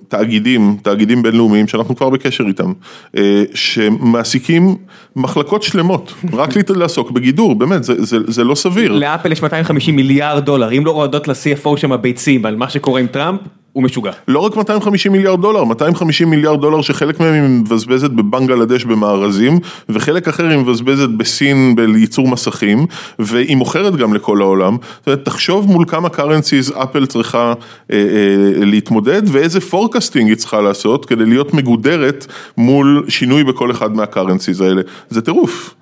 [0.08, 2.74] תאגיד תאגידים, תאגידים בינלאומיים שאנחנו כבר בקשר איתם,
[3.18, 4.76] אה, שמעסיקים
[5.20, 8.92] מחלקות שלמות, רק לעסוק בגידור, באמת, זה, זה, זה לא סביר.
[8.92, 13.08] לאפל יש 250 מיליארד דולר, אם לא יורדות ל-CFO שם ביצים על מה שקורה עם
[13.08, 13.40] טראמפ,
[13.74, 14.12] הוא משוגע.
[14.28, 19.60] לא רק 250 מיליארד דולר, 250 מיליארד דולר שחלק מהם היא מבזבזת בבנגלדש במארזים,
[19.90, 22.86] וחלק אחר היא מבזבזת בסין בייצור מסכים,
[23.20, 24.78] והיא מוכרת גם לכל העולם.
[25.00, 27.54] זאת אומרת, תחשוב מול כמה currencies אפל צריכה
[27.92, 32.26] אה, אה, להתמודד, ואיזה forecasting היא צריכה לעשות כדי להיות מגודרת
[32.58, 34.82] מול שינוי בכל אחד מהקרנסיז האלה.
[35.10, 35.76] זה טירוף.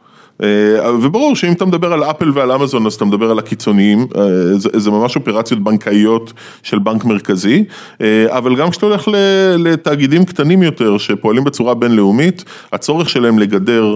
[0.43, 4.23] אה, וברור שאם אתה מדבר על אפל ועל אמזון אז אתה מדבר על הקיצוניים, אה,
[4.57, 7.63] זה, זה ממש אופרציות בנקאיות של בנק מרכזי,
[8.01, 9.07] אה, אבל גם כשאתה הולך
[9.57, 13.95] לתאגידים קטנים יותר שפועלים בצורה בינלאומית, הצורך שלהם לגדר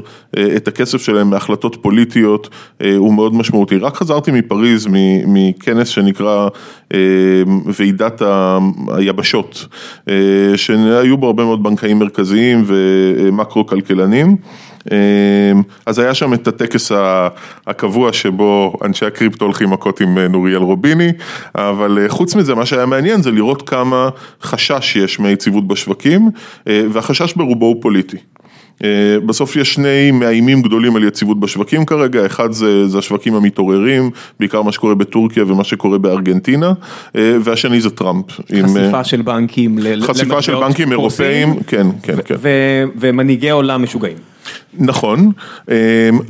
[0.55, 2.49] את הכסף שלהם מהחלטות פוליטיות
[2.97, 3.77] הוא מאוד משמעותי.
[3.77, 4.87] רק חזרתי מפריז
[5.27, 6.47] מכנס שנקרא
[7.65, 8.21] ועידת
[8.87, 9.65] היבשות,
[10.55, 14.27] שהיו בו הרבה מאוד בנקאים מרכזיים ומקרו כלכלנים.
[14.27, 14.35] אמ,
[15.85, 16.91] אז היה שם את הטקס
[17.67, 21.11] הקבוע שבו אנשי הקריפטו הולכים מכות עם אה, נוריאל רוביני,
[21.55, 24.09] אבל אה, חוץ מזה מה שהיה מעניין זה לראות כמה
[24.43, 26.29] חשש יש מיציבות בשווקים,
[26.67, 28.17] אה, והחשש ברובו הוא פוליטי.
[29.25, 34.09] בסוף יש שני מאיימים גדולים על יציבות בשווקים כרגע, אחד זה, זה השווקים המתעוררים,
[34.39, 36.73] בעיקר מה שקורה בטורקיה ומה שקורה בארגנטינה,
[37.15, 38.25] והשני זה טראמפ.
[38.31, 39.77] חשיפה עם, של בנקים.
[40.01, 42.35] חשיפה של בנקים אירופאים, כן, כן, כן.
[42.99, 44.30] ומנהיגי עולם משוגעים.
[44.79, 45.31] נכון,
[45.71, 45.75] אמ,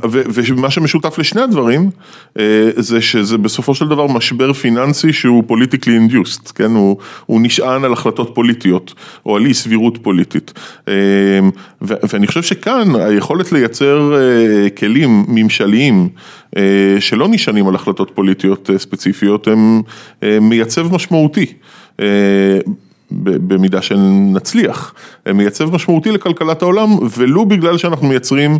[0.04, 1.90] ומה שמשותף לשני הדברים
[2.38, 7.84] אה, זה שזה בסופו של דבר משבר פיננסי שהוא politically induced, כן, הוא, הוא נשען
[7.84, 8.94] על החלטות פוליטיות
[9.26, 10.52] או על אי סבירות פוליטית.
[10.88, 10.92] אמ,
[11.80, 16.08] ואני חושב שכאן היכולת לייצר אה, כלים ממשליים
[16.56, 16.62] אה,
[17.00, 19.82] שלא נשענים על החלטות פוליטיות ספציפיות הם
[20.40, 21.46] מייצב משמעותי.
[23.22, 24.94] במידה שנצליח,
[25.34, 26.88] מייצב משמעותי לכלכלת העולם,
[27.18, 28.58] ולו בגלל שאנחנו מייצרים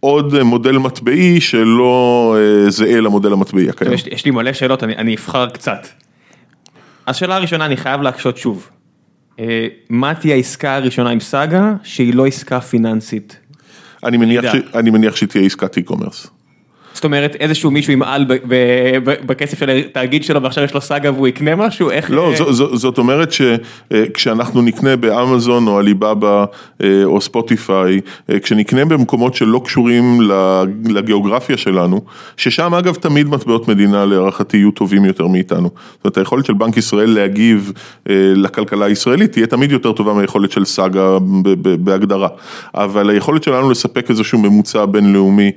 [0.00, 3.92] עוד מודל מטבעי שלא אה, זהה למודל המטבעי הקיים.
[3.92, 5.86] יש, יש לי מלא שאלות, אני, אני אבחר קצת.
[7.06, 8.68] השאלה הראשונה, אני חייב להקשות שוב.
[9.40, 13.36] אה, מה תהיה העסקה הראשונה עם סאגה שהיא לא עסקה פיננסית?
[14.04, 16.28] אני מניח, ש, אני מניח שהיא תהיה עסקת e-commerce.
[16.98, 18.24] זאת אומרת איזשהו מישהו ימעל
[19.26, 21.90] בכסף של התאגיד שלו ועכשיו יש לו סאגה והוא יקנה משהו?
[21.90, 22.10] איך...
[22.10, 26.44] לא, זאת אומרת שכשאנחנו נקנה באמזון או עליבאבא
[26.82, 30.20] אה, או ספוטיפיי, אה, כשנקנה במקומות שלא קשורים
[30.88, 32.00] לגיאוגרפיה שלנו,
[32.36, 35.70] ששם אגב תמיד מטבעות מדינה להערכתי יהיו טובים יותר מאיתנו.
[35.92, 37.72] זאת אומרת היכולת של בנק ישראל להגיב
[38.08, 41.18] אה, לכלכלה הישראלית תהיה תמיד יותר טובה מהיכולת של סאגה
[41.62, 42.28] בהגדרה.
[42.74, 45.50] אבל היכולת שלנו לספק איזשהו ממוצע בינלאומי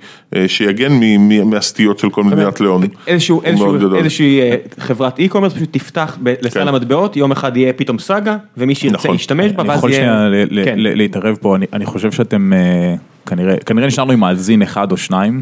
[0.47, 1.30] שיגן מ...
[1.39, 2.83] מהסטיות של כל מדינת לאום.
[3.07, 6.67] איזושהי אה, חברת e-commerce פשוט תפתח לסל כן.
[6.67, 9.11] המטבעות, יום אחד יהיה פתאום סאגה, ומי שירצה נכון.
[9.11, 10.27] להשתמש בה, ואז יהיה...
[10.27, 10.75] אני יכול שנייה כן.
[10.77, 12.53] להתערב פה, אני חושב שאתם...
[12.53, 15.41] אה, כנראה, כנראה נשארנו עם מאזין אחד או שניים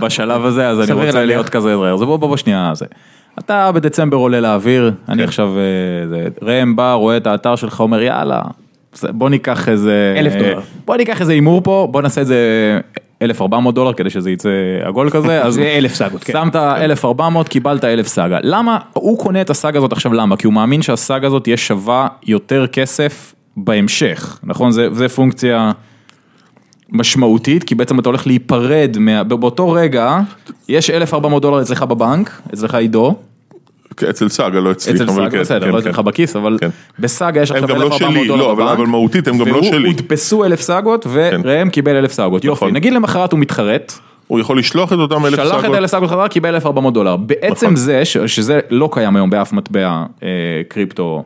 [0.00, 2.86] בשלב הזה, אז אני רוצה להיות כזה, אז בוא בוא שנייה, זה.
[3.38, 5.24] אתה בדצמבר עולה לאוויר, אני כן.
[5.24, 8.42] עכשיו, אה, ראם בא, רואה את האתר שלך, אומר יאללה,
[9.02, 12.36] בוא ניקח איזה, אלף דולר, בוא ניקח איזה הימור פה, בוא נעשה את זה
[13.22, 14.48] 1,400 דולר כדי שזה יצא
[14.84, 16.32] עגול כזה, אז זה 1,000 סאגות, כן.
[16.32, 18.38] שמת 1,400, קיבלת 1,000 סאגה.
[18.42, 20.36] למה, הוא קונה את הסאגה הזאת עכשיו למה?
[20.36, 24.70] כי הוא מאמין שהסאגה הזאת תהיה שווה יותר כסף בהמשך, נכון?
[24.72, 25.72] זה, זה פונקציה
[26.92, 30.20] משמעותית, כי בעצם אתה הולך להיפרד, מה, באותו רגע,
[30.68, 33.14] יש 1,400 דולר אצלך בבנק, אצלך עידו.
[34.10, 34.94] אצל סאגה, לא אצלי.
[34.94, 36.02] אצל סאגה, בסדר, כן, לא אצלך כן.
[36.02, 36.68] בכיס, אבל כן.
[36.98, 38.68] בסאגה יש עכשיו 1,400 לא דולר בבנק.
[38.68, 39.84] אבל מהותית הם גם לא שלי.
[39.84, 42.44] והודפסו 1,000 סאגות, וראם קיבל 1,000 סאגות.
[42.44, 42.76] יופי, נכון.
[42.76, 43.92] נגיד למחרת הוא מתחרט.
[44.26, 45.52] הוא יכול לשלוח את אותם 1,000 סאגות.
[45.52, 47.16] שלח את 1,000 סאגות חזרה, קיבל 1,400 דולר.
[47.16, 47.76] בעצם נכון.
[47.76, 50.28] זה, שזה לא קיים היום באף מטבע אה,
[50.68, 51.24] קריפטו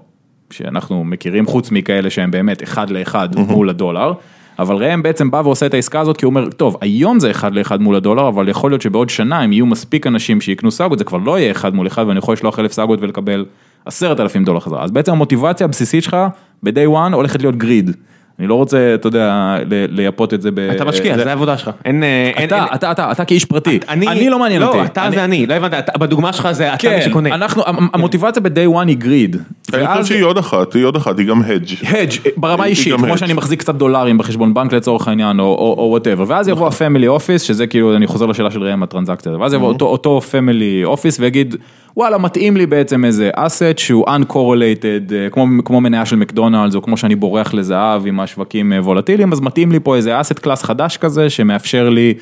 [0.51, 4.13] שאנחנו מכירים, חוץ מכאלה שהם באמת אחד לאחד מול הדולר.
[4.59, 7.55] אבל ראם בעצם בא ועושה את העסקה הזאת כי הוא אומר, טוב, היום זה אחד
[7.55, 11.05] לאחד מול הדולר, אבל יכול להיות שבעוד שנה אם יהיו מספיק אנשים שיקנו סאגות, זה
[11.05, 13.45] כבר לא יהיה אחד מול אחד ואני יכול לשלוח אלף סאגות ולקבל
[13.85, 14.85] עשרת אלפים דולר חזרה.
[14.85, 16.17] אז בעצם המוטיבציה הבסיסית שלך
[16.63, 17.91] ב-day one הולכת להיות greed.
[18.39, 20.59] אני לא רוצה, אתה יודע, לייפות את זה ב...
[20.59, 21.71] אתה משקיע, זה העבודה שלך.
[21.85, 22.03] אין...
[22.45, 23.79] אתה, אתה, אתה, אתה כאיש פרטי.
[23.89, 24.79] אני לא מעניין אותי.
[24.79, 27.35] לא, אתה זה אני, לא הבנת, בדוגמה שלך זה אתה מי שקונה.
[27.35, 27.63] אנחנו,
[27.93, 29.37] המוטיבציה ב-day one היא greed.
[29.75, 31.75] אני חושב שהיא עוד אחת, היא עוד אחת, היא גם hedge.
[31.83, 36.25] hedge, ברמה אישית, כמו שאני מחזיק קצת דולרים בחשבון בנק לצורך העניין, או whatever.
[36.29, 39.75] ואז יבוא ה family office, שזה כאילו, אני חוזר לשאלה של ראם הטרנזקציה, ואז יבוא
[39.81, 41.57] אותו family office ויגיד,
[41.97, 46.83] וואלה, מתאים לי בעצם איזה asset שהוא uncorrelated, אה, כמו, כמו מניה של מקדונלדס, או
[46.83, 50.63] כמו שאני בורח לזהב אם השווקים אה, וולטיליים, אז מתאים לי פה איזה asset class
[50.63, 52.15] חדש כזה, שמאפשר לי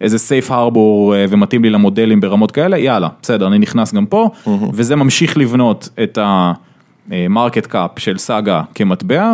[0.00, 4.30] איזה safe harbor אה, ומתאים לי למודלים ברמות כאלה, יאללה, בסדר, אני נכנס גם פה,
[4.44, 4.50] mm-hmm.
[4.72, 6.18] וזה ממשיך לבנות את
[7.10, 9.32] ה market cap של סאגה כמטבע,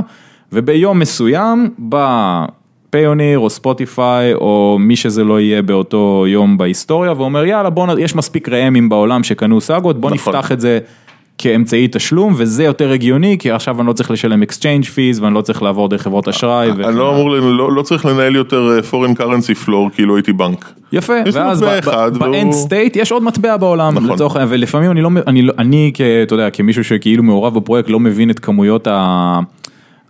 [0.52, 2.46] וביום מסוים בא
[2.94, 8.14] פיוניר או ספוטיפיי או מי שזה לא יהיה באותו יום בהיסטוריה ואומר יאללה בוא, יש
[8.14, 10.34] מספיק ראמים בעולם שקנו סאגות, בוא נכון.
[10.34, 10.78] נפתח את זה
[11.38, 15.40] כאמצעי תשלום וזה יותר הגיוני כי עכשיו אני לא צריך לשלם exchange fees ואני לא
[15.40, 16.70] צריך לעבור דרך חברות אשראי.
[16.70, 20.72] אני לא אמור, לא, לא צריך לנהל יותר אה, foreign currency floor כאילו הייתי בנק.
[20.92, 21.62] יפה, ואז
[22.18, 24.10] ב-end state יש עוד מטבע בעולם, נכון.
[24.10, 25.92] לצורך העניין, ולפעמים אני לא, אני, אני
[26.22, 29.40] אתה יודע, כמישהו שכאילו מעורב בפרויקט לא מבין את כמויות ה...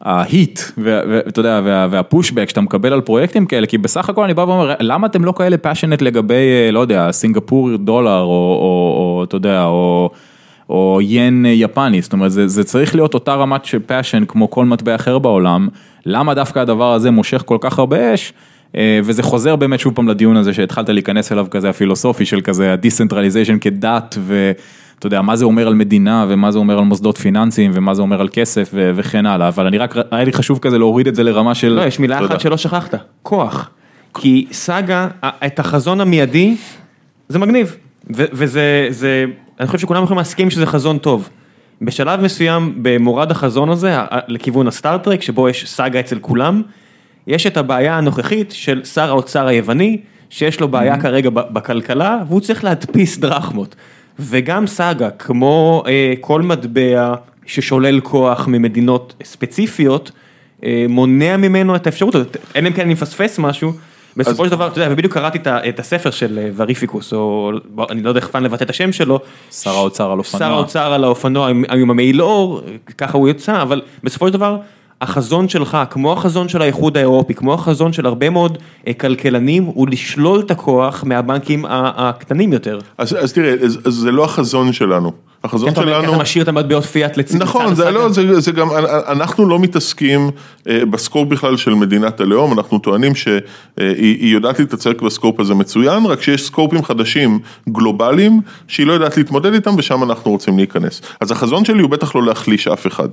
[0.04, 4.40] ההיט, ואתה יודע, וה, והפושבק שאתה מקבל על פרויקטים כאלה, כי בסך הכל אני בא
[4.40, 9.64] ואומר, למה אתם לא כאלה פאשונט לגבי, אה, לא יודע, סינגפור דולר, או, אתה יודע,
[9.64, 10.10] או...
[10.70, 14.64] או ין יפני, זאת אומרת זה, זה צריך להיות אותה רמת של passion כמו כל
[14.64, 15.68] מטבע אחר בעולם,
[16.06, 18.32] למה דווקא הדבר הזה מושך כל כך הרבה אש,
[18.76, 22.72] אה, וזה חוזר באמת שוב פעם לדיון הזה שהתחלת להיכנס אליו כזה הפילוסופי של כזה
[22.72, 24.18] ה decentralization כדת
[24.94, 28.02] ואתה יודע מה זה אומר על מדינה ומה זה אומר על מוסדות פיננסיים ומה זה
[28.02, 31.14] אומר על כסף ו- וכן הלאה, אבל אני רק, היה לי חשוב כזה להוריד את
[31.14, 31.68] זה לרמה של...
[31.68, 33.70] לא, יש מילה אחת שלא שכחת, כוח.
[34.14, 36.56] כי סאגה, את החזון המיידי,
[37.28, 37.76] זה מגניב.
[38.16, 39.24] ו- וזה, זה,
[39.60, 41.28] אני חושב שכולם יכולים להסכים שזה חזון טוב.
[41.82, 43.96] בשלב מסוים במורד החזון הזה,
[44.28, 46.62] לכיוון הסטארט-טרק, שבו יש סאגה אצל כולם,
[47.26, 51.00] יש את הבעיה הנוכחית של שר האוצר היווני, שיש לו בעיה mm-hmm.
[51.00, 53.74] כרגע בכלכלה, והוא צריך להדפיס דרחמות.
[54.18, 57.14] וגם סאגה, כמו אה, כל מטבע
[57.46, 60.10] ששולל כוח ממדינות ספציפיות,
[60.64, 63.72] אה, מונע ממנו את האפשרות הזאת, אלא אם כן אני מפספס משהו.
[64.16, 67.52] בסופו של דבר, אתה יודע, ובדיוק קראתי את הספר של אה, וריפיקוס, או
[67.90, 69.20] אני לא יודע איך פעם לבטא את השם שלו.
[69.50, 70.38] שר האוצר על אופנוע.
[70.38, 72.62] שר האוצר על האופנוע עם המעיל אור,
[72.98, 74.58] ככה הוא יצא, אבל בסופו של דבר,
[75.04, 79.88] החזון שלך, כמו החזון של האיחוד האירופי, כמו החזון של הרבה מאוד אה, כלכלנים, הוא
[79.88, 82.78] לשלול את הכוח מהבנקים הקטנים יותר.
[82.98, 85.12] אז, אז תראה, אז, אז זה לא החזון שלנו.
[85.44, 86.04] החזון שלנו...
[86.04, 88.68] אתה משאיר את המטבעות פיאט לצד נכון, זה לא, זה, זה גם,
[89.08, 90.30] אנחנו לא מתעסקים
[90.68, 96.22] אה, בסקופ בכלל של מדינת הלאום, אנחנו טוענים שהיא יודעת להתעסק בסקופ הזה מצוין, רק
[96.22, 97.38] שיש סקופים חדשים
[97.68, 101.02] גלובליים, שהיא לא יודעת להתמודד איתם ושם אנחנו רוצים להיכנס.
[101.20, 103.08] אז החזון שלי הוא בטח לא להחליש אף אחד.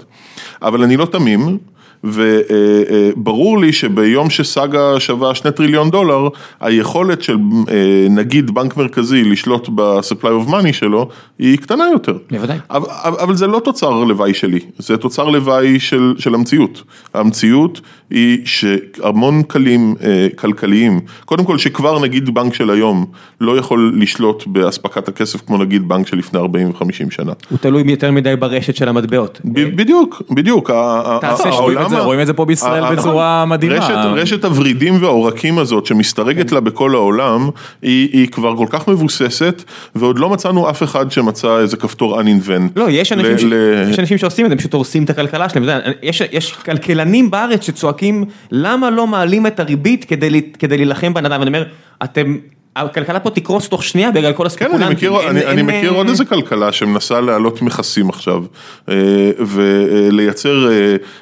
[0.61, 1.57] אבל אני לא תמים.
[2.03, 6.27] וברור לי שביום שסאגה שווה שני טריליון דולר,
[6.59, 7.37] היכולת של
[7.69, 12.17] אה, נגיד בנק מרכזי לשלוט ב-supply of money שלו, היא קטנה יותר.
[12.31, 12.57] בוודאי.
[12.69, 16.83] אבל, אבל זה לא תוצר לוואי שלי, זה תוצר לוואי של, של המציאות.
[17.13, 23.05] המציאות היא שהמון כלים אה, כלכליים, קודם כל שכבר נגיד בנק של היום
[23.41, 27.33] לא יכול לשלוט באספקת הכסף כמו נגיד בנק של לפני 40 ו-50 שנה.
[27.49, 29.41] הוא תלוי יותר מדי ברשת של המטבעות.
[29.45, 30.69] בדיוק, בדיוק.
[30.69, 34.13] העולם זה, רואים את זה פה בישראל בצורה מדהימה.
[34.15, 37.49] רשת הוורידים והעורקים הזאת שמסתרגת לה בכל העולם,
[37.81, 39.63] היא היא כבר כל כך מבוססת,
[39.95, 42.71] ועוד לא מצאנו אף אחד שמצא איזה כפתור uninvent.
[42.75, 43.43] לא, יש אנשים, ש...
[43.91, 45.91] יש אנשים שעושים את זה, הם פשוט הורסים את הכלכלה שלהם.
[46.01, 51.47] יש יש כלכלנים בארץ שצועקים, למה לא מעלים את הריבית כדי כדי להילחם בנדל"ן, ואני
[51.47, 51.63] אומר,
[52.03, 52.37] אתם...
[52.75, 54.79] הכלכלה פה תקרוס תוך שנייה בגלל כל הספקולנטים.
[54.79, 55.93] כן, אני מכיר, אין, אני, אין, אני מכיר אין...
[55.93, 58.43] עוד איזה כלכלה שמנסה להעלות מכסים עכשיו
[58.89, 58.95] אה,
[59.39, 60.69] ולייצר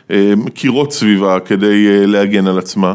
[0.09, 2.93] אה, קירות סביבה כדי להגן על עצמה.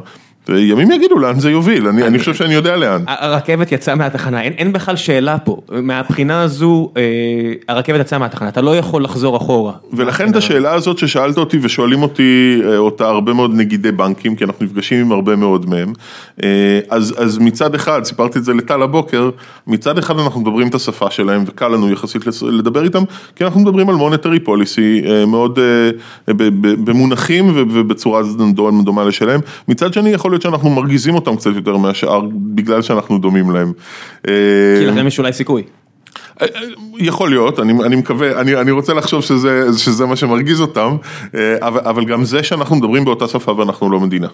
[0.49, 3.03] וימים יגידו לאן זה יוביל, אני, אני חושב שאני יודע לאן.
[3.07, 7.03] הרכבת יצאה מהתחנה, אין, אין בכלל שאלה פה, מהבחינה הזו אה,
[7.69, 9.73] הרכבת יצאה מהתחנה, אתה לא יכול לחזור אחורה.
[9.93, 14.45] ולכן את השאלה הזאת ששאלת אותי ושואלים אותי אה, אותה הרבה מאוד נגידי בנקים, כי
[14.45, 15.93] אנחנו נפגשים עם הרבה מאוד מהם,
[16.43, 16.49] אה,
[16.91, 19.31] אז, אז מצד אחד, סיפרתי את זה לטל הבוקר,
[19.67, 23.03] מצד אחד אנחנו מדברים את השפה שלהם וקל לנו יחסית לדבר איתם,
[23.37, 25.59] כי אנחנו מדברים על מוניטרי פוליסי מאוד
[26.85, 28.23] במונחים ובצורה
[28.85, 33.51] דומה לשלם, מצד שני יכול להיות שאנחנו מרגיזים אותם קצת יותר מהשאר, בגלל שאנחנו דומים
[33.51, 33.73] להם.
[34.23, 34.31] כי
[34.87, 35.63] לכם יש אולי סיכוי.
[36.43, 36.61] אה, אה,
[36.99, 40.97] יכול להיות, אני, אני מקווה, אני, אני רוצה לחשוב שזה, שזה מה שמרגיז אותם,
[41.35, 44.29] אה, אבל, אבל גם זה שאנחנו מדברים באותה שפה ואנחנו לא מדינה.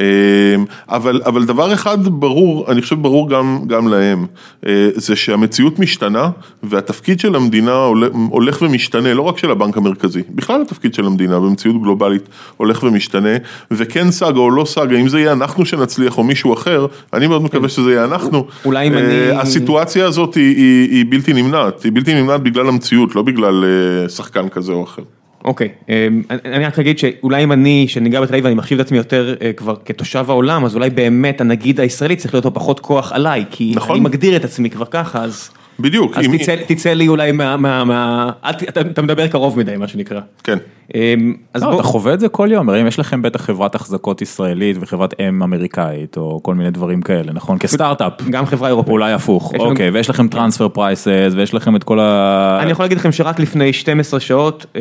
[0.00, 4.26] אמ, אבל, אבל דבר אחד ברור, אני חושב ברור גם, גם להם,
[4.66, 6.30] אה, זה שהמציאות משתנה
[6.62, 7.84] והתפקיד של המדינה
[8.30, 13.36] הולך ומשתנה, לא רק של הבנק המרכזי, בכלל התפקיד של המדינה במציאות גלובלית הולך ומשתנה,
[13.70, 17.42] וכן סאגה או לא סאגה, אם זה יהיה אנחנו שנצליח או מישהו אחר, אני מאוד
[17.42, 18.46] מקווה שזה יהיה אנחנו.
[18.64, 19.30] אולי אם אני...
[19.30, 23.64] אה, הסיטואציה הזאת היא, היא, היא בלתי נמנעת, היא בלתי נמנעת בגלל המציאות, לא בגלל
[23.64, 25.02] אה, שחקן כזה או אחר.
[25.44, 28.86] אוקיי, אמ, אני רק אגיד שאולי אם אני, שאני גר בתל אביב ואני מחשיב את
[28.86, 32.80] עצמי יותר אה, כבר כתושב העולם, אז אולי באמת הנגיד הישראלי צריך להיות לו פחות
[32.80, 33.96] כוח עליי, כי נכון.
[33.96, 35.50] אני מגדיר את עצמי כבר ככה, אז...
[35.80, 36.16] בדיוק.
[36.16, 40.20] אז תצא, תצא לי אולי מה, מה, מה, אתה, אתה מדבר קרוב מדי מה שנקרא.
[40.44, 40.58] כן.
[40.94, 41.74] אמ, אז לא, בוא...
[41.74, 45.14] אתה חווה את זה כל יום, הרי אם יש לכם בטח חברת החזקות ישראלית וחברת
[45.20, 47.58] אם אמריקאית או כל מיני דברים כאלה, נכון?
[47.58, 48.12] כסטארט-אפ.
[48.30, 48.92] גם חברה אירופאית.
[48.92, 52.58] אולי הפוך, אוקיי, ויש לכם transfer prices ויש לכם את כל ה...
[52.62, 54.80] אני יכול להגיד לכם שרק לפני 12 שעות, אה,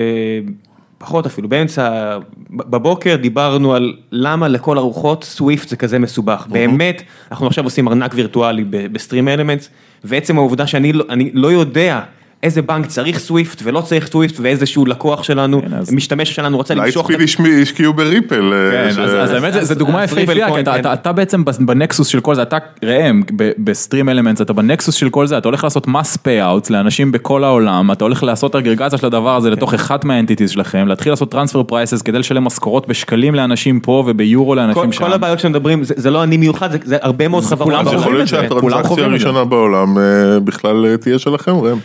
[1.03, 2.17] פחות אפילו, באמצע,
[2.49, 6.47] בבוקר דיברנו על למה לכל הרוחות סוויפט זה כזה מסובך.
[6.49, 7.01] באמת,
[7.31, 9.69] אנחנו עכשיו עושים ארנק וירטואלי בסטרים אלמנטס,
[10.03, 12.01] ועצם העובדה שאני לא, לא יודע
[12.43, 17.09] איזה בנק צריך סוויפט ולא צריך סוויפט, ואיזשהו לקוח שלנו, כן, משתמש שלנו רוצה למשוך...
[17.09, 18.53] לייטספיד השקיעו בריפל.
[18.53, 21.15] אה, כן, אז האמת זה- זה אז- דוגמה יפהפייה, כי אתה- כן.
[21.15, 25.09] בעצם ב nexus של כל זה, אתה ראם, ב- בסטרים אלמנטס, אתה ב nexus של
[25.09, 29.05] כל זה, אתה הולך לעשות mass payouts לאנשים בכל העולם, אתה הולך לעשות אגרגציה של
[29.05, 33.35] הדבר הזה לתוך אחת מה entities שלכם, להתחיל לעשות transfer prices כדי לשלם משכורות בשקלים
[33.35, 35.05] לאנשים פה וביורו לאנשים שם.
[35.05, 37.73] כל הבעיות שמדברים, זה, לא אני מיוחד, זה, הרבה מאוד חברות.
[37.93, 39.05] יכול להיות זה.
[39.05, 40.03] הראשונה בעולם אה,
[40.39, 41.77] בכלל אה, תהיה שלכם, ראם.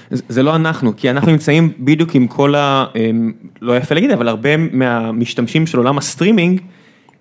[0.49, 2.87] לא אנחנו, כי אנחנו נמצאים בדיוק עם כל ה...
[2.95, 3.33] הם,
[3.63, 6.61] לא יפה להגיד, אבל הרבה מהמשתמשים של עולם הסטרימינג,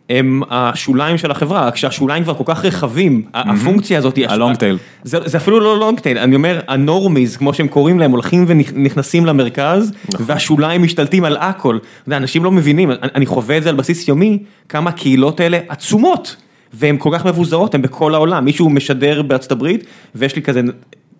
[0.09, 4.77] הם השוליים של החברה, רק שהשוליים כבר כל כך רחבים, הפונקציה הזאת, ה-long tail.
[5.03, 9.25] זה, אפילו לא long tail, אני אומר, ה normies, כמו שהם קוראים להם, הולכים ונכנסים
[9.25, 11.77] למרכז, והשוליים משתלטים על הכל.
[12.11, 16.35] אנשים לא מבינים, אני חווה את זה על בסיס יומי, כמה הקהילות האלה עצומות,
[16.73, 20.61] והן כל כך מבוזרות, הן בכל העולם, מישהו משדר בארצות הברית, ויש לי כזה...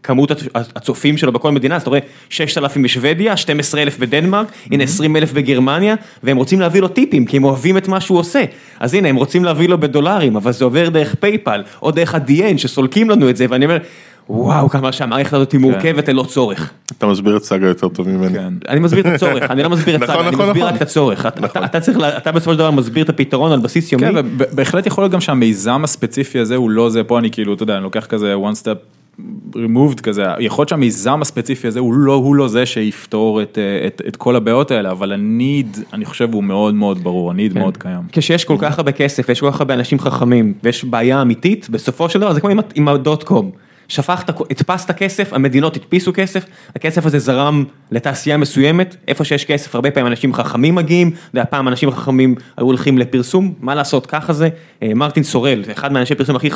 [0.08, 0.36] כמות הצ-
[0.76, 1.99] הצופים שלו בכל מדינה, אז אתה רואה
[2.30, 7.78] 6,000 בשוודיה, 12,000 בדנמרק, הנה 20,000 בגרמניה, והם רוצים להביא לו טיפים, כי הם אוהבים
[7.78, 8.43] את מה שהוא עושה.
[8.80, 12.58] אז הנה, הם רוצים להביא לו בדולרים, אבל זה עובר דרך פייפל, או דרך ה-Adyen
[12.58, 13.78] שסולקים לנו את זה, ואני אומר,
[14.30, 16.72] וואו, כמה שהמערכת הזאת היא מורכבת ללא צורך.
[16.97, 18.34] אתה מסביר את סאגה יותר טוב ממני.
[18.38, 18.53] כן.
[18.70, 20.74] אני מסביר את הצורך, אני לא מסביר את נכון, סאגה, אני נכון, מסביר נכון.
[20.76, 21.26] רק את הצורך.
[21.66, 24.05] אתה- צריך, אתה בסופו של דבר מסביר את הפתרון על בסיס יומי.
[24.08, 27.64] כן, ובהחלט יכול להיות גם שהמיזם הספציפי הזה הוא לא זה, פה אני כאילו, אתה
[27.64, 28.97] יודע, אני לוקח כזה one step
[29.55, 33.88] removed כזה, יכול להיות שהמיזם הספציפי הזה הוא לא, הוא לא זה שיפתור את, אה,
[33.88, 37.59] את, את כל הבעיות האלה, אבל הניד, אני חושב הוא מאוד מאוד ברור, הניד כן.
[37.59, 38.01] מאוד קיים.
[38.11, 42.09] כשיש כל כך הרבה כסף, ויש כל כך הרבה אנשים חכמים, ויש בעיה אמיתית, בסופו
[42.09, 43.51] של דבר זה כמו עם עם הדוט קום.
[43.88, 49.92] שפכת, הדפסת כסף, המדינות הדפיסו כסף, הכסף הזה זרם לתעשייה מסוימת, איפה שיש כסף, הרבה
[49.92, 54.34] פעמים אנשים חכמים מגיעים, אתה יודע, פעם אנשים חכמים היו הולכים לפרסום, מה לעשות, ככה
[54.34, 54.50] זה.
[54.84, 56.50] אה, מרטין סורל, אחד מהאנשי פרסום הכי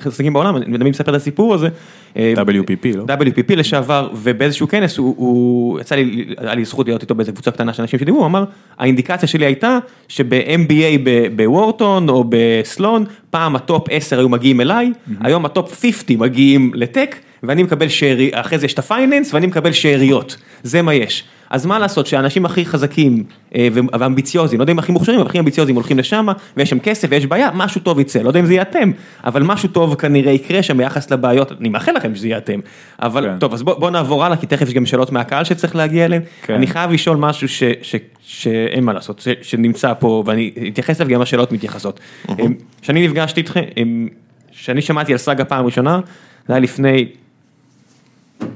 [0.00, 1.68] חזקים בעולם, אני מי מספר את הסיפור הזה.
[2.16, 3.04] אה, WPP, לא?
[3.04, 7.50] WPP לשעבר, ובאיזשהו כנס הוא, הוא יצא לי, היה לי זכות להיות איתו באיזה קבוצה
[7.50, 8.44] קטנה של אנשים שדיברו, הוא אמר,
[8.78, 9.78] האינדיקציה שלי הייתה
[10.08, 16.18] שב-MBA בוורטון או בסלואן, פעם ה top 10 היו מגיעים אליי, היום ה top 50
[16.18, 20.36] מגיעים ל tech, ואני מקבל שארי, אחרי זה יש את ה finance ואני מקבל שאריות,
[20.62, 21.24] זה מה יש.
[21.50, 25.28] אז מה לעשות שהאנשים הכי חזקים אה, ו- ואמביציוזים, לא יודע אם הכי מוכשרים, אבל
[25.28, 28.46] הכי אמביציוזים הולכים לשם, ויש שם כסף ויש בעיה, משהו טוב יצא, לא יודע אם
[28.46, 28.90] זה יהיה אתם,
[29.24, 32.60] אבל משהו טוב כנראה יקרה שם ביחס לבעיות, אני מאחל לכם שזה יהיה אתם,
[32.98, 33.38] אבל כן.
[33.38, 36.22] טוב, אז בוא, בוא נעבור הלאה, כי תכף יש גם שאלות מהקהל שצריך להגיע אליהן,
[36.42, 36.54] כן.
[36.54, 41.12] אני חייב לשאול משהו ש, ש, שאין מה לעשות, ש, שנמצא פה, ואני אתייחס אליו,
[41.12, 42.00] גם השאלות מתייחסות.
[42.82, 43.62] כשאני נפגשתי איתכם,
[44.52, 46.00] כשאני שמעתי על סאגה פעם ראשונה,
[46.48, 47.06] זה היה לפני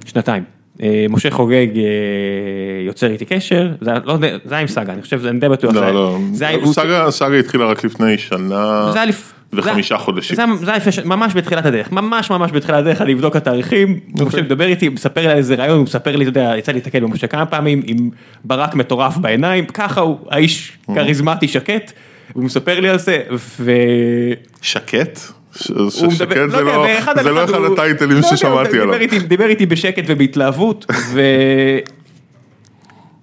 [0.04, 0.42] שנתיים.
[0.82, 1.82] אה, משה חוגג אה,
[2.86, 5.74] יוצר איתי קשר, זה לא יודע, זה היה עם סאגה, אני חושב, אני די בטוח.
[5.74, 6.18] לא, לא,
[6.72, 10.36] סאגה סאגה התחילה רק לפני שנה לפ- וחמישה זה- חודשים.
[10.36, 13.42] זה היה- זה היה ש- ממש בתחילת הדרך, ממש ממש בתחילת הדרך, אני אבדוק את
[13.42, 16.72] התאריכים, משה מדבר איתי, מספר לי על איזה רעיון, הוא מספר לי, אתה יודע, יצא
[16.72, 18.10] לי להתקל במשה כמה פעמים, עם
[18.44, 21.92] ברק מטורף בעיניים, ככה הוא, האיש כריזמטי שקט,
[22.32, 23.22] הוא מספר לי על זה,
[23.60, 23.72] ו...
[24.62, 25.18] שקט?
[25.56, 28.94] ש- הוא ש- שקט מדבר- זה לא זה לא אחד הטייטלים לא ששמעתי עליו.
[29.28, 30.86] דיבר איתי- בשקט ובהתלהבות.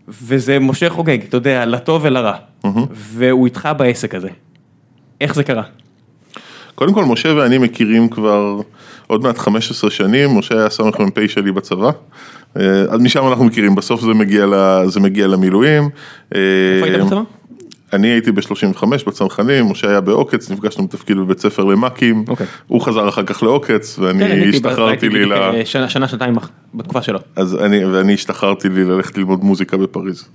[0.07, 2.33] וזה משה חוגג, אתה יודע, לטוב ולרע,
[2.93, 4.29] והוא איתך בעסק הזה.
[5.21, 5.63] איך זה קרה?
[6.75, 8.57] קודם כל, משה ואני מכירים כבר
[9.07, 11.89] עוד מעט 15 שנים, משה היה סמ"פ שלי בצבא.
[12.59, 14.53] אה, אז משם אנחנו מכירים, בסוף זה מגיע, ל,
[14.87, 15.89] זה מגיע למילואים.
[16.31, 16.39] איפה
[16.85, 17.21] היית בצבא?
[17.95, 22.47] אני הייתי ב-35 בצנחנים, משה היה בעוקץ, נפגשנו בתפקיד בבית ספר למ"כים, אוקיי.
[22.67, 25.65] הוא חזר אחר כך לעוקץ, כן, ואני ב- השתחררתי לי ל...
[25.65, 26.35] שנה, שנה, שנתיים
[26.73, 27.19] בתקופה שלו.
[27.35, 30.29] אז אני, ואני השתחררתי לי ללכת ללמוד מוזיקה בפריז.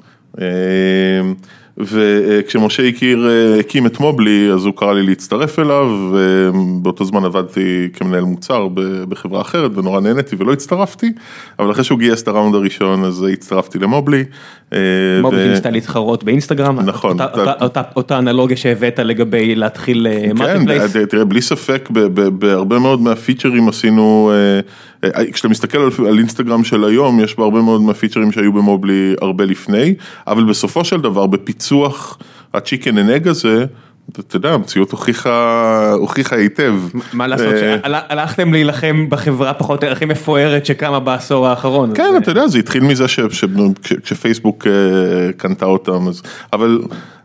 [1.79, 7.25] אה, וכשמשה הכיר, אה, הקים את מובלי, אז הוא קרא לי להצטרף אליו, ובאותו זמן
[7.25, 7.61] עבדתי
[7.93, 8.69] כמנהל מוצר
[9.09, 11.13] בחברה אחרת, ונורא נהניתי ולא הצטרפתי,
[11.59, 14.25] אבל אחרי שהוא גייס את ה round הראשון, אז הצטרפתי ל Mobli.
[14.73, 14.79] אה,
[15.23, 17.11] Mobli ניסתה להתחרות באינסטגרם, נכון.
[17.21, 20.97] אותה- אותה- אותה- אותה אנלוגיה שהבאת לגבי להתחיל כן, מרקטפלייס.
[20.97, 21.89] ת- תראה, בלי ספק,
[22.39, 24.61] בהרבה מאוד מה features עשינו, אה, אה,
[25.33, 28.63] כשאתה מסתכל על, על אינסטגרם של היום, יש בה הרבה מאוד מה features שהיו ב
[28.63, 29.95] Mobli הרבה לפני,
[30.27, 32.19] אבל בסופו של דבר, בפיצוח
[32.55, 33.65] ה chicken and egg הזה,
[34.19, 36.75] אתה יודע, המציאות הוכיחה, הוכיחה היטב.
[37.13, 37.79] מה לעשות, אה,
[38.09, 41.91] שהלכתם להילחם בחברה פחות או יותר הכי מפוארת שקמה בעשור האחרון.
[41.95, 43.45] כן, אז, אתה יודע, זה התחיל מזה ש- ש-
[43.83, 44.73] כש- כשפייסבוק אה,
[45.33, 46.07] קנתה אותם,
[46.53, 46.81] אבל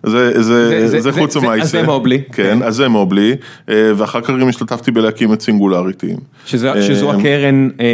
[0.05, 1.61] זה, זה, זה- זה, זה- חוץ ומעשה.
[1.63, 2.21] אז זה מובלי.
[2.33, 3.35] כן, אז זה מובלי,
[3.69, 6.13] אה, ואחר כך גם השתתפתי בלהקים את סינגולריטי.
[6.45, 7.85] שזו, אה, שזו הקרן אה,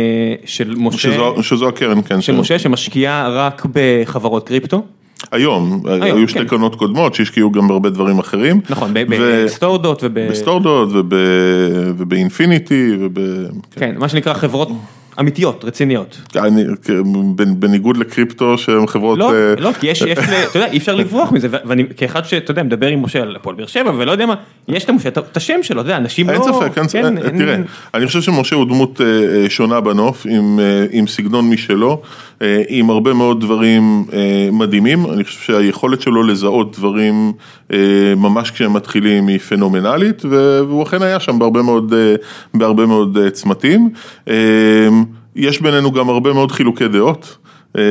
[0.46, 2.22] של משה, שזו, שזו הקרן, כן.
[2.22, 4.84] של משה שמשקיעה רק בחברות קריפטו.
[5.32, 6.46] היום, היום, היו שתי כן.
[6.48, 8.62] קרנות קודמות שהשקיעו גם בהרבה דברים אחרים.
[8.70, 10.20] נכון, ו- בסטורדות וב...
[10.30, 11.14] בסטורדות וב-
[11.98, 13.20] ובאינפיניטי וב...
[13.76, 14.70] כן, מה שנקרא חברות
[15.20, 16.22] אמיתיות, רציניות.
[16.36, 16.64] אני,
[17.36, 19.20] בנ- בניגוד לקריפטו שהן חברות...
[19.20, 20.18] לא, אה, לא, כי יש, יש,
[20.50, 23.56] אתה יודע, אי אפשר לברוח מזה, ואני כאחד שאתה יודע, מדבר עם משה על הפועל
[23.56, 24.36] באר שבע, ולא יודע מה,
[24.68, 26.34] יש את את השם שלו, אתה יודע, אנשים לא...
[26.34, 27.58] אין ספק, אין כן, ספק, תראה,
[27.94, 30.60] אני חושב שמשה הוא דמות אה, שונה בנוף, עם,
[30.92, 32.02] עם סגנון משלו,
[32.68, 34.06] עם הרבה מאוד דברים
[34.52, 37.34] מדהימים, אני חושב שהיכולת שלו לזהות דברים
[38.18, 41.94] ממש כשהם מתחילים היא פנומנלית, והוא אכן היה שם בהרבה מאוד,
[42.54, 43.90] בהרבה מאוד צמתים.
[45.38, 47.38] אה, יש בינינו גם הרבה מאוד חילוקי דעות.
[47.78, 47.82] אה,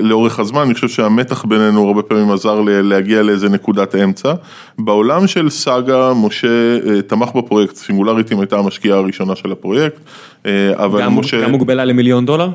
[0.00, 4.32] לאורך הזמן, אני חושב שהמתח בינינו הרבה פעמים עזר להגיע לאיזה נקודת אמצע.
[4.78, 6.48] בעולם של סאגה, משה
[6.86, 10.00] אה, תמך בפרויקט, סינגולריטים הייתה המשקיעה הראשונה של הפרויקט,
[10.46, 11.42] אה, אבל גם, משה...
[11.42, 12.48] גם מוגבלה למיליון דולר?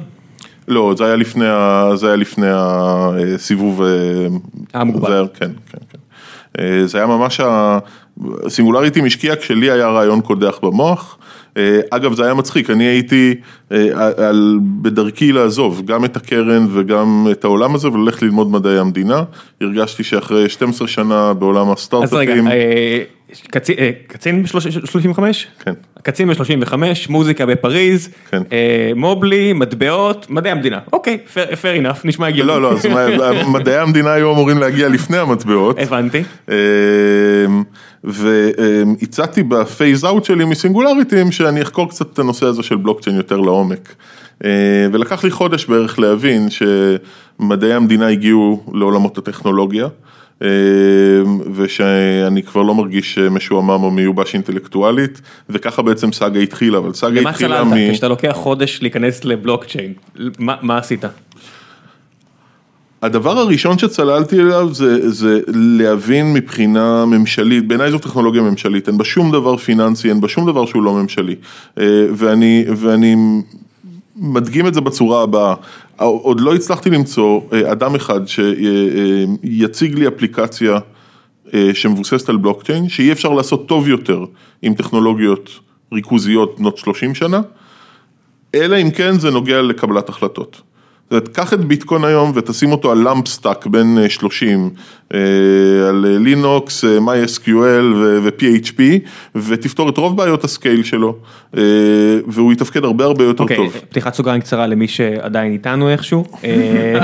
[0.68, 3.82] לא, זה היה לפני, ה- זה היה לפני הסיבוב...
[3.82, 3.88] אה,
[4.74, 5.08] המוגבל.
[5.10, 5.98] זה היה- כן, כן, כן.
[6.62, 7.80] אה, זה היה ממש, ה-
[8.48, 11.18] סינגולריטים השקיע כשלי היה רעיון קודח במוח.
[11.58, 13.36] אה, אגב, זה היה מצחיק, אני הייתי
[13.72, 13.88] אה,
[14.30, 19.24] על, בדרכי לעזוב גם את הקרן וגם את העולם הזה וללכת ללמוד מדעי המדינה.
[19.62, 23.04] הרגשתי שאחרי 12 שנה בעולם אז רגע, הסטארט-אפים, אה,
[23.52, 25.20] קצין, אה, קצין ב-35?
[25.60, 25.74] כן.
[26.02, 26.74] קצין ב-35,
[27.10, 28.42] מוזיקה בפריז, כן.
[28.52, 30.80] אה, מובלי, מטבעות, מדעי המדינה.
[30.94, 32.48] אוקיי, fair, fair enough, נשמע הגיוני.
[32.48, 32.86] לא, לא, אז
[33.56, 35.80] מדעי המדינה היו אמורים להגיע לפני המטבעות.
[35.80, 36.24] הבנתי.
[36.50, 36.54] אמ,
[38.04, 43.96] והצעתי בפייז אאוט שלי מסינגולריטים שאני אחקור קצת את הנושא הזה של בלוקצ'יין יותר לעומק.
[44.46, 44.50] אה,
[44.92, 49.88] ולקח לי חודש בערך להבין שמדעי המדינה הגיעו לעולמות הטכנולוגיה.
[50.42, 50.48] אה,
[51.56, 57.30] ושאני כבר לא מרגיש משועמם או מיובש אינטלקטואלית, וככה בעצם סאגה התחילה, אבל סאגה למה
[57.30, 57.92] התחילה צללת?
[57.92, 59.94] כשאתה לוקח חודש להיכנס לבלוקצ'יין,
[60.40, 61.06] מה מה עשית?
[63.02, 69.04] הדבר הראשון שצללתי אליו זה, זה להבין מבחינה ממשלית, בעיניי זו טכנולוגיה ממשלית, אין בה
[69.04, 71.36] שום דבר פיננסי, אין בה שום דבר שהוא לא ממשלי.
[71.80, 71.84] אה,
[72.14, 73.16] ואני, ואני
[74.16, 75.56] מדגים את זה בצורה הבאה,
[75.98, 80.80] עוד לא הצלחתי למצוא אה, אדם אחד שיציג לי אפליקציה
[81.54, 84.26] אה, שמבוססת על בלוקצ'יין, שאי אפשר לעשות טוב יותר
[84.62, 85.50] עם טכנולוגיות
[85.94, 87.42] ריכוזיות בנות 30 שנה,
[88.56, 90.62] אלא אם כן זה נוגע לקבלת החלטות.
[91.10, 94.70] זאת אומרת, קח את ביטקוין היום ותשים אותו על LAMP stack בין אה, 30,
[95.14, 95.20] אה,
[95.90, 97.50] על לינוקס, MySQL
[97.96, 98.82] ו-PHP,
[99.36, 101.16] ותפתור את רוב בעיות ה scale שלו,
[101.58, 101.62] אה,
[102.28, 103.78] והוא יתפקד הרבה הרבה יותר אוקיי, טוב.
[103.90, 107.00] פתיחת סוגריים קצרה למי שעדיין איתנו איכשהו, אה,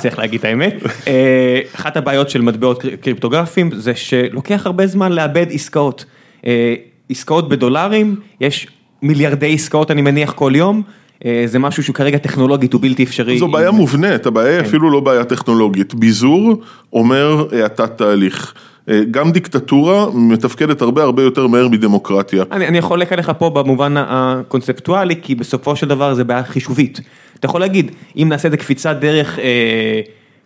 [0.00, 0.74] צריך להגיד את האמת.
[1.06, 6.04] אה, אחת הבעיות של מטבעות קר- קריפטוגרפיים זה שלוקח הרבה זמן לעבד עסקאות.
[6.46, 6.74] אה,
[7.10, 8.66] עסקאות בדולרים, יש
[9.02, 10.99] מיליארדי עסקאות אני מניח כל יום, אה,
[11.46, 13.38] זה משהו שהוא כרגע טכנולוגית הוא בלתי אפשרי.
[13.38, 14.58] זו בעיה מובנית, הבעיה כן.
[14.58, 15.94] היא אפילו לא בעיה טכנולוגית.
[15.94, 18.54] ביזור אומר האטת תהליך.
[18.88, 22.44] אה, גם דיקטטורה מתפקדת הרבה הרבה יותר מהר מדמוקרטיה.
[22.52, 27.00] אני, אני חולק עליך פה במובן הקונספטואלי, כי בסופו של דבר זה בעיה חישובית.
[27.38, 30.00] אתה יכול להגיד, אם נעשה את זה קפיצת דרך, אה,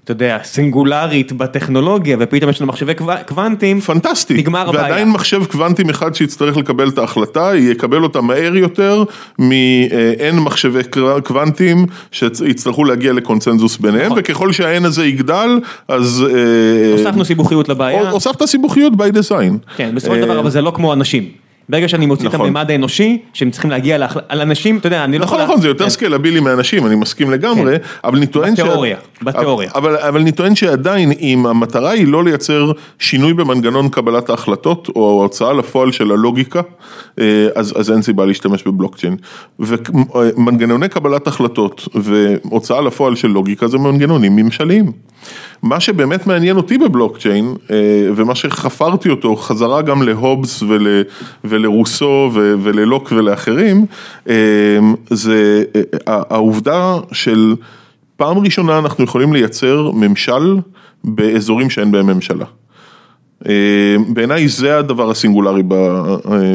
[0.05, 4.82] אתה יודע, סינגולרית בטכנולוגיה, ופתאום יש לנו מחשבי קוו- קוונטים, פנטסטי, נגמר הבעיה.
[4.82, 9.05] ועדיין מחשב קוונטים אחד שיצטרך לקבל את ההחלטה, יקבל אותה מהר יותר
[9.39, 10.81] מאין מחשבי
[11.24, 14.18] קוונטים שיצטרכו להגיע לקונצנזוס ביניהם, נכון.
[14.18, 15.59] וככל שהאין הזה יגדל,
[15.89, 16.26] אז...
[16.35, 18.10] אה, הוספנו סיבוכיות לבעיה.
[18.10, 19.76] הוספת סיבוכיות by design.
[19.76, 21.44] כן, בסופו של אה, דבר, אבל זה לא כמו אנשים.
[21.69, 22.47] ברגע שאני מוציא את נכון.
[22.47, 25.49] הממד האנושי, שהם צריכים להגיע להחל- על אנשים, אתה יודע, אני לא נכון, יכול...
[25.51, 25.91] נכון, זה יותר כן.
[25.91, 28.53] סקלבילי מאנשים, אני מסכים לגמרי, אבל אני טוען...
[28.53, 29.70] בתיאוריה, בתיאוריה.
[29.74, 35.20] אבל, אבל אני טוען שעדיין, אם המטרה היא לא לייצר שינוי במנגנון קבלת ההחלטות, או
[35.20, 36.61] ההוצאה לפועל של הלוגיקה,
[37.20, 39.16] אה, אז, אז אין סיבה להשתמש בבלוקצ'יין.
[39.59, 44.93] ומנגנוני קבלת החלטות והוצאה לפועל של לוגיקה זה מנגנונים ממשליים.
[45.62, 47.76] מה שבאמת מעניין אותי בבלוקצ'יין, אה,
[48.16, 50.88] ומה שחפרתי אותו חזרה גם להובס ול,
[51.44, 53.86] ולרוסו וללוק ולאחרים,
[54.28, 54.34] אה,
[55.10, 57.55] זה אה, העובדה של
[58.16, 60.56] פעם ראשונה אנחנו יכולים לייצר ממשל
[61.05, 62.44] באזורים שאין בהם ממשלה.
[64.09, 65.62] בעיניי זה הדבר הסינגולרי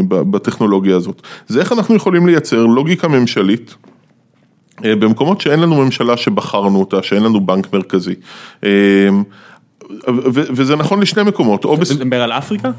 [0.07, 1.21] בטכנולוגיה הזאת.
[1.47, 3.75] זה איך אנחנו יכולים לייצר לוגיקה ממשלית.
[4.85, 8.15] אה, במקומות שאין לנו ממשלה שבחרנו אותה, שאין לנו בנק מרכזי.
[8.64, 8.69] אה,
[10.34, 11.60] וזה נכון לשני מקומות.
[11.65, 12.72] אתה מדבר על אפריקה?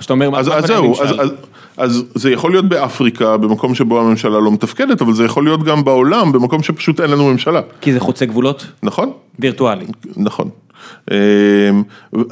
[0.00, 0.94] שאתה אומר, אז, זהו,
[1.76, 5.84] אז זה יכול להיות באפריקה, במקום שבו הממשלה לא מתפקדת, אבל זה יכול להיות גם
[5.84, 8.66] בעולם, במקום שפשוט אין לנו ממשלה, כי זה חוצה גבולות?
[8.82, 9.12] נכון?
[9.38, 9.86] וירטואלי.
[10.16, 10.48] נכון.
[11.10, 11.16] אמ,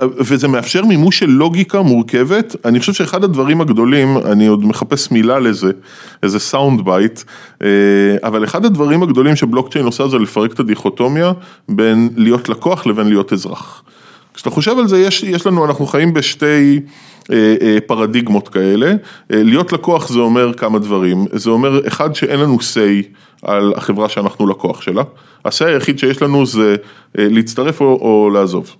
[0.00, 5.38] וזה מאפשר מימוש של לוגיקה מורכבת, אני חושב שאחד הדברים הגדולים, אני עוד מחפש מילה
[5.38, 5.70] לזה,
[6.22, 7.20] איזה sound bite,
[8.22, 11.32] אבל אחד הדברים הגדולים שבלוקצ'יין עושה זה לפרק את הדיכוטומיה
[11.68, 13.82] בין להיות לקוח לבין להיות אזרח.
[14.38, 16.80] כשאתה חושב על זה, יש, יש לנו, אנחנו חיים בשתי
[17.32, 18.86] אה, אה, פרדיגמות כאלה.
[18.86, 23.06] אה, להיות לקוח זה אומר כמה דברים, זה אומר אחד שאין לנו say
[23.42, 25.02] על החברה שאנחנו לקוח שלה.
[25.44, 26.76] ה-say היחיד שיש לנו זה
[27.18, 28.76] אה, להצטרף או, או לעזוב.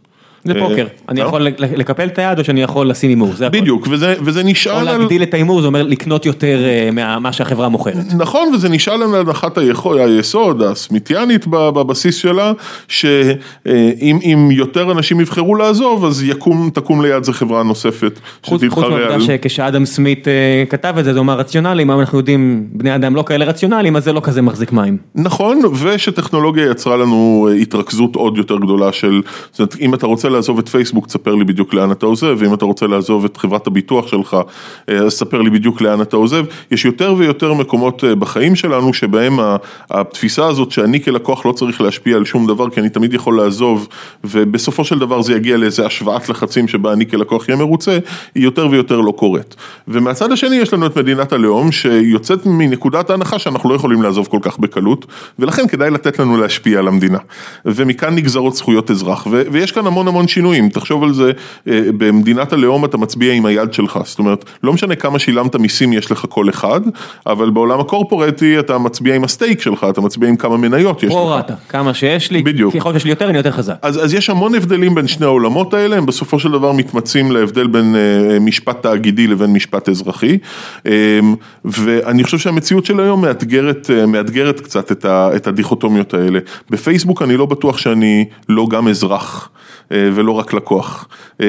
[0.49, 1.27] זה אה, פוקר, אני אה?
[1.27, 3.61] יכול לקפל את היד או שאני יכול לשים הימור, זה הכל.
[3.61, 4.99] בדיוק, וזה, או נשאל על...
[4.99, 7.95] להגדיל את ההימור, זה אומר לקנות יותר אה, מה שהחברה מוכרת.
[8.17, 12.53] נכון, וזה נשאל על הנחת היסוד הסמיתיאנית בבסיס שלה,
[12.89, 18.21] שאם אם יותר אנשים יבחרו לעזוב, אז יקום, תקום ליד זה חברה נוספת.
[18.45, 22.19] חוץ חוץ שתתחרה מהעובדה שכשאדם סמית אה, כתב את זה, זה אומר רציונליים, אבל אנחנו
[22.19, 24.97] יודעים, בני אדם לא כאלה רציונליים, אז זה לא כזה מחזיק מים.
[25.15, 30.29] נכון, ושטכנולוגיה יצרה לנו אה, התרכזות עוד יותר גדולה של, זאת אומרת, אם אתה רוצה
[30.39, 33.67] לעזוב את פייסבוק, תספר לי בדיוק לאן אתה עוזב, ואם אתה רוצה לעזוב את חברת
[33.67, 34.37] הביטוח שלך,
[34.89, 36.45] אה, אז תספר לי בדיוק לאן אתה עוזב.
[36.71, 39.39] יש יותר ויותר מקומות אה, בחיים שלנו שבהם
[39.91, 43.89] התפיסה הזאת שאני כלקוח לא צריך להשפיע על שום דבר, כי אני תמיד יכול לעזוב,
[44.25, 47.99] ובסופו של דבר זה יגיע לאיזה השוואת לחצים שבה אני כלקוח אהיה מרוצה,
[48.35, 49.57] היא יותר ויותר לא קורית.
[49.89, 54.39] ומהצד השני יש לנו את מדינת הלאום, שיוצאת מנקודת ההנחה שאנחנו לא יכולים לעזוב כל
[54.43, 55.07] כך בקלות,
[55.39, 57.19] ולכן כדאי לתת לנו להשפיע על המדינה.
[57.65, 61.33] ומכאן נגזרות זכויות אזרח, ו- ויש כאן המון המון שינויים, תחשוב על זה,
[61.69, 65.93] אה, במדינת הלאום אתה מצביע עם היד שלך, זאת אומרת, לא משנה כמה שילמת מיסים
[65.93, 66.81] יש לך כל אחד,
[67.27, 71.15] אבל בעולם הקורפורטי אתה מצביע עם הסטייק שלך, אתה מצביע עם כמה מניות יש לך.
[71.15, 72.77] פרו-רטה, כמה שיש לי, בדיוק.
[72.77, 73.75] ככל שיש לי יותר, אני יותר חזק.
[73.83, 77.67] אז, אז יש המון הבדלים בין שני העולמות האלה, הם בסופו של דבר מתמצים להבדל
[77.67, 80.39] בין אה, משפט תאגידי לבין משפט אזרחי.
[80.87, 80.93] אה,
[81.65, 86.39] ואני חושב שהמציאות של היום מאתגרת, מאתגרת קצת את, ה, את הדיכוטומיות האלה.
[86.71, 89.51] בפייסבוק אני לא בטוח שאני לא גם אזרח.
[90.15, 91.09] ולא רק לקוח.
[91.41, 91.47] אה,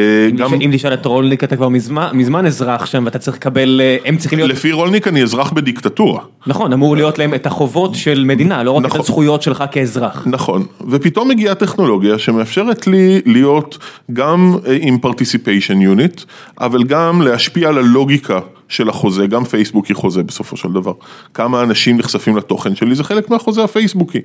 [0.61, 4.17] אם תשאל את רולניק אתה כבר מזמן מזמן אזרח שם ואתה צריך לקבל, אה, הם
[4.17, 6.21] צריכים להיות, לפי רולניק אני אזרח בדיקטטורה.
[6.47, 8.99] נכון, אמור להיות להם את החובות של מדינה, לא רק את נכון.
[8.99, 10.27] הזכויות שלך כאזרח.
[10.27, 13.77] נכון, ופתאום מגיעה טכנולוגיה שמאפשרת לי להיות
[14.13, 16.25] גם אה, עם participation unit,
[16.59, 20.93] אבל גם להשפיע על הלוגיקה של החוזה, גם פייסבוק היא חוזה בסופו של דבר.
[21.33, 24.19] כמה אנשים נחשפים לתוכן שלי, זה חלק מהחוזה הפייסבוקי.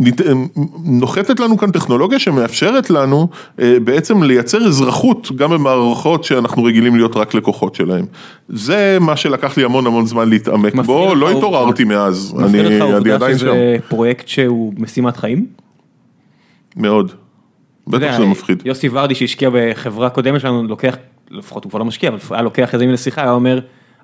[0.00, 0.32] אה,
[0.84, 3.28] נוחתת לנו כאן טכנולוגיה שמאפשרת לנו
[3.60, 8.04] אה, בעצם לייצר אזרחות גם במערכות שאנחנו רגילים להיות רק לקוחות שלהם.
[8.48, 12.34] זה מה שלקח לי המון המון זמן להתעמק מפריע בו, לך לא העובדה- התעוררתי מאז,
[12.36, 13.46] מפריע אני לך אני העובדה עדיין שם.
[13.46, 15.46] שזה פרויקט שהוא משימת חיים?
[16.76, 17.12] מאוד.
[17.86, 18.62] בטח שזה מפחיד.
[18.64, 20.96] יוסי ורדי שהשקיע בחברה קודמת שלנו, לוקח,
[21.30, 23.58] לפחות הוא כבר לא משקיע, אבל היה לוקח איזה מין לשיחה, היה אומר,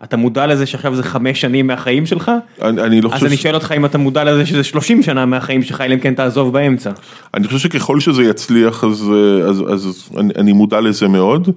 [0.05, 2.33] אתה מודע לזה שעכשיו זה חמש שנים מהחיים שלך?
[2.63, 3.43] אני, אני לא אז חושב, אני ש...
[3.43, 6.53] שואל אותך אם אתה מודע לזה שזה 30 שנה מהחיים שלך, אלא אם כן תעזוב
[6.53, 6.91] באמצע.
[7.35, 11.49] אני חושב שככל שזה יצליח אז, אה, אז, אז אני, אני מודע לזה מאוד.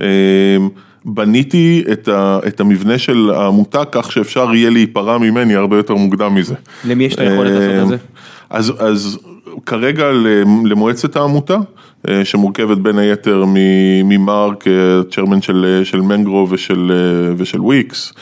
[0.00, 0.06] אה,
[1.04, 6.34] בניתי את, ה, את המבנה של העמותה כך שאפשר יהיה להיפרע ממני הרבה יותר מוקדם
[6.34, 6.54] מזה.
[6.84, 7.96] למי יש את היכולת לעשות את זה?
[8.50, 9.18] אז, אז
[9.66, 10.10] כרגע
[10.64, 11.56] למועצת העמותה,
[12.24, 13.44] שמורכבת בין היתר
[14.04, 14.64] ממרק,
[15.10, 18.16] צ'רמן של, של מנגרו ושל, אה, ושל וויקס, אה,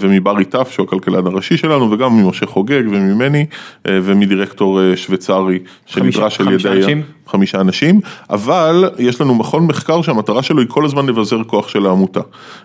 [0.00, 3.46] ומברי טף שהוא הכלכלן הראשי שלנו, וגם ממשה חוגג וממני,
[3.88, 6.68] אה, ומדירקטור אה, שוויצרי שנדרש על ידי...
[6.68, 7.02] אנשים?
[7.26, 8.00] חמישה אנשים,
[8.30, 12.20] אבל יש לנו מכון מחקר שהמטרה שלו היא כל הזמן לבזר כוח של העמותה.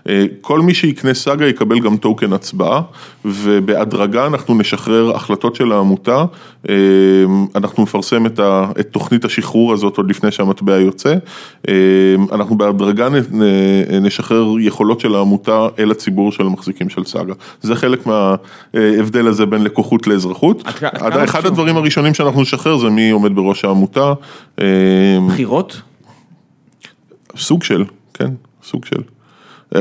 [0.10, 2.82] אה, כל מי שיקנה סאגה יקבל גם טוקן הצבעה,
[3.26, 6.26] ובהדרגה אנחנו נשחרר החלטות של העמותה,
[6.70, 6.76] אה,
[7.56, 11.16] אנחנו נפרסם את, ה, את תוכנית השחרור הזאת עוד לפני שהמטבע יוצא,
[11.70, 11.74] אה,
[12.32, 13.08] אנחנו בהדרגה
[14.02, 17.34] נשחרר יכולות של העמותה אל הציבור של המחזיקים של סאגה.
[17.62, 20.62] זה חלק מההבדל הזה בין לקוחות לאזרחות.
[20.66, 21.46] עד עד עד אחד חשוב?
[21.46, 24.14] הדברים הראשונים שאנחנו נשחרר זה מי עומד בראש העמותה.
[24.62, 24.66] אה,
[25.28, 25.82] בחירות?
[27.38, 28.30] סוג של, כן,
[28.64, 29.02] סוג של.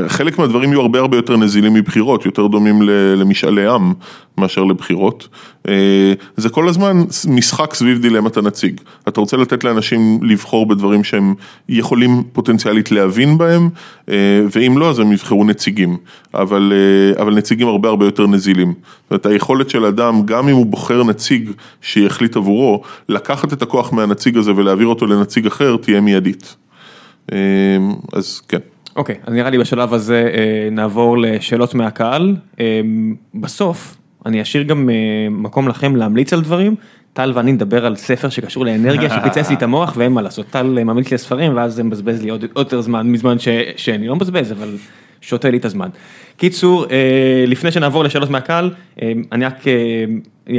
[0.07, 2.81] חלק מהדברים יהיו הרבה הרבה יותר נזילים מבחירות, יותר דומים
[3.15, 3.93] למשאלי עם
[4.37, 5.27] מאשר לבחירות.
[5.67, 6.97] אה, זה כל הזמן
[7.27, 8.81] משחק סביב דילמת הנציג.
[9.07, 11.33] אתה רוצה לתת לאנשים לבחור בדברים שהם
[11.69, 13.69] יכולים פוטנציאלית להבין בהם,
[14.09, 15.97] אה, ואם לא אז הם יבחרו נציגים.
[16.33, 18.73] אבל, אה, אבל נציגים הרבה הרבה יותר נזילים.
[18.73, 21.51] זאת אומרת, היכולת של אדם, גם אם הוא בוחר נציג
[21.81, 26.55] שיחליט עבורו, לקחת את הכוח מהנציג הזה ולהעביר אותו לנציג אחר, תהיה מיידית.
[28.13, 28.59] אז כן.
[28.99, 32.35] אוקיי, אז נראה לי בשלב הזה אה, נעבור לשאלות מהקהל.
[32.59, 32.81] אה,
[33.35, 34.95] בסוף, אני אשאיר גם אה,
[35.31, 36.75] מקום לכם להמליץ על דברים.
[37.13, 40.45] טל ואני נדבר על ספר שקשור לאנרגיה שפיצץ לי את המוח ואין מה לעשות.
[40.49, 44.15] טל ממליץ לי ספרים ואז זה מבזבז לי עוד יותר זמן מזמן ש, שאני לא
[44.15, 44.75] מבזבז אבל
[45.21, 45.89] שותה לי את הזמן.
[46.37, 46.85] קיצור,
[47.47, 48.71] לפני שנעבור לשאלות מהקהל,
[49.31, 49.63] אני רק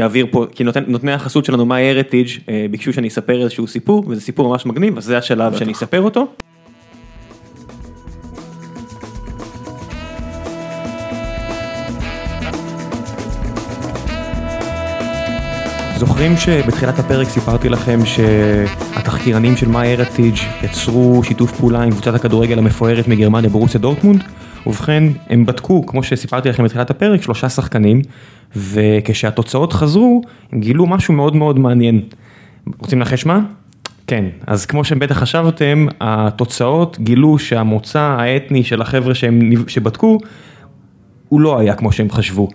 [0.01, 2.29] אעביר פה, כי נותן, נותני החסות שלנו, מה הריטיג'
[2.71, 6.27] ביקשו שאני אספר איזשהו סיפור וזה סיפור ממש מגניב אז זה השלב שאני אספר אותו.
[16.21, 22.59] זוכרים שבתחילת הפרק סיפרתי לכם שהתחקירנים של מיי הרטיג' יצרו שיתוף פעולה עם קבוצת הכדורגל
[22.59, 24.25] המפוארת מגרמניה ברוסיה דורטמונד?
[24.67, 28.03] ובכן, הם בדקו, כמו שסיפרתי לכם בתחילת הפרק, שלושה שחקנים,
[28.57, 30.23] וכשהתוצאות חזרו,
[30.53, 32.01] הם גילו משהו מאוד מאוד מעניין.
[32.79, 33.41] רוצים לנחש מה?
[34.07, 40.19] כן, אז כמו שהם בטח חשבתם, התוצאות גילו שהמוצא האתני של החבר'ה שהם, שבדקו,
[41.29, 42.49] הוא לא היה כמו שהם חשבו.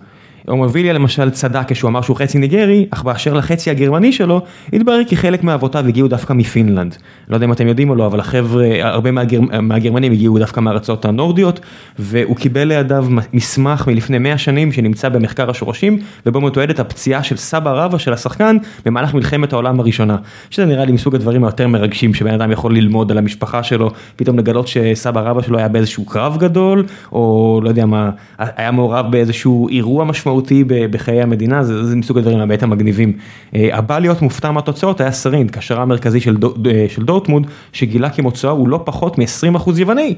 [0.48, 4.42] אומביליה למשל צדק כשהוא אמר שהוא חצי ניגרי, אך באשר לחצי הגרמני שלו,
[4.72, 6.96] התברר כי חלק מאבותיו הגיעו דווקא מפינלנד.
[7.28, 9.40] לא יודע אם אתם יודעים או לא, אבל החבר'ה, הרבה מהגר...
[9.40, 11.60] מהגרמנים הגיעו דווקא מהארצות הנורדיות,
[11.98, 17.70] והוא קיבל לידיו מסמך מלפני 100 שנים שנמצא במחקר השורשים, ובו מתועדת הפציעה של סבא
[17.70, 20.16] רבא של השחקן במהלך מלחמת העולם הראשונה.
[20.50, 24.38] שזה נראה לי מסוג הדברים היותר מרגשים שבן אדם יכול ללמוד על המשפחה שלו, פתאום
[24.38, 29.68] לגלות שסבא רבא שלו היה באיזשהו קרב גדול, או לא יודע מה, היה מעורב באיזשהו
[29.68, 30.35] אירוע משמעותי.
[30.36, 33.12] משמעותי בחיי המדינה, זה, זה מסוג הדברים הבאמת המגניבים.
[33.54, 38.10] אה, הבא להיות מופתע מהתוצאות היה סרין, קשרה המרכזי של, דו, אה, של דורטמונד, שגילה
[38.10, 40.14] כי מוצאו הוא לא פחות מ-20% יווני.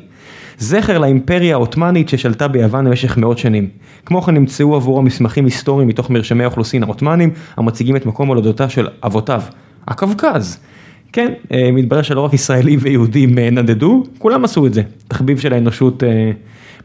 [0.59, 3.69] זכר לאימפריה העות'מאנית ששלטה ביוון במשך מאות שנים.
[4.07, 8.89] כמו כן נמצאו עבורו מסמכים היסטוריים מתוך מרשמי האוכלוסין העות'מאנים, המציגים את מקום הולדתה של
[9.05, 9.43] אבותיו,
[9.89, 10.59] הקווקז.
[11.12, 14.82] כן, אה, מתברר שלא רק ישראלים ויהודים נדדו, כולם עשו את זה.
[15.09, 16.03] תחביב של האנושות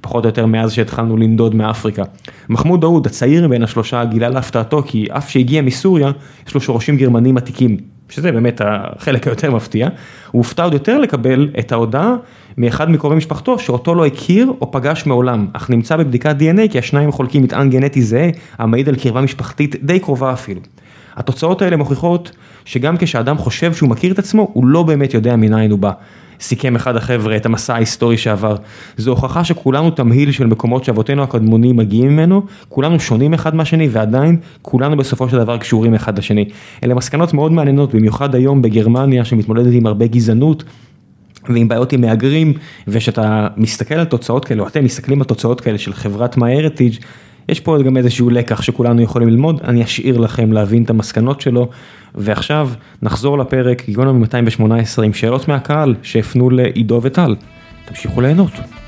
[0.03, 2.03] פחות או יותר מאז שהתחלנו לנדוד מאפריקה.
[2.49, 6.11] מחמוד דאוד, הצעיר מבין השלושה, גילה להפתעתו כי אף שהגיע מסוריה,
[6.47, 7.77] יש לו שורשים גרמנים עתיקים,
[8.09, 9.87] שזה באמת החלק היותר מפתיע.
[10.31, 12.15] הוא הופתע עוד יותר לקבל את ההודעה
[12.57, 17.11] מאחד מקרובי משפחתו שאותו לא הכיר או פגש מעולם, אך נמצא בבדיקת DNA כי השניים
[17.11, 20.61] חולקים מטען גנטי זהה, המעיד על קרבה משפחתית די קרובה אפילו.
[21.15, 22.31] התוצאות האלה מוכיחות
[22.65, 25.91] שגם כשאדם חושב שהוא מכיר את עצמו, הוא לא באמת יודע מניין הוא בא.
[26.39, 28.55] סיכם אחד החבר'ה את המסע ההיסטורי שעבר.
[28.97, 34.37] זו הוכחה שכולנו תמהיל של מקומות שאבותינו הקדמונים מגיעים ממנו, כולנו שונים אחד מהשני ועדיין
[34.61, 36.45] כולנו בסופו של דבר קשורים אחד לשני.
[36.83, 40.63] אלה מסקנות מאוד מעניינות, במיוחד היום בגרמניה שמתמודדת עם הרבה גזענות.
[41.49, 42.53] ועם בעיות עם מהגרים,
[42.87, 47.03] ושאתה מסתכל על תוצאות כאלה, או אתם מסתכלים על תוצאות כאלה של חברת MyHeritage,
[47.49, 51.69] יש פה גם איזשהו לקח שכולנו יכולים ללמוד, אני אשאיר לכם להבין את המסקנות שלו.
[52.15, 52.69] ועכשיו
[53.01, 57.35] נחזור לפרק גיקונומי 218 עם שאלות מהקהל שהפנו לעידו וטל.
[57.85, 58.82] תמשיכו ליהנות.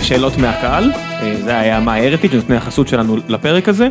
[0.00, 3.88] לשאלות מהקהל, אה, זה היה מה ההרטיג' נותני החסות שלנו לפרק הזה.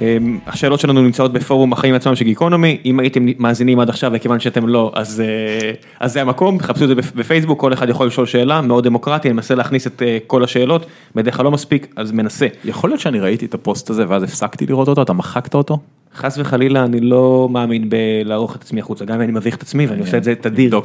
[0.00, 4.40] אמ, השאלות שלנו נמצאות בפורום החיים עצמם של גיקונומי, אם הייתם מאזינים עד עכשיו וכיוון
[4.40, 5.70] שאתם לא, אז, אה,
[6.00, 9.34] אז זה המקום, חפשו את זה בפייסבוק, כל אחד יכול לשאול שאלה, מאוד דמוקרטי, אני
[9.34, 12.46] מנסה להכניס את אה, כל השאלות, בדרך כלל לא מספיק, אז מנסה.
[12.64, 15.78] יכול להיות שאני ראיתי את הפוסט הזה ואז הפסקתי לראות אותו, אתה מחקת אותו?
[16.14, 19.86] חס וחלילה אני לא מאמין בלערוך את עצמי החוצה, גם אם אני מביך את עצמי
[19.86, 20.80] ואני עושה את זה תדיר,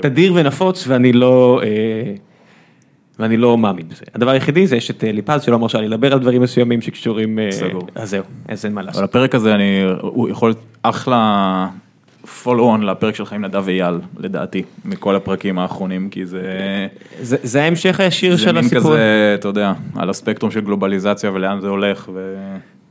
[0.00, 1.60] תדיר ונפוץ ואני לא...
[3.20, 4.04] ואני לא מאמין בזה.
[4.14, 7.38] הדבר היחידי זה יש את אה, ליפז שלא מרשה לי לדבר על דברים מסוימים שקשורים,
[7.38, 7.86] אה, סגור.
[7.94, 8.96] אז זהו, אז אין מה לעשות.
[8.96, 11.66] אבל הפרק הזה אני, הוא יכול להיות אחלה
[12.42, 16.42] פולו און לפרק שלך עם נדב אייל, לדעתי, מכל הפרקים האחרונים, כי זה...
[17.20, 18.80] זה, זה ההמשך הישיר של הסיפור.
[18.80, 22.10] זה מין כזה, אתה יודע, על הספקטרום של גלובליזציה ולאן זה הולך.
[22.14, 22.36] ו...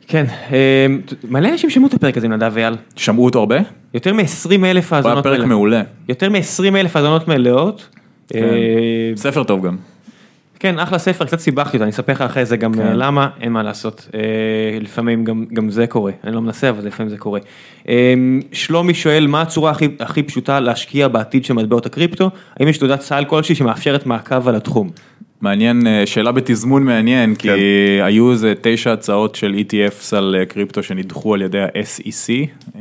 [0.07, 0.85] כן, אה,
[1.29, 2.75] מלא אנשים שמעו את הפרק הזה עם נדב אייל.
[2.95, 3.57] שמעו אותו הרבה?
[3.93, 5.39] יותר מ-20 אלף האזונות מלאות.
[5.39, 5.81] פרק מעולה.
[6.09, 7.89] יותר מ-20 אלף האזונות מלאות.
[8.27, 8.55] כן.
[9.15, 9.77] ספר טוב גם.
[10.59, 12.95] כן, אחלה ספר, קצת סיבכתי אותו, אני אספר לך אחרי זה גם כן.
[12.95, 14.19] למה, אין מה לעשות, אה,
[14.81, 17.39] לפעמים גם, גם זה קורה, אני לא מנסה, אבל לפעמים זה קורה.
[17.89, 18.13] אה,
[18.51, 22.29] שלומי שואל, מה הצורה הכי, הכי פשוטה להשקיע בעתיד של מטבעות הקריפטו?
[22.59, 24.89] האם יש תעודת סל כלשהי שמאפשרת מעקב על התחום?
[25.41, 27.55] מעניין, אה, שאלה בתזמון מעניין, כי כן.
[28.03, 32.29] היו איזה תשע הצעות של ETFs על אה, קריפטו שנדחו על ידי ה-SEC.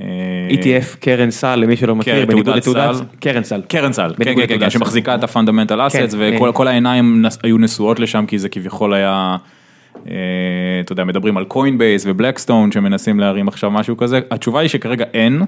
[0.00, 0.04] אה,
[0.50, 3.62] ETF קרן סל, למי שלא מכיר, בניגוד לתעודת, קרן סל.
[3.68, 8.38] קרן סל, כן, כן, כן, שמחזיקה את ה-fundamental assets, וכל העיניים היו נשואות לשם, כי
[8.38, 9.36] זה כביכול היה,
[10.02, 15.04] אתה יודע, מדברים על Coinbase ו Blackstone שמנסים להרים עכשיו משהו כזה, התשובה היא שכרגע
[15.14, 15.42] אין.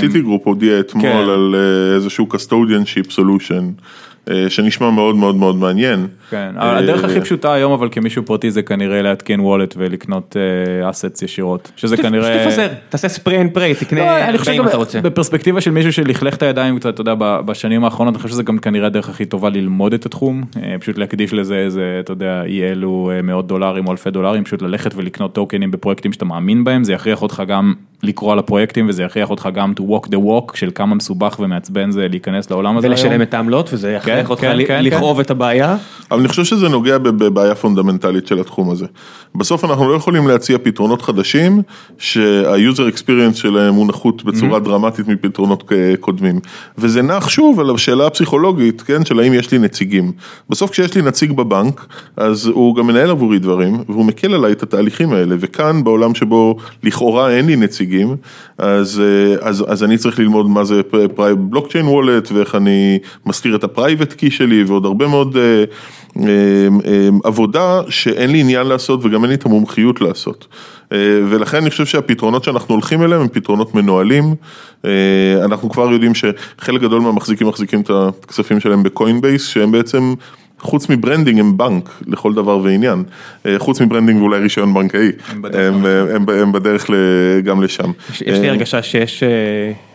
[0.00, 1.54] Citigroup הודיע אתמול על
[1.94, 3.82] איזשהו custodianship solution.
[4.30, 6.06] אה, שנשמע מאוד מאוד מאוד מעניין.
[6.30, 10.36] כן, הדרך הכי פשוטה היום אבל כמישהו פרטי זה כנראה להתקין wallet ולקנות
[10.90, 12.44] assets אה, ישירות, שזה כנראה...
[12.44, 15.00] שתפזר, תעשה spray and pray, תקנה אם אתה רוצה.
[15.00, 18.58] בפרספקטיבה של מישהו שלכלך את הידיים קצת, אתה יודע, בשנים האחרונות, אני חושב שזה גם
[18.58, 22.62] כנראה הדרך הכי טובה ללמוד את התחום, אה, פשוט להקדיש לזה איזה, אתה יודע, אי
[22.62, 26.92] אלו מאות דולרים או אלפי דולרים, פשוט ללכת ולקנות טוקנים בפרויקטים שאתה מאמין בהם, זה
[26.92, 30.70] יכריח אותך גם לקרוא על הפרויקטים וזה יכריח אותך גם to walk the walk של
[30.74, 34.66] כמה מסובך ומעצבן זה להיכנס לעולם הזה ולשלם את העמלות וזה יכריח כן, אותך כן,
[34.66, 35.76] כן, לכאוב את הבעיה.
[36.10, 38.86] אבל אני חושב שזה נוגע בבעיה פונדמנטלית של התחום הזה.
[39.34, 41.62] בסוף אנחנו לא יכולים להציע פתרונות חדשים
[41.98, 44.60] שה-user experience שלהם הוא נחות בצורה mm-hmm.
[44.60, 46.40] דרמטית מפתרונות קודמים.
[46.78, 50.12] וזה נח שוב על השאלה הפסיכולוגית, כן, של האם יש לי נציגים.
[50.50, 51.86] בסוף כשיש לי נציג בבנק,
[52.16, 56.56] אז הוא גם מנהל עבורי דברים, והוא מקל עליי את התהליכים האלה, וכאן בעולם שבו
[56.82, 58.16] לכאורה אין לי נציגים,
[58.58, 59.02] אז,
[59.40, 60.80] אז, אז אני צריך ללמוד מה זה
[61.36, 65.36] blockchain wallet, ואיך אני מסתיר את ה private key שלי, ועוד הרבה מאוד...
[66.16, 70.46] אמ, אמ, עבודה שאין לי עניין לעשות וגם אין לי את המומחיות לעשות.
[70.92, 70.98] אה,
[71.30, 74.34] ולכן אני חושב שהפתרונות שאנחנו הולכים אליהם הם פתרונות מנוהלים.
[74.84, 74.90] אה,
[75.44, 80.14] אנחנו כבר יודעים שחלק גדול מהמחזיקים מחזיקים את הכספים שלהם ב Coinbase, שהם בעצם
[80.60, 83.02] חוץ מ branding הם בנק לכל דבר ועניין,
[83.46, 86.90] אה, חוץ מ branding ואולי רישיון בנקאי, הם בדרך, הם, הם, הם בדרך
[87.44, 87.90] גם לשם.
[88.10, 89.22] יש, יש לי הרגשה שיש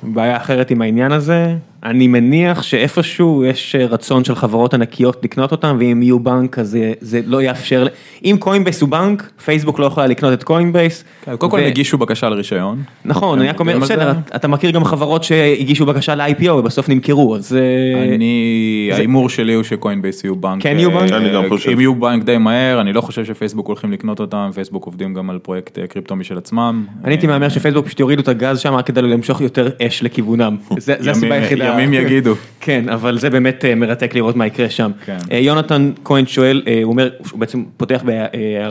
[0.03, 5.77] בעיה אחרת עם העניין הזה, אני מניח שאיפשהו יש רצון של חברות ענקיות לקנות אותם,
[5.80, 7.88] ואם יהיו בנק אז זה, זה לא יאפשר,
[8.26, 11.03] אם Coinbase הוא בנק, פייסבוק לא יכולה לקנות את Coinbase.
[11.26, 12.84] כן, קודם כל הם הגישו בקשה לרישיון.
[13.05, 17.55] נכון, אני רק אומר, בסדר, אתה מכיר גם חברות שהגישו בקשה ל-IPO ובסוף נמכרו, אז...
[17.55, 20.64] אה, אני, ההימור שלי הוא ש Coinbase יהיו בנק.
[20.64, 21.11] כן יהיו בנק?
[21.11, 21.72] אני גם חושב.
[21.72, 25.30] אם יהיו בנק די מהר, אני לא חושב שפייסבוק הולכים לקנות אותם, פייסבוק עובדים גם
[25.30, 26.85] על פרויקט אה, crypto משל עצמם.
[27.03, 30.55] אני הייתי מהמר שפייסבוק פשוט יורידו את הגז שם כדי למשוך יותר אש לכיוונם.
[30.77, 31.72] זה הסיבה היחידה.
[31.73, 32.33] ימים יגידו.
[32.59, 34.91] כן, אבל זה באמת אה, מרתק לראות מה יקרה שם.
[35.05, 35.17] כן.
[35.31, 38.03] אה, יונתן כהן שואל, אה, הוא אומר, הוא בעצם פותח,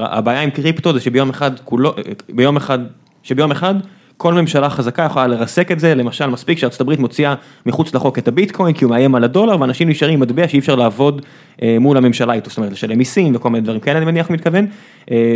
[0.00, 1.94] הבעיה עם קריפטו זה שביום אחד כולו,
[2.28, 2.78] ביום אחד,
[3.22, 3.74] שביום אחד
[4.16, 7.34] כל ממשלה חזקה יכולה לרסק את זה, למשל מספיק שארצות הברית מוציאה
[7.66, 10.74] מחוץ לחוק את הביטקוין כי הוא מאיים על הדולר ואנשים נשארים עם מטבע שאי אפשר
[10.74, 11.22] לעבוד
[11.62, 14.66] מול הממשלה איתו, זאת אומרת לשלם מיסים וכל מיני דברים כאלה אני מניח מתכוון.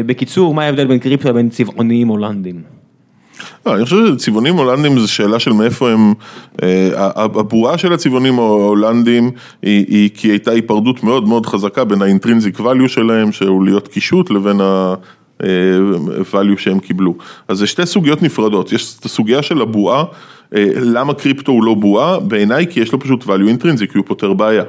[0.07, 2.86] בקיצור, מה ההבדל בין קריפטו לבין צבעוניים הולנדים?
[3.67, 6.15] לא, אני חושב שצבעונים הולנדים זה שאלה של מאיפה הם,
[6.63, 9.31] אה, הבועה של הצבעונים ההולנדים
[9.63, 14.31] היא, היא כי הייתה היפרדות מאוד מאוד חזקה בין האינטרינזיק value שלהם, שהוא להיות קישוט,
[14.31, 14.95] לבין ה...
[16.33, 17.15] value שהם קיבלו.
[17.49, 20.05] אז זה שתי סוגיות נפרדות, יש את הסוגיה של הבועה,
[20.55, 22.21] אה, למה קריפטו הוא לא בועה?
[22.21, 24.63] בעיניי כי יש לו פשוט value intrinsic, כי הוא פותר בעיה.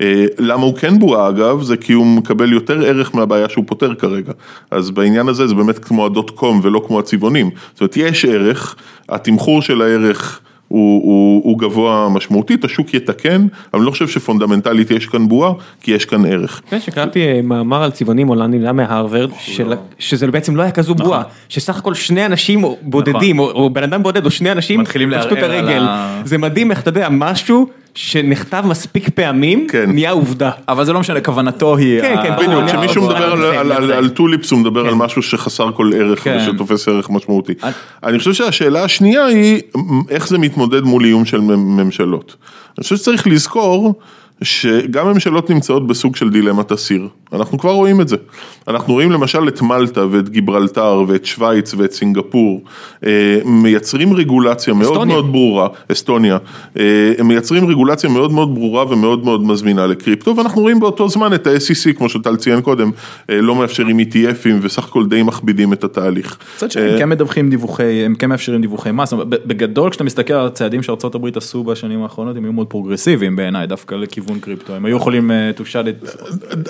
[0.00, 1.62] אה, למה הוא כן בועה אגב?
[1.62, 4.32] זה כי הוא מקבל יותר ערך מהבעיה שהוא פותר כרגע.
[4.70, 7.50] אז בעניין הזה זה באמת כמו הדוט קום ולא כמו הצבעונים.
[7.72, 8.76] זאת אומרת, יש ערך,
[9.08, 10.40] התמחור של הערך...
[10.72, 15.52] הוא, הוא, הוא גבוה משמעותית, השוק יתקן, אבל אני לא חושב שפונדמנטלית יש כאן בועה,
[15.80, 16.62] כי יש כאן ערך.
[16.70, 19.30] כן, שקראתי אה, מאמר על צבעונים הולנדים, זה מהרווארד,
[19.66, 19.76] לא.
[19.98, 21.32] שזה בעצם לא היה כזו בועה, נכון.
[21.48, 23.54] שסך הכל שני אנשים בודדים, נכון.
[23.54, 26.22] או בן אדם בודד, או שני אנשים, מתחילים לערער על ה...
[26.24, 29.90] זה מדהים איך אתה יודע, משהו שנכתב מספיק פעמים, כן.
[29.90, 30.50] נהיה עובדה.
[30.68, 32.00] אבל זה לא משנה, כוונתו היא...
[32.00, 34.98] כן, כן, בדיוק, כשמישהו מדבר על טוליפס הוא מדבר על כן.
[34.98, 36.38] משהו שחסר כל ערך כן.
[36.40, 37.52] ושתופס ערך משמעותי.
[38.02, 39.60] אני חושב שהשאלה השנייה היא,
[40.08, 42.36] איך זה מתמודד מול איום של ממשלות.
[42.78, 43.94] אני חושב שצריך לזכור
[44.42, 48.16] שגם ממשלות נמצאות בסוג של דילמת אסיר, אנחנו כבר רואים את זה.
[48.68, 52.62] אנחנו רואים למשל את מלטה ואת גיברלטר ואת שווייץ ואת סינגפור,
[53.06, 55.14] אה, מייצרים רגולציה מאוד אסטוניה.
[55.14, 56.38] מאוד ברורה, אסטוניה,
[56.78, 61.08] אה, הם מייצרים רגולציה מאוד מאוד ברורה ומאוד מאוד מזמינה ל crypto, ואנחנו רואים באותו
[61.08, 62.90] זמן את ה-SEC, כמו שטל ציין קודם,
[63.30, 66.38] אה, לא מאפשרים ETF ים וסך הכל די מכבידים את התהליך.
[66.56, 70.82] קצת שהם כן מדווחים דיווחי, הם כן מאפשרים דיווחי מס, בגדול כשאתה מסתכל על הצעדים
[70.82, 75.30] שארה"ב עשו בשנים האחרונות, הם היו מאוד פרוגרסיביים בעיניי, דווקא לכיוון crypto, הם היו יכולים
[75.56, 76.26] to shut it.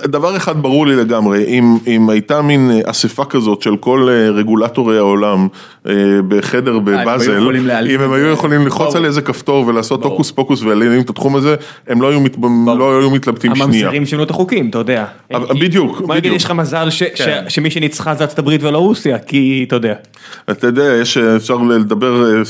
[0.09, 4.31] דבר אחד ברור לי לגמרי, אם, אם הייתה מין אה, אספה כזאת של כל אה,
[4.31, 5.49] רגולטורי העולם
[5.89, 5.95] אה,
[6.29, 7.57] בחדר בבאזל,
[7.91, 11.55] אם הם היו יכולים ללחוץ על איזה כפתור ולעשות הוקוס פוקוס ולהעלים את התחום הזה,
[11.89, 12.37] הם לא היו, מת,
[12.79, 13.65] לא היו מתלבטים שנייה.
[13.65, 15.05] הממזרים שינו את החוקים, אתה יודע.
[15.61, 17.45] בדיוק, נגיד יש לך מזל כן.
[17.49, 19.95] שמי שניצחה זה ארצות הברית ולא רוסיה, כי אתה יודע.
[20.51, 22.43] אתה יודע, יש, אפשר לדבר...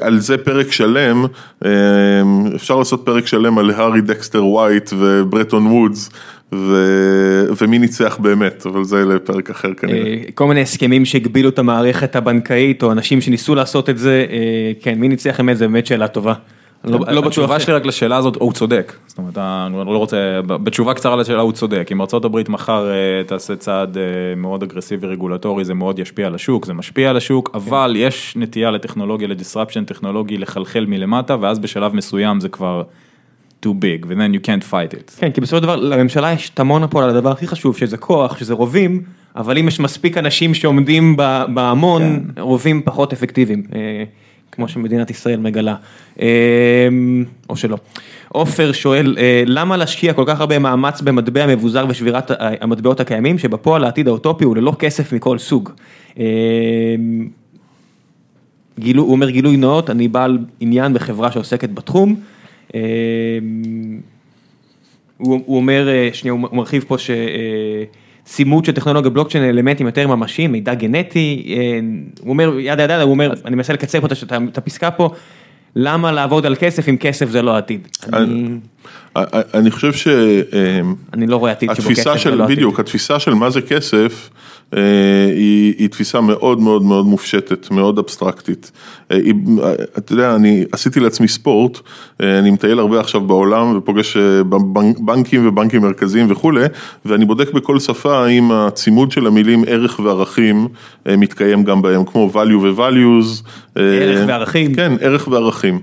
[0.00, 1.24] על זה פרק שלם,
[2.54, 6.10] אפשר לעשות פרק שלם על הארי דקסטר ווייט וברטון וודס,
[6.54, 6.74] ו...
[7.60, 10.06] ומי ניצח באמת, אבל זה לפרק אחר כנראה.
[10.06, 14.72] אה, כל מיני הסכמים שהגבילו את המערכת הבנקאית, או אנשים שניסו לעשות את זה, אה,
[14.80, 16.34] כן, מי ניצח באמת זה באמת שאלה טובה.
[16.84, 17.26] לא, לא בטוח.
[17.26, 18.92] התשובה שלי רק לשאלה הזאת, הוא צודק.
[19.06, 21.88] זאת אומרת, אני לא רוצה, בתשובה קצרה לשאלה הוא צודק.
[21.92, 23.96] אם ארה"ב מחר אה, תעשה צעד
[24.36, 27.58] מאוד אגרסיבי רגולטורי, זה מאוד ישפיע על השוק, זה משפיע על השוק, כן.
[27.58, 32.82] אבל יש נטייה לטכנולוגיה, לדיסרפשן טכנולוגי לחלחל מלמטה, ואז בשלב מסוים זה כבר...
[33.64, 35.12] too big, and then you can't fight it.
[35.16, 38.38] כן, כי בסופו של דבר לממשלה יש את המונופול על הדבר הכי חשוב, שזה כוח,
[38.38, 39.02] שזה רובים,
[39.36, 41.16] אבל אם יש מספיק אנשים שעומדים
[41.48, 42.40] בהמון, כן.
[42.40, 44.04] רובים פחות אפקטיביים, אה,
[44.54, 45.74] כמו שמדינת ישראל מגלה,
[46.20, 46.26] אה,
[47.48, 47.76] או שלא.
[48.28, 53.84] עופר שואל, אה, למה להשקיע כל כך הרבה מאמץ במטבע מבוזר ושבירת המטבעות הקיימים, שבפועל
[53.84, 55.70] העתיד האוטופי הוא ללא כסף מכל סוג.
[58.78, 62.16] גילו, הוא אומר גילוי נאות, אני בעל עניין בחברה שעוסקת בתחום.
[62.74, 62.80] אמ,
[65.16, 66.96] הוא הוא אומר, אה, שנייה, הוא מרחיב פה
[68.26, 71.80] שצימוד של טכנולוגיה בלוקצ'יין אלמנטים יותר ממשיים, מידע גנטי, אה,
[72.20, 74.06] הוא אומר, ידה ידה, הוא אומר, אני מנסה לקצר פה
[74.48, 75.10] את הפסקה פה,
[75.76, 77.88] למה לעבוד על כסף אם כסף זה לא עתיד?
[79.16, 80.08] אני- חושב ש...
[80.08, 82.56] אמ, אני לא רואה עתיד שבו כסף התפיסה זה של, לא עתיד.
[82.56, 84.30] בדיוק, התפיסה של מה זה כסף,
[84.76, 84.80] אה,
[85.36, 88.72] היא, היא תפיסה מאוד מאוד מאוד מופשטת, מאוד אבסטרקטית.
[89.10, 91.78] אה, היא- אה, אתה יודע, אני עשיתי לעצמי ספורט,
[92.20, 94.16] אני מטייל הרבה עכשיו בעולם ופוגש
[94.72, 96.64] בנק- בנקים ובנקים מרכזיים וכולי,
[97.04, 100.68] ואני בודק בכל שפה האם הצימוד של המילים ערך וערכים
[101.08, 103.42] מתקיים גם בהם, כמו value ו-values.
[103.76, 104.74] ערך וערכים.
[104.74, 105.80] כן, ערך וערכים.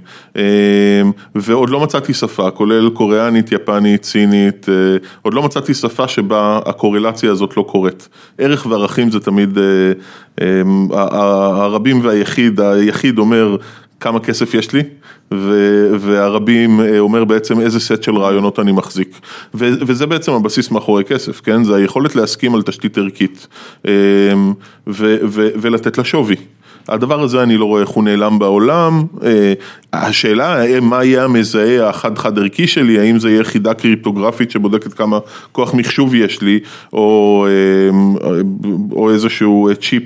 [1.35, 4.73] ועוד לא מצאתי שפה, כולל קוריאנית, יפנית, סינית, אה,
[5.21, 8.09] עוד לא מצאתי שפה שבה הקורלציה הזאת לא קורית.
[8.37, 9.61] ערך וערכים זה תמיד אה,
[10.93, 13.55] ה- הרבים והיחיד, היחיד אומר
[13.99, 14.81] כמה כסף יש לי,
[15.99, 19.19] והרבים אה, אומר בעצם איזה סט של רעיונות אני מחזיק.
[19.53, 21.63] וזה בעצם הבסיס מאחורי כסף, כן?
[21.63, 23.47] זה היכולת להסכים על תשתית ערכית
[24.87, 25.17] ו-
[25.61, 26.35] ולתת לה שווי.
[26.87, 29.53] הדבר הזה אני לא רואה איך הוא נעלם בעולם, אה,
[29.93, 35.19] השאלה אה, מה יהיה המזהה החד-חד ערכי שלי, האם זה יהיה יחידה קריפטוגרפית שבודקת כמה
[35.51, 36.59] כוח מחשוב יש לי,
[36.93, 38.29] או, אה,
[38.91, 40.03] או איזשהו צ'יפ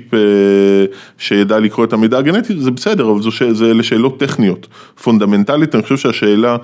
[1.18, 4.66] שידע לקרוא את המידע הגנטי, זה בסדר, אבל זו זה אלה שאלות טכניות.
[5.02, 6.56] פונדמנטלית, אני חושב שהשאלה...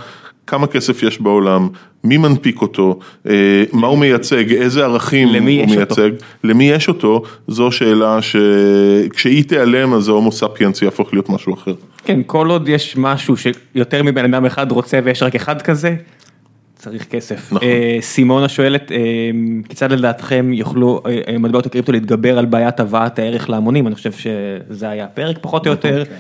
[0.47, 1.69] כמה כסף יש בעולם,
[2.05, 2.99] מי מנפיק אותו,
[3.29, 5.77] אה, מה הוא מייצג, איזה ערכים הוא יש אותו?
[5.77, 6.11] מייצג,
[6.45, 11.75] למי יש אותו, זו שאלה שכשהיא תיעלם אז ההומו ספיאנס יהפוך להיות משהו אחר.
[12.05, 15.97] כן, כל עוד יש משהו שיותר מבן אדם אחד רוצה ויש רק אחד כזה,
[16.83, 17.53] צריך כסף.
[17.53, 17.69] נכון.
[17.69, 18.99] אה, סימונה שואלת, אה,
[19.69, 21.03] כיצד לדעתכם יוכלו
[21.39, 23.87] מטבעות הקריפטו להתגבר על בעיית הבאת הערך להמונים?
[23.87, 26.03] אני חושב שזה היה הפרק פחות או יותר.
[26.11, 26.17] אה,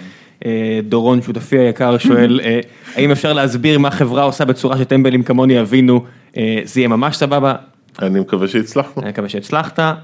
[0.82, 2.60] דורון שותפי היקר שואל, אה,
[2.94, 6.05] האם אפשר להסביר מה חברה עושה בצורה שטמבלים כמוני יבינו,
[6.36, 7.55] אה, זה יהיה ממש סבבה.
[7.98, 9.02] אני מקווה שהצלחנו.
[9.02, 9.78] אני מקווה שהצלחת.
[9.78, 9.94] אה,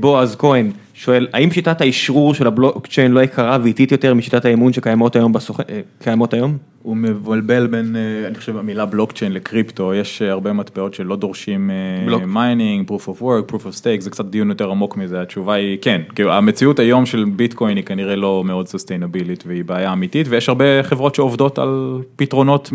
[0.00, 5.16] בועז כהן שואל, האם שיטת האשרור של הבלוקצ'יין לא יקרה ואיטית יותר משיטת האמון שקיימות
[5.16, 5.60] היום בסוכ...
[5.60, 6.56] אה, קיימות היום?
[6.82, 11.70] הוא מבלבל בין, אה, אני חושב, המילה blockchain ל crypto, יש הרבה מטבעות שלא דורשים
[12.06, 12.22] בלוק.
[12.22, 15.78] mining, proof of work, proof of stake, זה קצת דיון יותר עמוק מזה, התשובה היא
[15.82, 20.26] כן, כאילו המציאות היום של ביטקוין היא כנראה לא מאוד sustainable ית והיא בעיה אמיתית,
[20.30, 22.70] ויש הרבה חברות שעובדות על פתרונות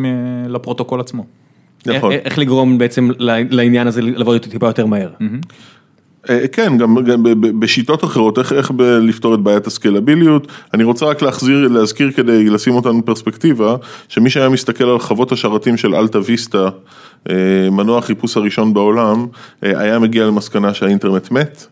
[0.48, 1.26] לפרוטוקול עצמו.
[1.88, 2.12] נכון.
[2.12, 3.10] איך- איך לגרום בעצם
[3.50, 4.02] לעניין הזה
[4.34, 5.10] אותו טיפה יותר מהר?
[6.30, 7.24] אה, כן, גם, גם
[7.60, 10.48] בשיטות אחרות, איך, איך ב- לפתור את בעיית הסקלביליות.
[10.74, 13.76] אני רוצה רק להחזיר, להזכיר כדי לשים אותנו בפרספקטיבה,
[14.08, 16.70] שמי שהיה מסתכל על חוות השרתים של AltaVista,
[17.30, 17.36] אה,
[17.72, 19.26] מנוע החיפוש הראשון בעולם,
[19.64, 21.68] אה, היה מגיע למסקנה שהאינטרנט מת.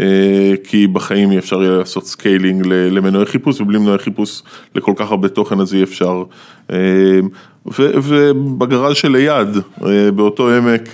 [0.00, 4.42] אה, כי בחיים אי אפשר יהיה לעשות scaling למנועי חיפוש ובלי מנועי חיפוש
[4.74, 6.22] לכל כך הרבה תוכן אז אי אפשר.
[6.72, 6.76] אה,
[7.78, 9.48] ו- ובגרז' שליד,
[9.86, 10.88] אה, באותו עמק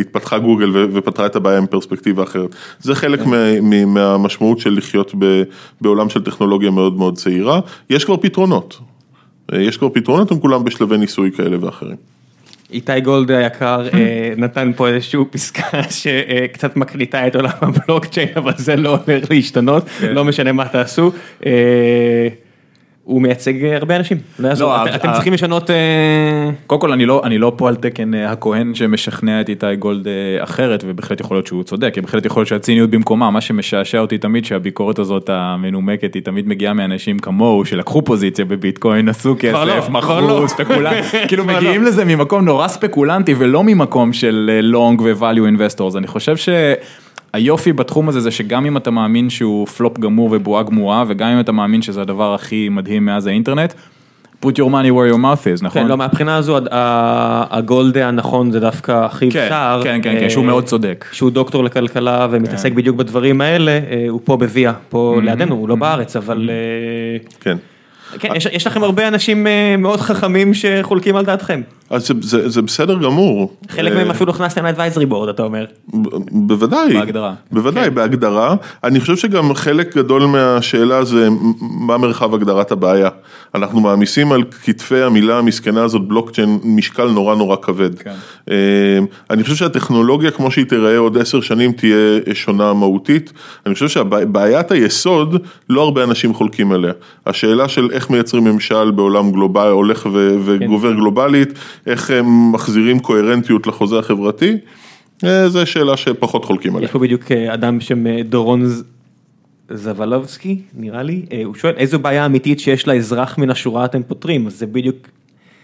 [0.00, 2.54] התפתחה גוגל ופתרה את הבעיה מפרספקטיבה אחרת.
[2.80, 5.42] זה חלק מה- מ- מהמשמעות של לחיות ב-
[5.80, 7.60] בעולם של טכנולוגיה מאוד מאוד צעירה.
[7.90, 8.78] יש כבר פתרונות.
[9.52, 11.96] יש כבר פתרונות, הם כולם בשלבי ניסוי כאלה ואחרים.
[12.72, 18.76] איתי גולד היקר אה, נתן פה איזושהי פסקה שקצת מקליטה את עולם הבלוקצ'יין, אבל זה
[18.76, 21.12] לא הולך להשתנות, לא משנה מה תעשו.
[23.08, 25.76] אה, הוא מייצג הרבה אנשים, לא יעזור, לא, אתם- אתם צריכים לשנות, אה,
[26.66, 30.08] קודם כל אני לא, אני לא פה על תקן אה, הכהן שמשכנע את איתי גולד
[30.08, 30.12] אה,
[30.44, 34.18] אחרת ובהחלט יכול להיות שהוא צודק, כי בהחלט יכול להיות שהציניות במקומה, מה שמשעשע אותי
[34.18, 39.54] תמיד שהביקורת הזאת המנומקת היא תמיד מגיעה מאנשים כמוהו שלקחו פוזיציה בביטקוין, עשו לא, כסף,
[39.66, 39.90] לא.
[39.90, 41.88] מכרו, ספקולנט, כאילו כבר מגיעים לא.
[41.88, 46.48] לזה ממקום נורא ספקולנטי ולא ממקום של לונג ו-value investors, אני חושב ש...
[47.32, 51.40] היופי בתחום הזה זה שגם אם אתה מאמין שהוא פלופ גמור ובועה גמורה וגם אם
[51.40, 53.74] אתה מאמין שזה הדבר הכי מדהים מאז האינטרנט,
[54.44, 55.82] put your money where your mouth is, נכון?
[55.82, 60.12] כן, לא, מהבחינה הזו הד- ה- הגולד הנכון זה דווקא אחיו כן, סער, כן, כן,
[60.18, 61.04] כן, אה, שהוא מאוד צודק.
[61.12, 65.74] שהוא דוקטור לכלכלה ומתעסק בדיוק בדברים האלה, אה, הוא פה בוויה, פה לידינו, הוא לא
[65.76, 67.56] בארץ, אבל אה, כן.
[68.18, 71.60] כן, יש- יש לכם הרבה אנשים אה, מאוד חכמים שחולקים על דעתכם.
[71.90, 73.52] אז זה, זה, זה בסדר גמור.
[73.68, 75.64] חלק אה, מהם אפילו הכנסתם לאדוויזרי בורד, אתה אומר.
[76.32, 77.34] בוודאי, בהגדרה.
[77.52, 77.94] בוודאי, כן.
[77.94, 78.54] בהגדרה.
[78.84, 81.28] אני חושב שגם חלק גדול מהשאלה זה
[81.80, 83.08] מה מרחב הגדרת הבעיה.
[83.54, 87.98] אנחנו מעמיסים על כתפי המילה המסכנה הזאת בלוקצ'יין משקל נורא נורא כבד.
[87.98, 88.14] כן.
[88.50, 88.56] אה,
[89.30, 91.96] אני חושב שהטכנולוגיה כמו שהיא תיראה עוד עשר שנים תהיה
[92.34, 93.32] שונה מהותית.
[93.66, 95.36] אני חושב שבעיית היסוד,
[95.70, 96.92] לא הרבה אנשים חולקים עליה.
[97.26, 101.48] השאלה של איך מייצרים ממשל בעולם גלובלי, הולך ו- וגובר גלובלית,
[101.86, 104.56] איך הם מחזירים קוהרנטיות לחוזה החברתי.
[105.24, 106.84] אה, זו שאלה שפחות חולקים עליה.
[106.86, 108.66] יש פה בדיוק אה, אדם בשם אה, דורון
[109.70, 114.58] זבלובסקי, נראה לי, הוא שואל איזו בעיה אמיתית שיש לאזרח מן השורה אתם פותרים, אז
[114.58, 114.96] זה בדיוק,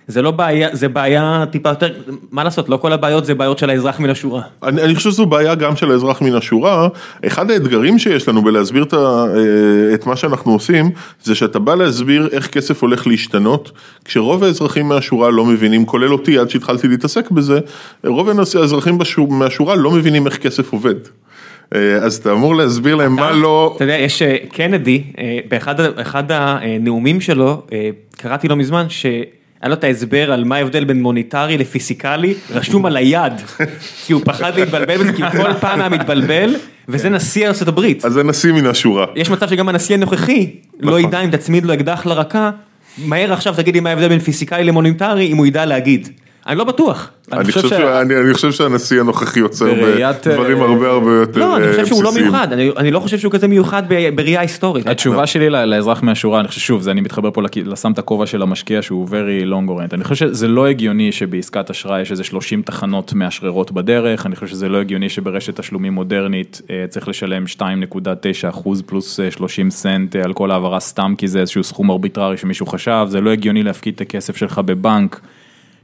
[0.09, 1.93] זה לא בעיה, זה בעיה טיפה יותר,
[2.31, 4.43] מה לעשות, לא כל הבעיות זה בעיות של האזרח מן השורה.
[4.63, 6.89] אני, אני חושב שזו בעיה גם של האזרח מן השורה.
[7.27, 10.91] אחד האתגרים שיש לנו בלהסביר את, ה, אה, את מה שאנחנו עושים,
[11.23, 13.73] זה שאתה בא להסביר איך כסף הולך להשתנות,
[14.05, 17.59] כשרוב האזרחים מהשורה לא מבינים, כולל אותי עד שהתחלתי להתעסק בזה,
[18.05, 20.95] רוב האזרחים בשור, מהשורה לא מבינים איך כסף עובד.
[21.75, 23.73] אה, אז אתה אמור להסביר להם מה לא...
[23.77, 25.03] אתה יודע, יש אה, קנדי,
[25.49, 27.63] באחד הנאומים שלו,
[28.17, 29.07] קראתי לא מזמן, ש...
[29.63, 33.33] היה לו את ההסבר על מה ההבדל בין מוניטרי לפיסיקלי, רשום על היד,
[34.07, 36.55] כי הוא פחד להתבלבל בזה, כי הוא כל פעם היה מתבלבל,
[36.89, 38.05] וזה נשיא ארצות הברית.
[38.05, 39.07] אז זה נשיא מן השורה.
[39.17, 41.09] יש מצב שגם הנשיא הנוכחי לא נכון.
[41.09, 42.51] ידע אם תצמיד לו אקדח לרקה,
[42.99, 46.09] מהר עכשיו תגיד לי מה ההבדל בין פיסיקלי למוניטרי, אם הוא ידע להגיד.
[46.47, 47.11] אני לא בטוח.
[47.33, 51.41] אני חושב ש- אני אני חושב שהנשיא הנוכחי יוצר בראיית, דברים אה, הרבה הרבה יותר
[51.41, 52.31] לא, אני חושב שהוא לא בסיסיים.
[52.33, 53.83] מיוחד, אני אני לא חושב שהוא כזה מיוחד
[54.17, 54.87] בראייה היסטורית.
[54.87, 58.27] התשובה שלי ל- לאזרח מהשורה, אני חושב שוב, זה אני מתחבר פה לשם את הכובע
[58.27, 62.25] של המשקיע שהוא very long orient, אני חושב שזה לא הגיוני שבעסקת אשראי יש איזה
[62.25, 67.45] 30 תחנות מאשררות בדרך, אני חושב שזה לא הגיוני שברשת תשלומים מודרנית אה, צריך לשלם
[67.59, 67.65] 2.9
[68.49, 72.37] אחוז פלוס אה, 30 סנט אה, על כל העברה סתם כי זה איזשהו סכום ארביטררי
[72.37, 75.21] שמישהו חשב, זה לא הגיוני להפקיד את הכסף שלך בבנק.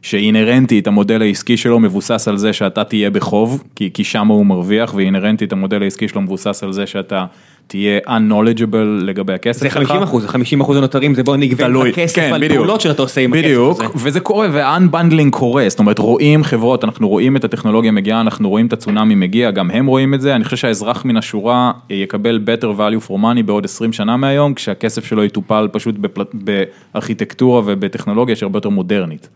[0.02, 4.94] שאינהרנטית המודל העסקי שלו מבוסס על זה שאתה תהיה בחוב, כי, כי שם הוא מרוויח,
[4.94, 7.24] ואינהרנטית המודל העסקי שלו מבוסס על זה שאתה
[7.66, 9.76] תהיה unknowledgeable לגבי הכסף זה שלך.
[9.88, 12.56] 50 אחוז, 50 אחוז הנותרים זה בוא נגבה את הכסף כן, על בדיוק.
[12.58, 13.92] פעולות שאתה עושה עם הכסף בדיוק, הזה.
[13.96, 18.66] וזה קורה, ו-unbundling קורה, זאת אומרת רואים חברות, אנחנו רואים את הטכנולוגיה מגיעה, אנחנו רואים
[18.66, 22.40] את הצונאמי מגיע, גם הם רואים את זה, אני חושב שהאזרח מן השורה אה, יקבל
[22.46, 26.24] better value for money בעוד 20 שנה מהיום, כשהכסף שלו יטופל פשוט בפל-
[26.94, 29.28] בארכיטקטורה ובטכנולוגיה שהרבה יותר מודרנית.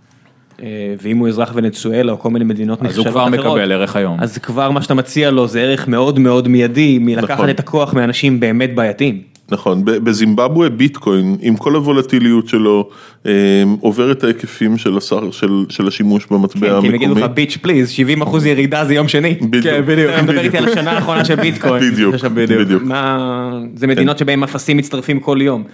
[0.63, 0.69] אה,
[1.03, 3.97] ואם הוא אזרח ונצואלה או כל מיני מדינות אז הוא נחשבות כבר אחרות, מקבל ערך
[3.97, 4.17] היום.
[4.21, 7.51] אז כבר מה שאתה מציע לו זה ערך מאוד מאוד מיידי מלקחת נכון.
[7.51, 9.23] את הכוח מאנשים באמת בעייתיים.
[9.51, 12.89] נכון, בזימבבואה ביטקוין, עם כל הוולטיליות שלו,
[13.27, 13.33] אה,
[13.81, 16.89] עובר את ההיקפים של, השר, של, של השימוש במטבע כן, כי המקומי.
[16.89, 19.35] הם יגידו לך ביץ' פליז 70 אחוז ירידה זה יום שני.
[19.35, 19.65] בדיוק.
[19.65, 20.11] כן, בדיוק.
[20.11, 20.55] אתה מדבר בדיוק.
[20.55, 21.93] איתי על השנה האחרונה של ביטקוין.
[21.93, 22.83] בדיוק, עכשיו, בדיוק.
[22.83, 25.65] מה- זה מדינות שבהן אפסים מצטרפים כל יום.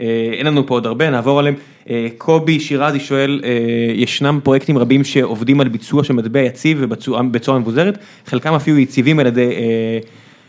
[0.00, 1.54] אה, אין לנו פה עוד הרבה, נעבור עליהם.
[1.90, 3.50] אה, קובי שירזי שואל, אה,
[3.94, 9.18] ישנם פרויקטים רבים שעובדים על ביצוע של מטבע יציב ובצורה בצורה מבוזרת, חלקם אפילו יציבים
[9.18, 9.50] על ידי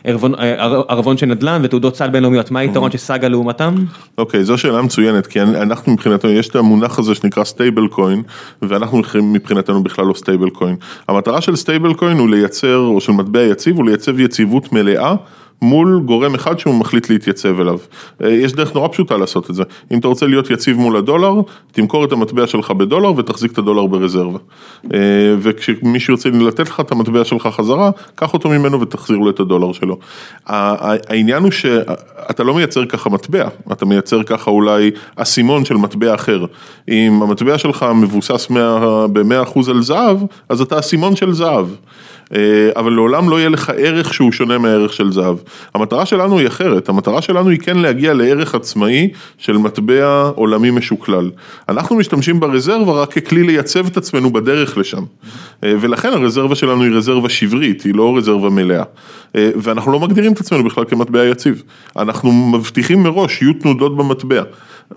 [0.03, 0.33] ערבון-
[0.87, 3.75] ערבון של נדל"ן ותעודות סל בינלאומיות, מה היתרון של סאגה לעומתם?
[4.17, 8.21] אוקיי, זו שאלה מצוינת, כי אנחנו מבחינתנו, יש את המונח הזה שנקרא stable coin,
[8.61, 10.75] ואנחנו מבחינתנו בכלל לא stable coin.
[11.07, 15.15] המטרה של stable coin הוא לייצר, או של מטבע יציב, הוא לייצב יציבות מלאה.
[15.61, 17.77] מול גורם אחד שהוא מחליט להתייצב אליו.
[18.23, 19.63] אה, יש דרך נורא פשוטה לעשות את זה.
[19.91, 21.33] אם אתה רוצה להיות יציב מול הדולר,
[21.71, 24.39] תמכור את המטבע שלך בדולר ותחזיק את הדולר ברזרבה.
[24.93, 24.99] אה,
[25.39, 29.73] וכשמישהו ירצה לתת לך את המטבע שלך חזרה, קח אותו ממנו ותחזיר לו את הדולר
[29.73, 29.97] שלו.
[30.45, 36.45] העניין הוא שאתה לא מייצר ככה מטבע, אתה מייצר ככה אולי אסימון של מטבע אחר.
[36.89, 38.47] אם המטבע שלך מבוסס
[39.11, 40.17] ב-100% על זהב,
[40.49, 41.67] אז אתה אסימון של זהב.
[42.35, 45.37] אה, אבל לעולם לא יהיה לך ערך שהוא שונה מהערך של זהב.
[45.75, 51.31] המטרה שלנו היא אחרת, המטרה שלנו היא כן להגיע לערך עצמאי של מטבע עולמי משוקלל.
[51.69, 55.03] אנחנו משתמשים ברזרבה רק ככלי לייצב את עצמנו בדרך לשם.
[55.63, 58.83] אה, ולכן הרזרבה שלנו היא רזרבה שברית, היא לא רזרבה מלאה.
[59.35, 61.63] אה, ואנחנו לא מגדירים את עצמנו בכלל כמטבע יציב.
[61.97, 64.43] אנחנו מבטיחים מראש, יהיו תנודות במטבע.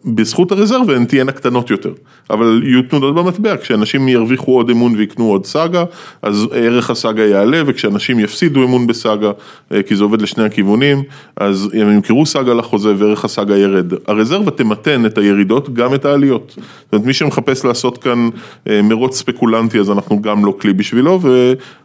[0.04, 1.92] בזכות הרזרבה הן תהיינה קטנות יותר,
[2.30, 5.84] אבל יהיו תנודות במטבע, כשאנשים ירוויחו עוד אמון ויקנו עוד סאגה,
[6.22, 9.30] אז ערך הסאגה יעלה, וכשאנשים יפסידו אמון בסאגה,
[9.72, 11.02] אה, כי זה עובד לשני הכיוונים,
[11.36, 13.92] אז הם ימכרו סאגה לחוזה וערך הסאגה ירד.
[14.06, 16.52] הרזרבה תמתן את הירידות, גם את העליות.
[16.56, 18.28] זאת אומרת, מי שמחפש לעשות כאן
[18.68, 21.20] אה, מרוץ ספקולנטי, אז אנחנו גם לא כלי בשבילו,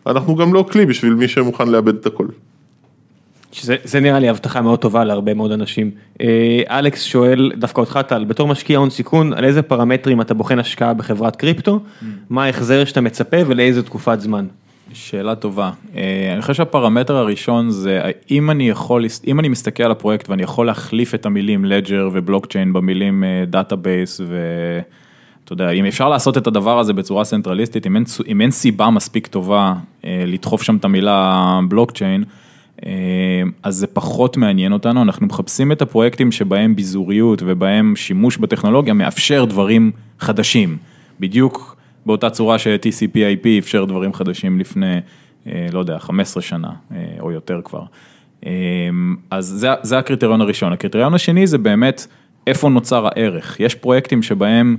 [0.06, 2.26] ואנחנו גם לא כלי בשביל מי שמוכן לאבד את הכל.
[3.56, 5.91] שזה זה נראה לי הבטחה מאוד טובה להרבה מאוד אנשים.
[6.22, 10.60] אה, אלכס שואל דווקא אותך טל, בתור משקיע הון סיכון, על איזה פרמטרים אתה בוחן
[10.60, 11.80] השקעה בחברת קריפטו,
[12.30, 14.45] מה ההחזר שאתה מצפה ולאיזה תקופת זמן.
[14.94, 15.72] שאלה טובה.
[15.95, 18.02] אה, אני חושב שהפרמטר הראשון זה
[18.32, 22.73] אם אני יכול, אם אני מסתכל על הפרויקט ואני יכול להחליף את המילים ledger ובלוקצ'יין
[22.73, 28.41] במילים database ואתה יודע, אם אפשר לעשות את הדבר הזה בצורה סנטרליסטית, אם אין, אם
[28.41, 29.73] אין סיבה מספיק טובה
[30.06, 32.44] אה, לדחוף שם את המילה בלוקצ'יין, אה,
[33.64, 39.45] אז זה פחות מעניין אותנו, אנחנו מחפשים את הפרויקטים שבהם ביזוריות ובהם שימוש בטכנולוגיה מאפשר
[39.45, 40.77] דברים חדשים,
[41.19, 41.76] בדיוק
[42.06, 44.99] באותה צורה ש-TCP/IP אפשר דברים חדשים לפני,
[45.47, 47.84] אה, לא יודע, 15 שנה אה, או יותר כבר.
[48.45, 48.52] אה,
[49.31, 50.73] אז זה, זה הקריטריון הראשון.
[50.73, 52.07] הקריטריון השני זה באמת
[52.47, 53.60] איפה נוצר הערך.
[53.60, 54.77] יש פרויקטים שבהם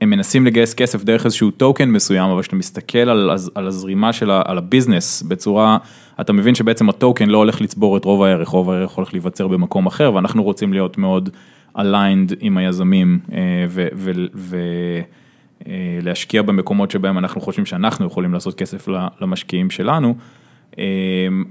[0.00, 4.30] הם מנסים לגייס כסף דרך איזשהו טוקן מסוים, אבל כשאתה מסתכל על, על הזרימה של
[4.30, 5.78] ה, על הביזנס בצורה,
[6.20, 9.86] אתה מבין שבעצם הטוקן לא הולך לצבור את רוב הערך, רוב הערך הולך להיווצר במקום
[9.86, 11.30] אחר, ואנחנו רוצים להיות מאוד
[11.78, 13.18] aligned עם היזמים,
[13.68, 13.88] ו...
[13.96, 14.56] ו, ו
[15.66, 18.88] אה, במקומות שבהם אנחנו חושבים שאנחנו יכולים לעשות כסף
[19.20, 20.14] למשקיעים שלנו.
[20.78, 20.84] אה,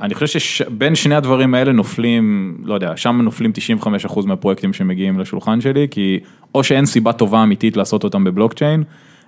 [0.02, 3.52] אני חושב שבין שני הדברים האלה נופלים, לא יודע, שם נופלים
[4.06, 6.20] 95% מהפרויקטים שמגיעים לשולחן שלי, כי
[6.56, 8.84] או שאין סיבה טובה אמיתית לעשות אותם בבלוקצ'יין,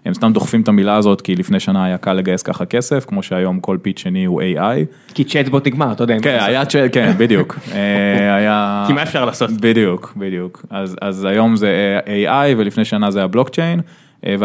[0.05, 3.23] הם סתם דוחפים את המילה הזאת, כי לפני שנה היה קל לגייס ככה כסף, כמו
[3.23, 5.13] שהיום כל פיץ שני הוא AI.
[5.13, 6.17] כי צ'אטבוט נגמר, אתה יודע.
[6.21, 7.55] כן, היה צ'אט, כן, בדיוק.
[7.73, 8.83] אה, היה...
[8.87, 9.51] כי מה אפשר לעשות?
[9.51, 10.65] בדיוק, בדיוק.
[10.69, 13.81] אז, אז היום זה AI ולפני שנה זה הבלוקצ'יין,
[14.25, 14.35] אה,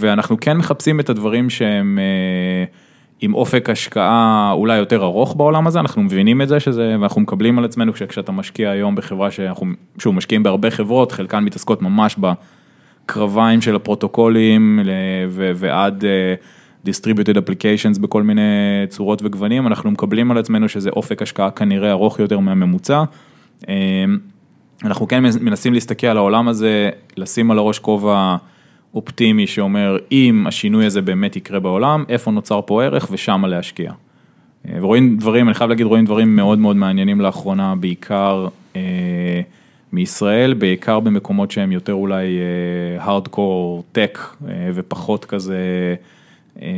[0.00, 1.98] ואנחנו כן מחפשים את הדברים שהם...
[1.98, 2.83] אה,
[3.20, 7.58] עם אופק השקעה אולי יותר ארוך בעולם הזה, אנחנו מבינים את זה שזה, ואנחנו מקבלים
[7.58, 9.66] על עצמנו כשאתה משקיע היום בחברה שאנחנו,
[9.98, 12.16] שוב, משקיעים בהרבה חברות, חלקן מתעסקות ממש
[13.06, 14.80] בקרביים של הפרוטוקולים
[15.54, 18.42] ועד uh, distributed applications בכל מיני
[18.88, 23.04] צורות וגוונים, אנחנו מקבלים על עצמנו שזה אופק השקעה כנראה ארוך יותר מהממוצע.
[23.62, 23.66] Uh,
[24.84, 28.36] אנחנו כן מנסים להסתכל על העולם הזה, לשים על הראש כובע
[28.94, 33.92] אופטימי שאומר אם השינוי הזה באמת יקרה בעולם, איפה נוצר פה ערך ושמה להשקיע.
[34.68, 39.40] אה, ורואים דברים, אני חייב להגיד, רואים דברים מאוד מאוד מעניינים לאחרונה, בעיקר אה,
[39.92, 42.38] מישראל, בעיקר במקומות שהם יותר אולי
[42.98, 44.18] הארדקור אה, טק
[44.48, 45.94] אה, ופחות כזה.
[46.62, 46.68] אה,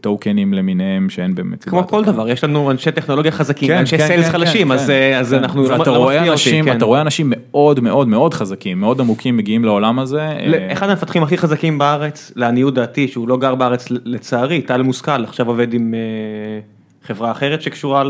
[0.00, 1.64] טוקנים למיניהם שאין באמת.
[1.64, 4.92] כמו כל דבר, יש לנו אנשי טכנולוגיה חזקים, כן, אנשי כן, סיילס כן, חלשים, אז
[5.16, 6.72] אז אנחנו לא מפתיע אותי.
[6.72, 10.28] אתה רואה אנשים מאוד מאוד מאוד חזקים, מאוד עמוקים מגיעים לעולם הזה.
[10.72, 15.48] אחד המפתחים הכי חזקים בארץ, לעניות דעתי, שהוא לא גר בארץ לצערי, טל מושכל, עכשיו
[15.48, 15.94] עובד עם
[17.08, 18.04] חברה אחרת שקשורה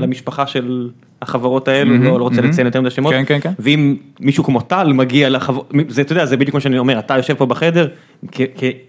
[0.00, 0.88] למשפחה של
[1.22, 3.14] החברות האלו, לא רוצה לציין יותר מדי שמות,
[3.58, 7.16] ואם מישהו כמו טל מגיע לחברות, זה אתה יודע, זה בדיוק מה שאני אומר, אתה
[7.16, 7.88] יושב פה בחדר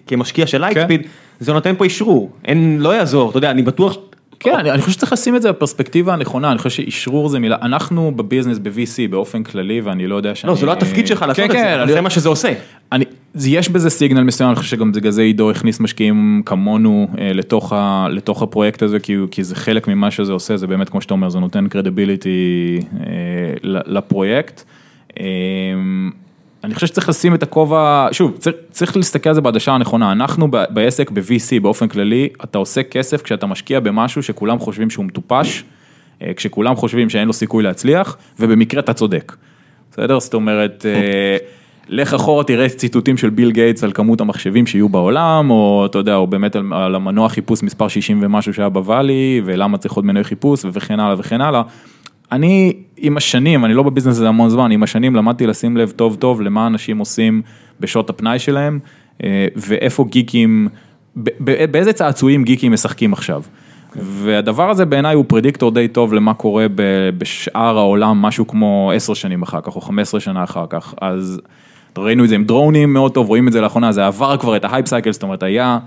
[0.07, 1.01] כמשקיע של Lightspeed.
[1.39, 3.97] זה נותן פה אישרור, אין, לא יעזור, אתה יודע, אני בטוח...
[4.39, 7.57] כן, אני, אני חושב שצריך לשים את זה בפרספקטיבה הנכונה, אני חושב שאישרור זה מילה,
[7.61, 10.49] אנחנו בביזנס ב-VC באופן כללי, ואני לא יודע שאני...
[10.49, 12.53] לא, זה לא התפקיד שלך לעשות כן, את כן, זה, אבל זה מה שזה עושה.
[13.35, 17.73] יש בזה סיגנל מסוים, אני חושב שגם בגלל זה עידו הכניס משקיעים כמונו אה, לתוך,
[17.73, 21.13] ה, לתוך הפרויקט הזה, כי, כי זה חלק ממה שזה עושה, זה באמת, כמו שאתה
[21.13, 23.05] אומר, זה נותן credibility אה,
[23.63, 24.63] לפרויקט.
[25.19, 25.25] אה,
[26.63, 30.47] אני חושב שצריך לשים את הכובע, שוב, צריך, צריך להסתכל על זה בעדשה הנכונה, אנחנו
[30.47, 35.63] בעסק ב-VC באופן כללי, אתה עושה כסף כשאתה משקיע במשהו שכולם חושבים שהוא מטופש,
[36.21, 39.35] אה, כשכולם חושבים שאין לו סיכוי להצליח, ובמקרה אתה צודק,
[39.91, 40.19] בסדר?
[40.19, 41.37] זאת אומרת, אה,
[41.87, 46.15] לך אחורה תראה ציטוטים של ביל גייטס על כמות המחשבים שיהיו בעולם, או אתה יודע,
[46.15, 50.23] או באמת על, על המנוע חיפוש מספר 60 ומשהו שהיה בוואלי, ולמה צריך עוד מנועי
[50.23, 51.61] חיפוש וכן הלאה וכן הלאה.
[52.31, 56.15] אני עם השנים, אני לא בביזנס הזה המון זמן, עם השנים למדתי לשים לב טוב
[56.15, 57.41] טוב למה אנשים עושים
[57.79, 58.79] בשעות הפנאי שלהם,
[59.23, 60.67] אה, ואיפה גיקים,
[61.71, 63.43] באיזה צעצועים גיקים משחקים עכשיו.
[63.95, 66.65] והדבר הזה בעיניי הוא predictor די טוב למה קורה
[67.17, 71.41] בשאר העולם, משהו כמו עשר שנים אחר כך, או חמש עשרה שנה אחר כך, אז
[71.97, 74.65] ראינו את זה עם דרונים מאוד טוב, רואים את זה לאחרונה, זה עבר כבר את
[74.65, 75.79] ה hype cycle, זאת אומרת היה...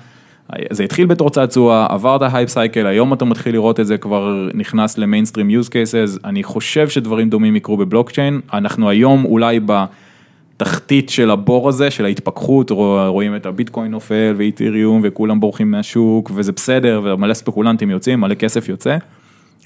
[0.70, 3.98] זה התחיל בתור צעצוע, עבר את ה hype cycle, היום אתה מתחיל לראות את זה
[3.98, 9.60] כבר נכנס ל mainstream use cases, אני חושב שדברים דומים יקרו בבלוקצ'יין, אנחנו היום אולי
[10.56, 12.70] בתחתית של הבור הזה, של ההתפכחות,
[13.06, 18.68] רואים את הביטקוין נופל ואיתריום וכולם בורחים מהשוק וזה בסדר ומלא ספקולנטים יוצאים, מלא כסף
[18.68, 18.96] יוצא.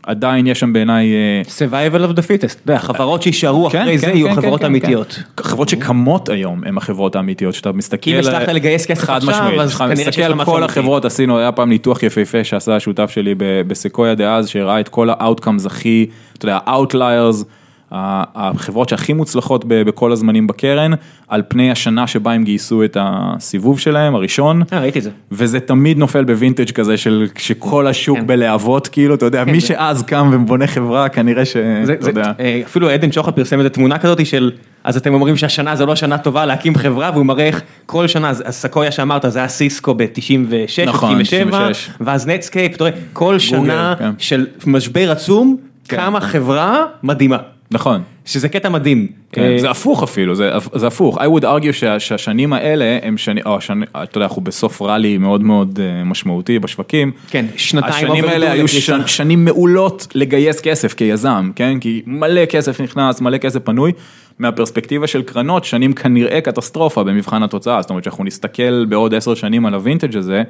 [0.03, 1.13] עדיין יש שם בעיניי...
[1.13, 4.35] אה, survival of the fittest, אתה יודע, חברות שיישארו כן, אחרי זה כן, יהיו כן,
[4.35, 5.23] חברות אמיתיות.
[5.41, 8.11] חברות שקמות היום הן החברות האמיתיות, שאתה מסתכל...
[8.11, 11.69] אם הצלחת לגייס כסף עכשיו, אז כנראה שיש לך משהו כל החברות עשינו, היה פעם
[11.69, 16.07] ניתוח יפהפה שעשה השותף שלי בסקויה דאז, שהראה את כל ה-outcomes הכי,
[16.37, 17.45] אתה יודע, ה-outliers.
[17.93, 20.93] החברות שהכי מוצלחות בכל הזמנים בקרן,
[21.29, 24.63] על פני השנה שבה הם גייסו את הסיבוב שלהם, הראשון.
[24.73, 25.11] אה, ראיתי את זה.
[25.33, 28.27] וזה תמיד נופל בווינטג' כזה של שכל השוק כן.
[28.27, 29.67] בלהבות, כאילו, אתה יודע, כן, מי זה...
[29.67, 31.57] שאז קם ובונה חברה, כנראה ש...
[31.85, 32.33] זה, אתה זה, יודע.
[32.41, 34.51] אה, אפילו עדן שוחט פרסם איזה תמונה כזאת של,
[34.85, 38.31] אז אתם אומרים שהשנה זו לא שנה טובה להקים חברה, והוא מראה איך כל שנה,
[38.31, 41.69] אז סקויה שאמרת, זה היה סיסקו ב-96, נכון, 97,
[42.01, 44.11] ואז Netscape, אתה רואה, כל שנה כן.
[44.19, 45.57] של משבר עצום,
[45.89, 45.97] כן.
[45.97, 47.39] קמה חברה מדהימה.
[47.71, 48.05] נכון.
[48.25, 49.09] שזה קטע מדהים.
[49.33, 51.19] כן, אה, זה הפוך אפילו, זה, זה הפוך.
[51.19, 53.59] I would argue שה, שהשנים האלה הם שנים, או
[54.03, 57.13] אתה יודע, אנחנו בסוף ראלי מאוד מאוד אה, משמעותי בשווקים.
[57.31, 57.95] כן, שנתיים.
[57.95, 61.79] השנים האלה היו ש, שנים מעולות לגייס כסף כיזם, כן?
[61.81, 63.93] כי מלא כסף נכנס, מלא כסף פנוי.
[64.41, 69.67] מהפרספקטיבה של קרנות, שנים כנראה קטסטרופה במבחן התוצאה, זאת אומרת שאנחנו נסתכל בעוד עשר שנים
[69.67, 70.43] על הווינטג' הזה,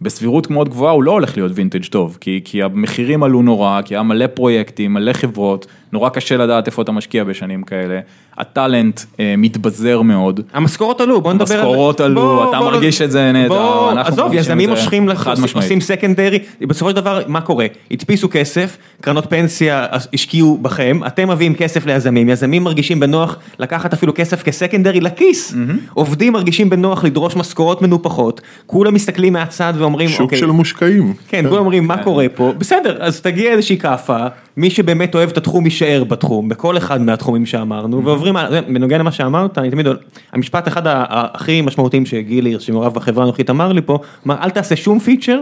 [0.00, 3.94] בסבירות מאוד גבוהה הוא לא הולך להיות וינטג' טוב, כי, כי המחירים עלו נורא, כי
[3.94, 8.00] היה מלא פרויקטים, מלא חברות, נורא קשה לדעת איפה אתה משקיע השקיע בשנים כאלה,
[8.38, 10.40] הטאלנט אה, מתבזר מאוד.
[10.52, 11.58] המשכורות עלו, בוא נדבר על זה.
[11.58, 15.34] המשכורות עלו, בוא, אתה בוא, מרגיש את זה נהדר, בוא, אנחנו עזוב, יזמים מושכים, חד
[15.54, 17.66] עושים- סקנדרי, בסופו של דבר, מה קורה?
[17.90, 24.12] הדפיסו כסף, קרנות פנסיה השקיעו בכם, אתם מביאים כסף ליזמים, יזמים מרגישים בנוח לקחת אפילו
[24.14, 25.54] כסף כסקנדרי לכיס,
[25.94, 31.14] עובדים מרגישים בנוח לדרוש משכורות מנופחות, כולם מסתכלים מהצד ואומרים, שוק אוקיי, של מושקעים.
[31.28, 34.26] כן, כולם אומרים מה קורה פה, בסדר, אז תגיע איזושהי כאפה,
[34.56, 38.36] מי שבאמת אוהב את התחום יישאר בתחום, בכל אחד מהתחומים שאמרנו, ועוברים,
[38.68, 39.86] בנוגע למה שאמרת, אני תמיד,
[40.32, 44.76] המשפט אחד הכי משמעותיים שגיל הירש, שמעורב בחברה הנוכחית, אמר לי פה, אמר אל תעשה
[44.76, 45.40] שום פיצ'ר,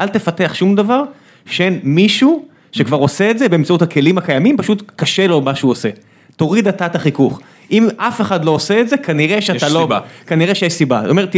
[0.00, 1.02] אל תפתח שום דבר,
[1.46, 5.90] שאין מישהו שכבר עושה את זה באמצעות הכלים הקיימים, פשוט קשה לו מה שהוא עושה.
[6.36, 7.40] תוריד אתה את החיכוך.
[7.72, 9.80] אם אף אחד לא עושה את זה, כנראה שאתה לא...
[9.80, 10.00] סיבה.
[10.26, 11.36] כנראה שיש סיבה, זאת אומרת,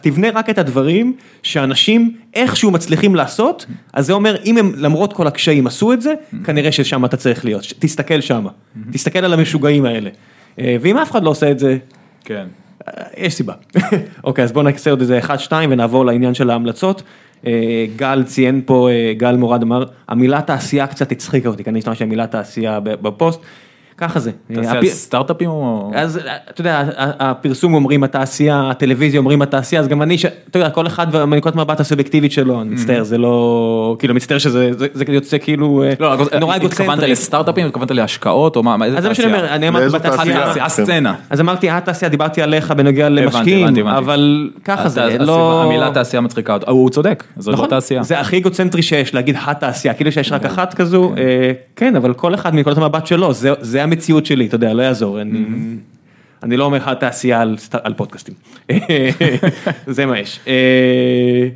[0.00, 5.26] תבנה רק את הדברים שאנשים איכשהו מצליחים לעשות, אז זה אומר, אם הם למרות כל
[5.26, 8.46] הקשיים עשו את זה, כנראה ששם אתה צריך להיות, תסתכל שם,
[8.92, 10.10] תסתכל על המשוגעים האלה.
[10.60, 11.78] אה, ואם אף אחד לא עושה את זה,
[12.24, 12.46] כן.
[12.88, 13.54] אה, יש סיבה.
[14.24, 17.02] אוקיי, אז בואו נעשה עוד איזה אחד, שתיים ונעבור לעניין של ההמלצות.
[17.46, 22.04] אה, גל ציין פה, גל מורד אמר, המילה תעשייה קצת הצחיקה אותי, כי אני השתמשתי
[22.04, 23.40] במילה תעשייה בפוסט,
[23.98, 24.30] ככה זה.
[24.50, 25.90] אה, תעשייה הפי- סטארט-אפים או...
[25.94, 26.20] אז
[26.50, 30.86] אתה יודע, הפרסום אומרים התעשייה, הטלוויזיה אומרים התעשייה, אז גם אני, ש- אתה יודע, כל
[30.86, 35.36] אחד ומנקודת מבט הסובייקטיבית שלו, אני מצטער, זה לא, כאילו, מצטער שזה זה- זה יוצא
[35.38, 37.10] כאילו אה, לא, נורא התכוונת אגוצנטרי.
[37.10, 39.42] לסטארט-אפים, התכוונת להשקעות או מה, איזה אז זה מה שאני תעשייה?
[39.44, 40.64] אומר, אני אמרתי בתעשייה, תעשייה?
[40.64, 41.14] הסצנה.
[41.30, 43.86] אז אמרתי התעשייה, דיברתי עליך בנוגע למשקיעים.
[43.88, 45.62] אבל ככה זה, לא...
[45.62, 48.02] המילה תעשייה מצחיקה אותו, הוא צודק, זאת לא נכון, תעשייה.
[48.02, 51.22] זה הכי אגוצנטרי שיש, להגיד התעשייה, כאילו שיש רק אחת כזו, אה,
[51.76, 55.20] כן, אבל כל אחד מנקודת המבט שלו, זה- זה המציאות שלי, אתה יודע, לא יעזור,
[55.20, 55.44] אני-
[56.42, 58.34] אני לא אומר התעשייה על סט- על פודקאסטים,
[59.86, 60.40] זה מה יש.
[60.46, 61.48] אה,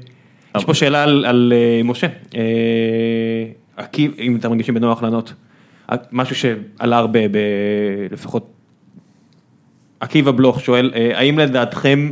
[0.57, 2.41] יש פה שאלה על- על אה, משה, אה,
[3.77, 5.33] עקיב, אם אתם מרגישים בנוח לענות,
[6.13, 7.37] משהו שעלה הרבה, ב-
[8.13, 8.47] לפחות
[10.01, 12.11] עקיבא בלוך שואל, אה, האם לדעתכם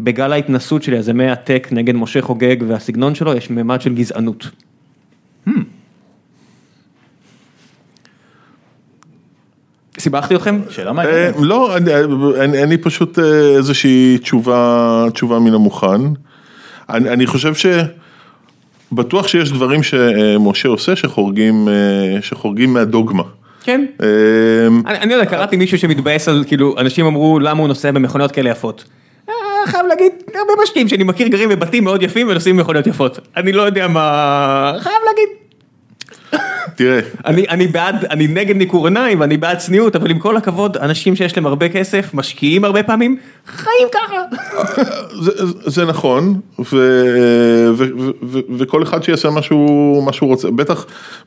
[0.00, 4.50] בגל ההתנסות של יזמי הטק נגד משה חוגג והסגנון שלו יש ממד של גזענות?
[9.98, 10.60] סיבכתי אתכם?
[10.70, 11.34] שאלה אה, מעניינת.
[11.38, 13.24] לא, אני- אין לי פשוט אה,
[13.56, 16.00] איזושהי תשובה, תשובה מן המוכן.
[16.90, 17.66] אני אני חושב ש...
[18.92, 21.72] בטוח שיש דברים שמשה עושה שחורגים, אה,
[22.22, 23.22] שחורגים מהדוגמה.
[23.64, 23.86] כן.
[24.02, 24.06] אה,
[24.86, 28.50] אני אני יודע, קראתי מישהו שמתבאס על, כאילו, אנשים אמרו למה הוא נוסע במכוניות כאלה
[28.50, 28.84] יפות.
[29.28, 29.34] אה,
[29.66, 33.18] חייב להגיד, הרבה משקיעים שאני מכיר גרים בבתים מאוד יפים ונוסעים במכוניות יפות.
[33.36, 34.72] אני לא יודע מה...
[34.78, 35.28] חייב להגיד.
[36.76, 41.16] תראה, אני, בעד, אני נגד ניכור עיניים ואני בעד צניעות, אבל עם כל הכבוד, אנשים
[41.16, 43.16] שיש להם הרבה כסף, משקיעים הרבה פעמים,
[43.46, 44.16] חיים ככה.
[45.66, 46.40] זה, נכון,
[48.58, 49.42] וכל אחד שיעשה מה
[50.12, 50.48] שהוא רוצה,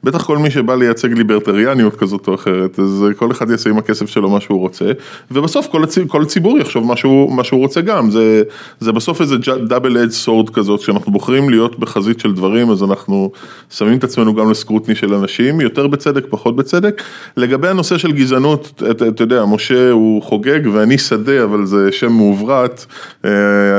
[0.04, 4.10] בטח, כל מי שבא לייצג ליברטריאניות כזאת או אחרת, אז כל אחד יעשה עם הכסף
[4.10, 4.86] שלו מה שהוא רוצה,
[5.32, 5.68] ובסוף
[6.08, 6.98] כל, ציבור יחשוב מה
[7.44, 8.44] שהוא, רוצה גם, זה,
[8.82, 9.36] בסוף איזה
[9.68, 13.32] דאבל אד סורד כזאת, כשאנחנו בוחרים להיות בחזית של דברים, אז אנחנו
[13.70, 14.50] שמים את עצמנו גם
[14.90, 17.02] לסקרוטני של אנשים, יותר בצדק, פחות בצדק.
[17.38, 22.12] לגבי הנושא של גזענות, אתה, אתה יודע, משה הוא חוגג ואני שדה, אבל זה שם
[22.12, 22.86] מעוברת,
[23.26, 23.30] אה,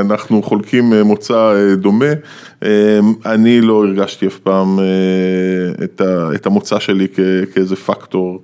[0.01, 2.05] אנחנו חולקים אה, מוצא אה, דומה.
[3.25, 4.79] אני לא הרגשתי אף פעם
[5.83, 7.19] את ה- את המוצא שלי כ-
[7.53, 8.43] כאיזה פקטור.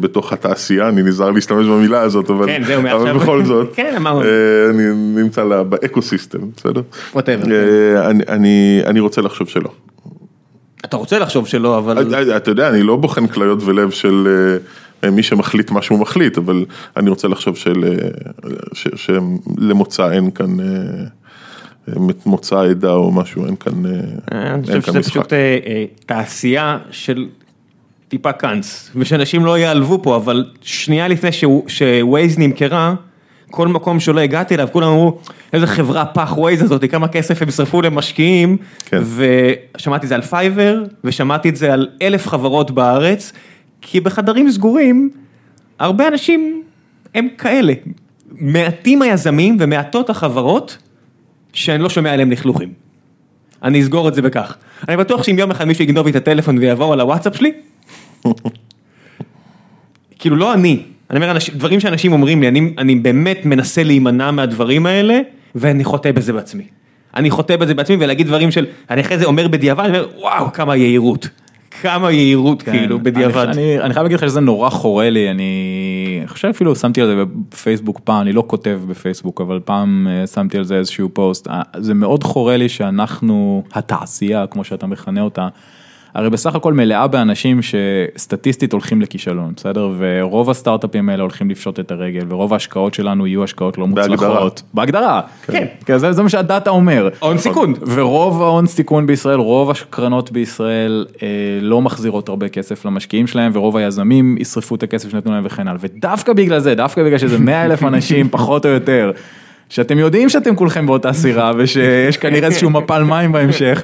[0.00, 3.12] בתוך התעשייה, אני נזהר להשתמש במילה הזאת, אבל, כן, זהו, אבל.
[3.18, 4.02] בכל זאת, כן,
[4.70, 4.84] אני
[5.22, 6.80] נמצא לה- באקו-סיסטם, בסדר?
[7.14, 7.50] Whatever.
[7.50, 9.70] אה, אני- אני אני רוצה לחשוב שלא.
[10.84, 12.14] אתה רוצה לחשוב שלא, אבל...
[12.14, 14.28] אה, אתה יודע, אני לא בוחן כליות ולב של
[15.04, 16.64] אה, מי שמחליט מה שהוא מחליט, אבל
[16.96, 18.08] אני רוצה לחשוב של, אה,
[18.74, 20.66] ש- שלמוצא אין כאן, אה,
[21.88, 21.92] אה,
[22.26, 25.10] מוצא עדה או משהו, אין כאן, אה, אני חושב שזה משחק.
[25.12, 27.26] פשוט אה, אה, תעשייה של
[28.08, 31.30] טיפה קאנץ, ושאנשים לא ייעלבו פה, אבל שנייה לפני
[31.66, 32.94] שווייז נמכרה,
[33.50, 35.18] כל מקום שלא הגעתי אליו, כולם אמרו,
[35.52, 39.02] איזה חברה פח Waze הזאת, כמה כסף הם שרפו למשקיעים, כן.
[39.76, 43.32] ושמעתי את זה על Fiverr, ושמעתי את זה על אלף חברות בארץ,
[43.80, 45.10] כי בחדרים סגורים,
[45.78, 46.62] הרבה אנשים
[47.14, 47.72] הם כאלה.
[48.30, 50.78] מעטים היזמים ומעטות החברות
[51.52, 52.72] שאני לא שומע עליהם לכלוכים.
[53.62, 54.56] אני אסגור את זה בכך.
[54.88, 57.52] אני בטוח שאם יום אחד מישהו יגנוב לי את הטלפון ויעבור על הוואטסאפ שלי,
[60.18, 64.30] כאילו לא אני, אני אומר אנשים, דברים שאנשים אומרים לי, אני, אני באמת מנסה להימנע
[64.30, 65.20] מהדברים האלה,
[65.54, 66.64] ואני חוטא בזה בעצמי.
[67.16, 70.52] אני חוטא בזה בעצמי ולהגיד דברים של, אני אחרי זה אומר בדיעבד, אני אומר וואו
[70.52, 71.28] כמה יהירות,
[71.82, 73.36] כמה יהירות כן, כאילו בדיעבד.
[73.36, 77.06] אני, אני, אני חייב להגיד לך שזה נורא חורה לי, אני חושב אפילו שמתי על
[77.06, 81.48] זה בפייסבוק פעם, אני לא כותב בפייסבוק, אבל פעם אה, שמתי על זה איזשהו פוסט.
[81.48, 85.48] אה, זה מאוד חורה לי שאנחנו, התעשייה, כמו שאתה מכנה אותה,
[86.14, 89.90] הרי בסך הכל מלאה באנשים שסטטיסטית הולכים לכישלון, בסדר?
[89.98, 94.62] ורוב הסטארט-אפים האלה הולכים לפשוט את הרגל, ורוב ההשקעות שלנו יהיו השקעות לא מוצלחות.
[94.74, 95.20] בהגדרה.
[95.46, 95.66] כן.
[95.86, 97.08] כן, זה, זה מה שהדאטה אומר.
[97.18, 97.74] הון סיכון.
[97.86, 101.28] ורוב ההון סיכון בישראל, רוב הקרנות בישראל אה,
[101.60, 105.80] לא מחזירות הרבה כסף למשקיעים שלהם, ורוב היזמים ישרפו את הכסף שנתנו להם וכן הלאה.
[105.80, 109.12] ודווקא בגלל זה, דווקא בגלל שזה 100 אלף אנשים פחות או יותר.
[109.68, 113.82] שאתם יודעים שאתם כולכם באותה סירה ושיש כנראה איזשהו מפל מים בהמשך.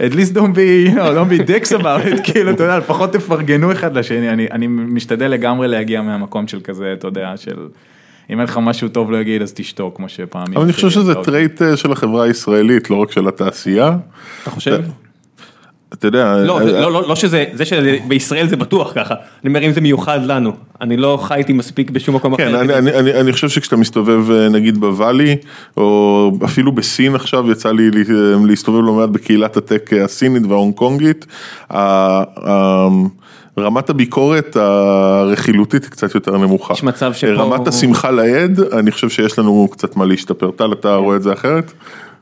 [0.00, 3.12] At least don't be, you know, don't be dicks about it, כאילו, אתה יודע, לפחות
[3.12, 7.68] תפרגנו אחד לשני, אני, אני משתדל לגמרי להגיע מהמקום של כזה, אתה יודע, של
[8.30, 10.56] אם אין לך משהו טוב להגיד אז תשתוק, כמו שפעמים.
[10.56, 13.96] אבל אני חושב שזה trait אה, של החברה הישראלית, לא רק של התעשייה.
[14.42, 14.80] אתה חושב?
[15.98, 19.66] אתה יודע, לא, אה, לא, לא, לא שזה, זה שבישראל זה בטוח ככה, אני אומר
[19.66, 22.60] אם זה מיוחד לנו, אני לא חייתי מספיק בשום מקום כן, אחר.
[22.60, 25.36] אני, אני, אני, אני חושב שכשאתה מסתובב אה, נגיד ב Valley,
[25.76, 31.26] או אפילו בסין עכשיו, יצא לי לה- להסתובב לא מעט בקהילת הטק הסינית וההונג קונגית,
[33.58, 36.74] רמת הביקורת הרכילותית היא קצת יותר נמוכה.
[36.74, 40.50] יש מצב שפה- רמת השמחה לאיד, אני חושב שיש לנו קצת מה להשתפר.
[40.50, 41.72] טל, אתה רואה את זה אחרת?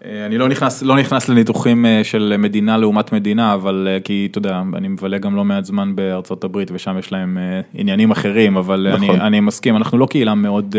[0.04, 4.28] אה, אני לא נכנס, לא נכנס לניתוחים אה, של מדינה לעומת מדינה, אבל אה, כי
[4.30, 7.38] אתה יודע, אני מבלה גם לא מעט זמן בארצות הברית ושם יש להם
[7.74, 9.20] עניינים אחרים, אבל אני, נכון.
[9.20, 10.76] אני מסכים, אנחנו לא קהילה מאוד...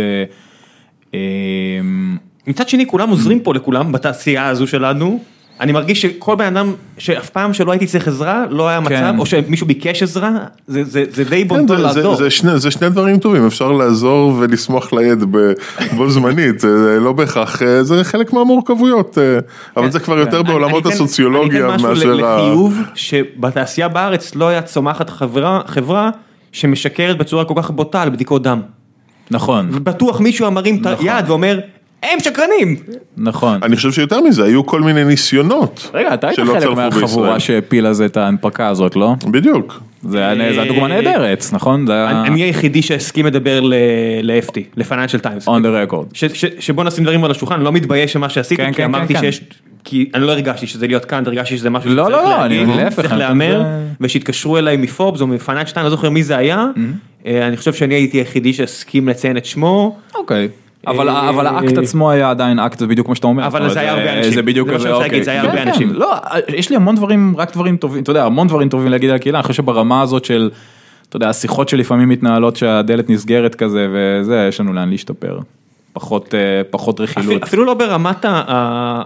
[2.48, 5.20] מצד שני כולם עוזרים פה לכולם בתעשייה הזו שלנו,
[5.60, 9.20] אני מרגיש שכל בן אדם שאף פעם שלא הייתי צריך עזרה, לא היה מצב, כן.
[9.20, 10.32] או שמישהו ביקש עזרה,
[10.68, 12.16] זה- זה זה די כן, בונטון זה- זה- לעזור.
[12.16, 15.52] זה שני- זה שני דברים טובים, אפשר לעזור ולשמוח לאיד ב-
[15.96, 19.40] בו זמנית, זה לא בהכרח, אה, זה חלק מהמורכבויות, אה,
[19.78, 22.36] אבל זה כבר יותר אני- בעולמות אני אתן- הסוציולוגיה אני אתן מאשר משהו ה...
[22.38, 26.10] לחיוב, שבתעשייה בארץ לא היה צומחת חברה, חברה
[26.52, 28.62] שמשקרת בצורה כל כך בוטה על בדיקות דם.
[29.32, 31.08] נכון, ובטוח מישהו מרים את נכון.
[31.10, 31.60] היד ואומר,
[32.12, 32.76] הם שקרנים.
[33.18, 33.60] נכון.
[33.64, 35.92] אני חושב שיותר מזה, היו כל מיני ניסיונות.
[35.94, 37.40] רגע, אתה היית חלק מהחבורה.
[37.40, 39.14] שהפילה זה את ההנפקה הזאת, לא?
[39.32, 39.80] בדיוק.
[40.10, 41.86] זה היה- דוגמה נהדרת, נכון?
[41.92, 45.48] אני היחידי שהסכים לדבר ל-FT, ל-Financial Times.
[45.48, 46.18] on the record.
[46.60, 49.20] שבוא נשים דברים על השולחן, לא מתבייש במה שעשיתי, כן, כי כן, אמרתי כן.
[49.20, 49.42] שיש,
[49.84, 52.58] כי אני לא הרגשתי שזה להיות כאן, הרגשתי שזה משהו לא, שצריך לא, לא, אני-
[52.60, 55.28] להגיד, להפך, צריך להמר, זה- ושהתקשרו אליי מפורבס או
[55.66, 56.66] 2, לא זוכר מי זה היה,
[57.26, 60.48] אה, אני חושב שאני הייתי היחידי שהסכים לציין את שמו, אוקיי.
[60.88, 63.48] אבל, אבל האקט עצמו היה עדיין אקט, זה בדיוק מה שאתה אומר.
[63.48, 64.34] אבל זה היה הרבה אנשים.
[64.34, 65.24] זה בדיוק מה כזה, אוקיי.
[65.24, 65.94] זה היה הרבה כן, אנשים.
[65.94, 66.16] לא,
[66.48, 69.40] יש לי המון דברים, רק דברים טובים, אתה יודע, המון דברים טובים להגיד על הקהילה,
[69.40, 70.50] אני חושב שברמה הזאת של,
[71.10, 75.40] אתה יודע, השיחות שלפעמים מתנהלות שהדלת נסגרת כזה וזה, יש לנו לאן להשתפר.
[75.94, 77.26] פחות, אה, פחות רכילות.
[77.28, 78.26] אפילו, אפילו לא ברמת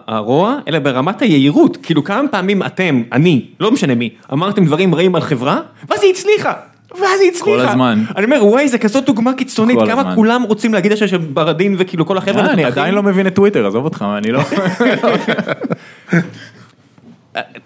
[0.08, 5.16] הרוע, אלא ברמת היהירות, כאילו כמה פעמים אתם, אני, לא משנה מי, אמרתם דברים רעים
[5.16, 5.60] על חברה,
[5.90, 6.54] ואז היא הצליחה.
[6.92, 7.46] ואז היא הצליחה.
[7.46, 8.04] כל הזמן.
[8.16, 10.16] אני אומר, וואי, זה כזאת דוגמה קיצונית, כמה הזמן.
[10.16, 12.52] כולם רוצים להגיד עכשיו שברדין וכאילו כל החבר'ה...
[12.54, 12.66] אני.
[12.66, 14.42] עדיין לא מבין את טוויטר, עזוב אותך, אני לא...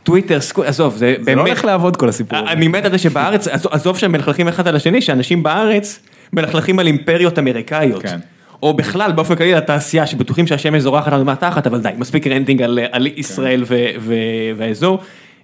[0.04, 1.48] טוויטר, עזוב, זה זה לא באמת...
[1.48, 2.40] הולך לעבוד כל הסיפור.
[2.40, 6.00] אני מת על זה שבארץ, עזוב- עזוב שהם מלכלכים אחד על השני, שאנשים בארץ
[6.34, 8.02] מלכלכים על אימפריות אמריקאיות.
[8.04, 8.18] כן.
[8.64, 12.80] או בכלל, באופן כללי לתעשייה, שבטוחים שהשמש זורחת לנו מהתחת, אבל די, מספיק ranting על,
[12.92, 14.14] על ישראל ו, ו,
[14.58, 15.00] והאזור.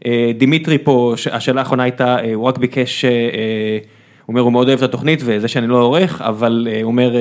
[0.06, 4.68] אה, דימיטרי פה, השאלה האחרונה הייתה, אה, הוא רק ביקש, אה, הוא אומר, הוא מאוד
[4.68, 7.12] אוהב את התוכנית וזה שאני לא עורך, אבל הוא אומר,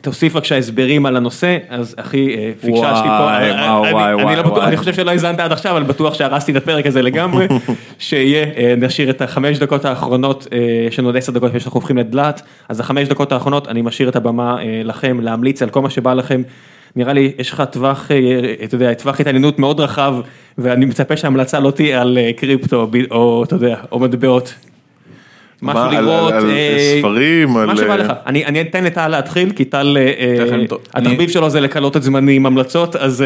[0.00, 2.28] תוסיף בבקשה הסברים על הנושא, אז אחי,
[2.60, 3.50] פיקששתי פה, אני-
[4.36, 4.64] לא.
[4.68, 7.46] אני חושב שלא האזנת עד עכשיו, אבל בטוח שהרסתי את הפרק הזה לגמרי,
[7.98, 10.46] שיהיה, נשאיר את החמש דקות האחרונות,
[10.88, 14.16] יש לנו עוד עשר דקות שאנחנו הופכים לדלת, אז החמש דקות האחרונות, אני משאיר את
[14.16, 16.42] הבמה לכם להמליץ על כל מה שבא לכם.
[16.96, 20.14] נראה לי, יש לך טווח, אה, אתה יודע, טווח התעניינות מאוד רחב,
[20.58, 24.54] ואני מצפה שההמלצה לא תהיה על אה, קריפטו, או אתה יודע, או מטבעות.
[25.62, 29.08] משהו מה, על- לראות, על- אה, ספרים, מה על, שבא אה, לך, אני אתן לטל
[29.08, 30.56] להתחיל, כי טל, אה.
[30.94, 33.24] התחביב שלו זה לקלות את זמני עם המלצות, אז...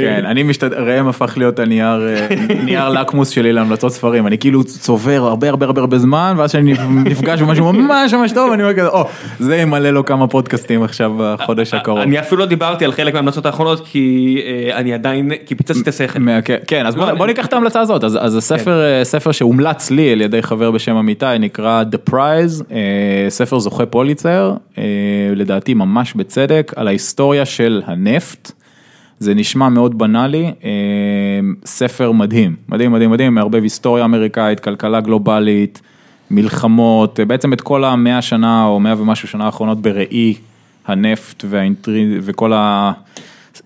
[0.00, 2.00] כן, אני משתדל, ראם הפך להיות הנייר
[2.64, 6.74] נייר לקמוס שלי להמלצות ספרים, אני כאילו צובר הרבה הרבה הרבה הרבה זמן, ואז כשאני
[7.04, 9.04] נפגש במשהו ממש ממש טוב, אני אומר כזה, או,
[9.38, 11.98] זה ימלא לו כמה פודקאסטים עכשיו בחודש הקרוב.
[11.98, 14.36] אני אפילו לא דיברתי על חלק מההמלצות האחרונות, כי
[14.74, 16.18] אני עדיין, כי פיצצתי את השכל.
[16.18, 20.20] מה- כן, כן, אז בוא ניקח את ההמלצה הזאת, אז הספר ספר שהומלץ לי על
[20.20, 21.59] ידי חבר בשם אמיתי, נקרא
[21.92, 24.84] The Prize, אה, ספר זוכה פוליצר, אה,
[25.36, 28.52] לדעתי ממש בצדק, על ההיסטוריה של הנפט.
[29.18, 30.70] זה נשמע מאוד בנאלי, אה,
[31.64, 35.82] ספר מדהים, מדהים מדהים מדהים, מערבב היסטוריה אמריקאית, כלכלה גלובלית,
[36.30, 40.34] מלחמות, בעצם את כל המאה שנה או מאה ומשהו שנה האחרונות בראי
[40.86, 42.18] הנפט והאינטרי...
[42.22, 42.92] וכל ה...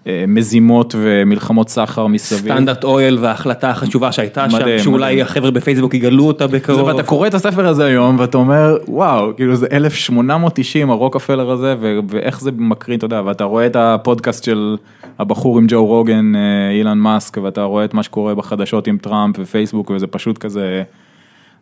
[0.07, 2.53] אה, מזימות ומלחמות סחר מסביב.
[2.55, 5.27] סטנדרט אויל וההחלטה החשובה שהייתה שם, מדהים, שאולי מדהים.
[5.27, 6.89] החבר'ה בפייסבוק יגלו אותה בקרוב.
[6.89, 11.99] ואתה קורא את הספר הזה היום ואתה אומר וואו כאילו זה 1890 הרוקפלר הזה ו-
[12.09, 14.77] ואיך זה מקרין אתה יודע ואתה רואה את הפודקאסט של
[15.19, 19.37] הבחור עם ג'ו רוגן אה, אילן מאסק ואתה רואה את מה שקורה בחדשות עם טראמפ
[19.39, 20.83] ופייסבוק וזה פשוט כזה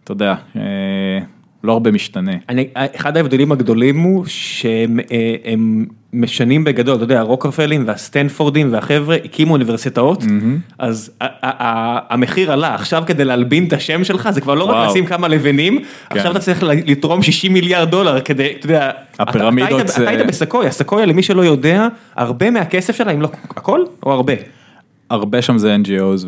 [0.05, 0.63] אתה יודע אה,
[1.65, 2.33] לא הרבה משתנה.
[2.49, 4.99] אני, אחד ההבדלים הגדולים הוא שהם
[5.45, 10.25] הם משנים בגדול, אתה יודע, הרוקרפלים והסטנפורדים והחבר'ה הקימו אוניברסיטאות,
[10.79, 11.11] אז
[12.11, 14.89] המחיר עלה, עכשיו כדי להלבין את השם שלך זה כבר לא רק.
[14.91, 15.79] לשים כמה לבנים,
[16.11, 21.07] עכשיו אתה צריך לתרום 60 מיליארד דולר כדי, אתה יודע, הפירמידות אתה היית בסקויה, סקויה
[21.07, 24.33] למי שלא יודע, הרבה מהכסף שלה, אם לא הכל, או הרבה.
[25.13, 26.27] הרבה שם זה NGOs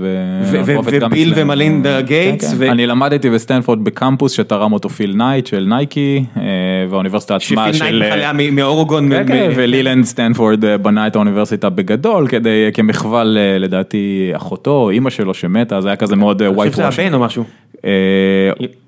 [0.51, 1.33] וביל.
[1.37, 2.57] ומלינדה כן, גייטס כן.
[2.59, 6.43] ו- אני למדתי בסטנפורד בקמפוס שתרם אותו פיל נייט של נייקי אה,
[6.91, 7.99] והאוניברסיטה עצמה שפיל של...
[7.99, 13.25] נייט היה מ- מאורגון, כן, כן, ולילנד סטנפורד אה, בנה את האוניברסיטה בגדול כדי, כמחווה
[13.59, 17.21] לדעתי אחותו אימא שלו שמתה, זה היה כזה מאוד אני ווייט חושב שזה הבן או
[17.21, 17.45] משהו.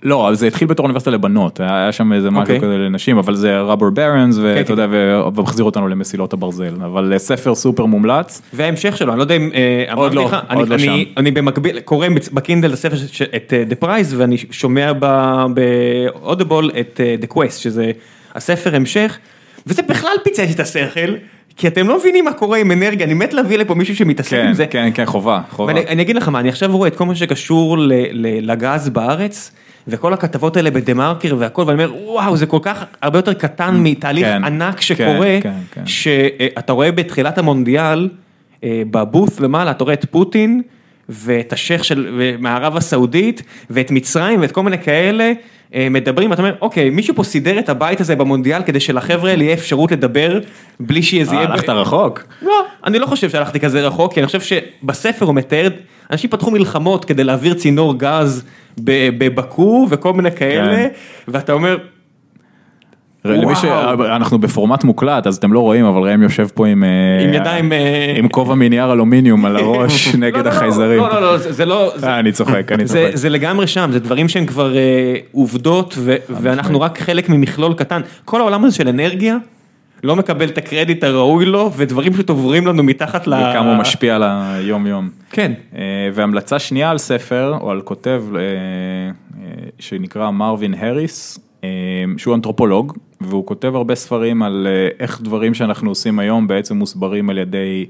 [0.02, 2.60] לא, זה התחיל בתור אוניברסיטה לבנות, היה שם איזה משהו אוקיי.
[2.60, 4.86] כזה לנשים, אבל זה rubber barons, כן, ואתה יודע,
[5.36, 8.42] ומחזיר אותנו למסילות הברזל, אבל אה, ספר סופר מומלץ.
[8.52, 11.20] וההמשך שלו, אני לא יודע אם אה, עוד לא, לך, עוד אני- לא אני- שם.
[11.20, 14.92] אני במקביל קורא בקינדל הספר ש- את אה, The Prize ואני שומע
[15.54, 17.90] באודיבול את אה, The Quest שזה
[18.34, 19.18] הספר המשך
[19.66, 21.14] וזה בכלל פיצץ את השכל
[21.56, 24.46] כי אתם לא מבינים מה קורה עם אנרגיה, אני מת להביא לפה מישהו שמתעסק כן,
[24.46, 24.66] עם זה.
[24.66, 25.72] כן, כן, חובה, חובה.
[25.74, 28.88] ואני אני אגיד לך מה, אני עכשיו רואה את כל מה שקשור ל- ל- לגז
[28.88, 29.52] בארץ,
[29.88, 33.76] וכל הכתבות האלה בדה מרקר והכל, ואני אומר, וואו, זה כל כך הרבה יותר קטן
[33.82, 35.86] מתהליך כן, ענק כן, שקורה, כן, כן.
[35.86, 38.08] שאתה רואה בתחילת המונדיאל,
[38.64, 40.62] אה, בבוף למעלה, אתה רואה את פוטין,
[41.08, 45.32] ואת השייח של מערב הסעודית, ואת מצרים, ואת כל מיני כאלה.
[45.74, 49.44] אה, מדברים, אתה אומר, אוקיי, מישהו פה סידר את הבית הזה במונדיאל כדי שלחבר'ה האלה
[49.44, 50.40] יהיה אפשרות לדבר
[50.80, 51.48] בלי שזה אה, יהיה...
[51.48, 52.24] הלכת רחוק.
[52.42, 55.68] לא, אני לא חושב שהלכתי כזה רחוק, כי אני חושב שבספר הוא מתאר,
[56.10, 58.44] אנשים פתחו מלחמות כדי להעביר צינור גז
[58.80, 60.88] בבקו וכל מיני כאלה, כן.
[61.28, 61.78] ואתה אומר,
[63.28, 63.64] למי ש...
[64.16, 66.84] אנחנו בפורמט מוקלט, אז אתם לא רואים, אבל ראם יושב פה עם...
[66.84, 67.72] אה, עם ידיים...
[67.72, 71.00] אה, עם כובע מנייר אלומיניום על הראש לא, נגד לא, לא, החייזרים.
[71.00, 71.92] לא, לא, לא, זה לא...
[72.04, 73.10] אה, אני צוחק, אני צוחק.
[73.14, 74.74] זה לגמרי שם, זה דברים שהם כבר
[75.32, 75.98] עובדות
[76.30, 78.00] ואנחנו רק חלק ממכלול קטן.
[78.24, 79.36] כל העולם הזה של אנרגיה
[80.04, 83.34] לא מקבל את הקרדיט הראוי לו ודברים פשוט עוברים לנו מתחת ל...
[83.34, 85.10] וכמה הוא משפיע על היום יום.
[85.30, 85.52] כן.
[86.12, 88.24] והמלצה שנייה על ספר, או על כותב
[89.78, 91.38] שנקרא מרווין הריס,
[92.16, 97.30] שהוא אנתרופולוג, והוא כותב הרבה ספרים על אה, איך דברים שאנחנו עושים היום בעצם מוסברים
[97.30, 97.86] על ידי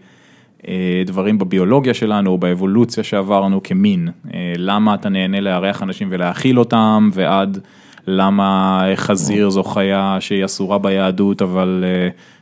[0.68, 4.08] אה, דברים בביולוגיה שלנו, או באבולוציה שעברנו כמין.
[4.34, 7.58] אה, למה אתה נהנה לארח אנשים ולהאכיל אותם, ועד
[8.06, 11.84] למה חזיר זו חיה שהיא אסורה ביהדות, אבל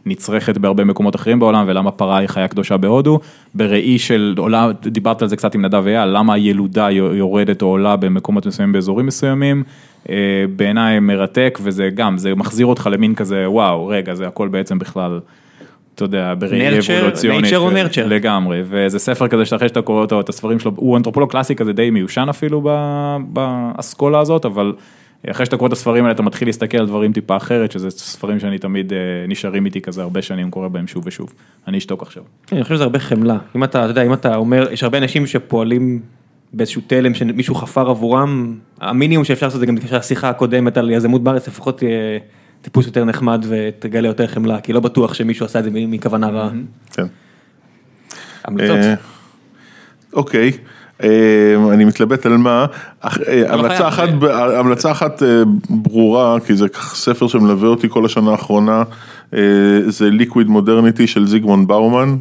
[0.07, 3.21] נצרכת בהרבה מקומות אחרים בעולם, ולמה פרה היא חיה קדושה בהודו.
[3.55, 7.97] בראי של עולה, דיברת על זה קצת עם נדב אייל, למה הילודה יורדת או עולה
[7.97, 9.63] במקומות מסוימים באזורים מסוימים.
[10.11, 14.79] אה, בעיניי מרתק, וזה גם, זה מחזיר אותך למין כזה, וואו, רגע, זה הכל בעצם
[14.79, 15.21] בכלל.
[15.95, 18.07] אתה יודע, בראי אבולוציונית, nature או nurture?
[18.07, 21.73] לגמרי, וזה ספר כזה שאחרי שאתה קורא אותו, את הספרים שלו, הוא אנתרופולוג קלאסי כזה
[21.73, 22.71] די מיושן אפילו
[23.29, 24.73] באסכולה הזאת, אבל
[25.31, 28.41] אחרי שאתה קורא את הספרים האלה אתה מתחיל להסתכל על דברים טיפה אחרת, שזה ספרים
[28.41, 28.99] שאני תמיד אה,
[29.29, 31.33] נשארים איתי כזה הרבה שנים, קורא בהם שוב ושוב.
[31.69, 32.23] אני אשתוק עכשיו.
[32.53, 33.39] אני חושב שזה הרבה חמלה.
[33.57, 36.01] אם אתה, אתה יודע, אם אתה אומר, יש הרבה אנשים שפועלים
[36.57, 41.23] באיזשהו תלם שמישהו חפר עבורם, המינימום שאפשר לעשות זה גם בקשר לשיחה הקודמת על יזמות
[41.23, 42.19] בארץ, לפחות תהיה
[42.63, 46.51] טיפוס יותר נחמד ותגלה יותר חמלה, כי לא בטוח שמישהו עשה את זה מכוונה רעה.
[46.93, 47.07] כן.
[48.45, 48.77] המלצות.
[48.77, 48.95] אה,
[50.13, 50.53] אוקיי,
[51.03, 52.67] אה, אני מתלבט על מה,
[53.05, 53.55] אה,
[54.59, 54.93] המלצה.
[54.93, 55.23] אחת,
[55.71, 58.83] ברורה, כי זה ספר שמלווה אותי כל השנה האחרונה,
[59.87, 62.17] זה ליקוויד מודרניטי של זיגמונד באומן,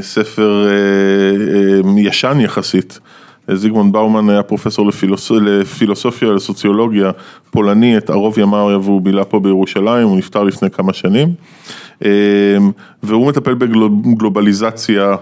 [0.00, 3.00] ספר אה, אה, ישן יחסית.
[3.54, 5.30] זיגמונד באומן היה פרופסור לפילוס...
[5.30, 7.10] לפילוסופיה ולסוציולוגיה
[7.50, 11.28] פולני, את ערוב ימיו והוא בילה פה בירושלים, הוא נפטר לפני כמה שנים.
[12.04, 12.10] אה,
[13.02, 15.16] והוא מטפל בגלובליזציה אה,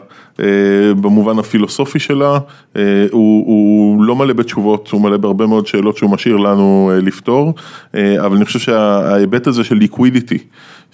[1.00, 2.38] במובן הפילוסופי שלה,
[2.76, 7.00] אה, הוא, הוא לא מלא בתשובות, הוא מלא בהרבה מאוד שאלות שהוא משאיר לנו אה,
[7.00, 7.54] לפתור,
[7.94, 10.38] אה, אבל אני חושב שההיבט הזה של ליקווידיטי,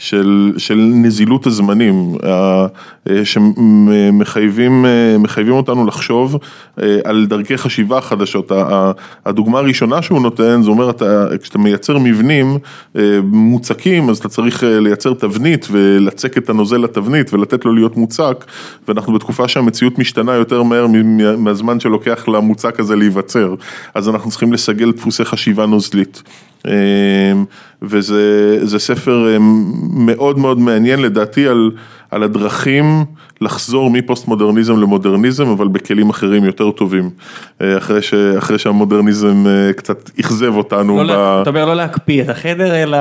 [0.01, 2.67] של, של נזילות הזמנים, אה,
[3.11, 6.37] אה, שמחייבים אה, מחייבים אותנו לחשוב
[6.83, 8.53] אה, על דרכי חשיבה חדשות.
[9.27, 12.59] הדוגמה הראשונה שהוא נותן, זה אומר, אתה, כשאתה מייצר מבנים
[12.97, 17.97] אה, מוצקים, אז אתה צריך אה, לייצר תבנית ולצק את הנוזל לתבנית ולתת לו להיות
[17.97, 18.45] מוצק,
[18.89, 20.87] ואנחנו בתקופה שהמציאות משתנה יותר מהר
[21.39, 23.55] מהזמן שלוקח למוצק הזה להיווצר,
[23.95, 26.23] אז אנחנו צריכים לסגל דפוסי חשיבה נוזלית.
[26.67, 26.73] אה,
[27.83, 28.23] וזה
[28.67, 29.37] זה ספר אה,
[29.95, 31.71] מאוד מאוד מעניין לדעתי על,
[32.11, 33.05] על הדרכים
[33.41, 37.11] לחזור מפוסט מודרניזם למודרניזם, אבל בכלים אחרים יותר טובים,
[37.61, 40.97] אה, אחרי, ש, אחרי שהמודרניזם אה, קצת אכזב אותנו.
[40.97, 41.07] לא ב...
[41.07, 42.99] לה- אתה אומר לא להקפיא את החדר, אלא...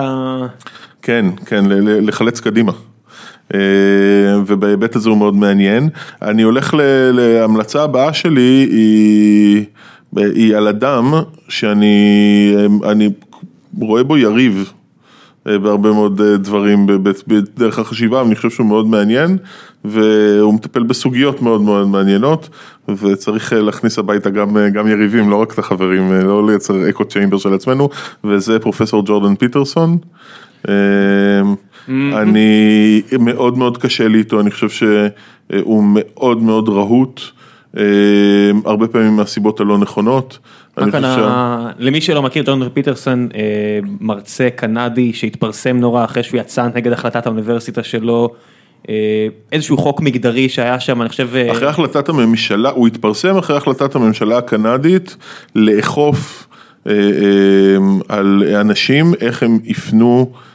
[1.02, 1.66] כן, כן,
[2.02, 2.72] לחלץ קדימה.
[3.54, 3.60] אה,
[4.46, 5.90] ובהיבט הזה הוא מאוד מעניין.
[6.22, 6.74] אני הולך
[7.14, 9.66] להמלצה הבאה שלי, היא,
[10.16, 11.14] היא על אדם
[11.48, 13.10] שאני אני
[13.80, 14.74] רואה בו יריב.
[15.48, 16.88] אה, בהרבה מאוד אה, דברים
[17.28, 19.38] בדרך החשיבה, ואני חושב שהוא מאוד מעניין,
[19.86, 22.50] והוא מטפל בסוגיות מאוד מאוד מעניינות,
[22.90, 27.54] וצריך להכניס הביתה גם, גם יריבים, לא רק את החברים, לא לייצר אקו צ'יימבר של
[27.54, 27.90] עצמנו,
[28.24, 29.98] וזה פרופסור ג'ורדן פיטרסון.
[31.90, 37.22] אני מאוד מאוד קשה לי איתו, אני חושב שהוא מאוד מאוד רהוט,
[37.78, 37.84] אה,
[38.66, 40.40] הרבה פעמים מהסיבות הלא נכונות.
[41.80, 47.26] למי שלא מכיר, ג'ון פיטרסון, אה, מרצה קנדי שהתפרסם נורא אחרי שהוא יצא נגד החלטת
[47.26, 48.30] האוניברסיטה שלו,
[48.90, 51.30] אה, איזשהו חוק מגדרי שהיה שם, אני חושב...
[51.52, 55.18] אחרי החלטת הממשלה, הוא התפרסם אחרי החלטת הממשלה הקנדית
[55.56, 56.48] לאכוף
[56.88, 57.78] אה, אה,
[58.18, 60.49] על אנשים איך הם יפנו אה,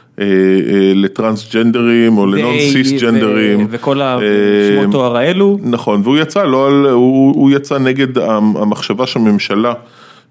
[0.95, 3.67] לטרנסג'נדרים או לנון סיסג'נדרים.
[3.69, 5.57] וכל אה, השמות תואר האלו.
[5.61, 9.73] נכון, והוא יצא, לא על, הוא, הוא יצא נגד המ- המחשבה שהממשלה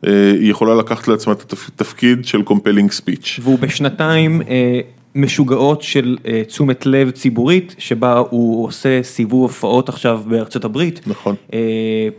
[0.07, 3.41] אה, יכולה לקחת לעצמה את התפקיד של compelling speech.
[3.43, 4.81] והוא בשנתיים אה,
[5.15, 11.01] משוגעות של אה, תשומת לב ציבורית, שבה הוא עושה סיבוב הופעות עכשיו בארצות הברית.
[11.07, 11.35] נכון.
[11.55, 11.59] אה,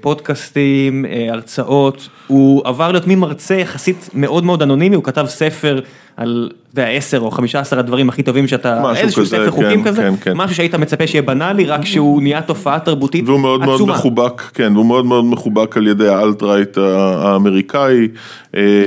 [0.01, 5.79] פודקאסטים, אה, הרצאות, הוא עבר להיות ממרצה יחסית מאוד מאוד אנונימי, הוא כתב ספר
[6.17, 9.89] על, אתה יודע, 10 או 15 הדברים הכי טובים שאתה, איזשהו כזה, ספר חוקים כן,
[9.89, 10.33] כזה, כן, כן.
[10.35, 13.93] משהו שהיית מצפה שיהיה בנאלי, רק שהוא נהיה תופעה תרבותית והוא מאוד מאוד עצומה.
[13.93, 18.07] מחובק, כן, והוא מאוד מאוד מחובק על ידי האלט-רייט האמריקאי.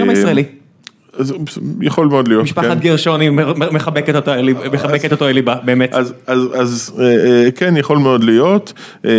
[0.01, 0.57] גם הישראלי.
[1.18, 1.34] אז
[1.80, 2.78] יכול מאוד להיות, משפחת כן.
[2.78, 3.30] גרשוני
[3.72, 5.94] מחבקת אותו אל ליב- מחבקת אותו אל ליבה, באמת.
[5.94, 8.72] אז, אז, אז אה, אה, כן, יכול מאוד להיות,
[9.04, 9.10] אה,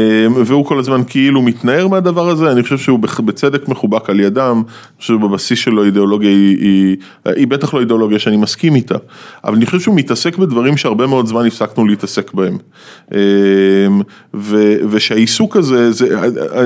[0.46, 5.02] והוא כל הזמן כאילו מתנער מהדבר הזה, אני חושב שהוא בצדק מחובק על ידם, אני
[5.02, 8.96] חושב שבבסיס שלו אידיאולוגיה היא, היא, היא בטח לא אידיאולוגיה שאני מסכים איתה,
[9.44, 12.58] אבל אני חושב שהוא מתעסק בדברים שהרבה מאוד זמן הפסקנו להתעסק בהם.
[14.34, 16.20] ו, ושהעיסוק הזה, זה,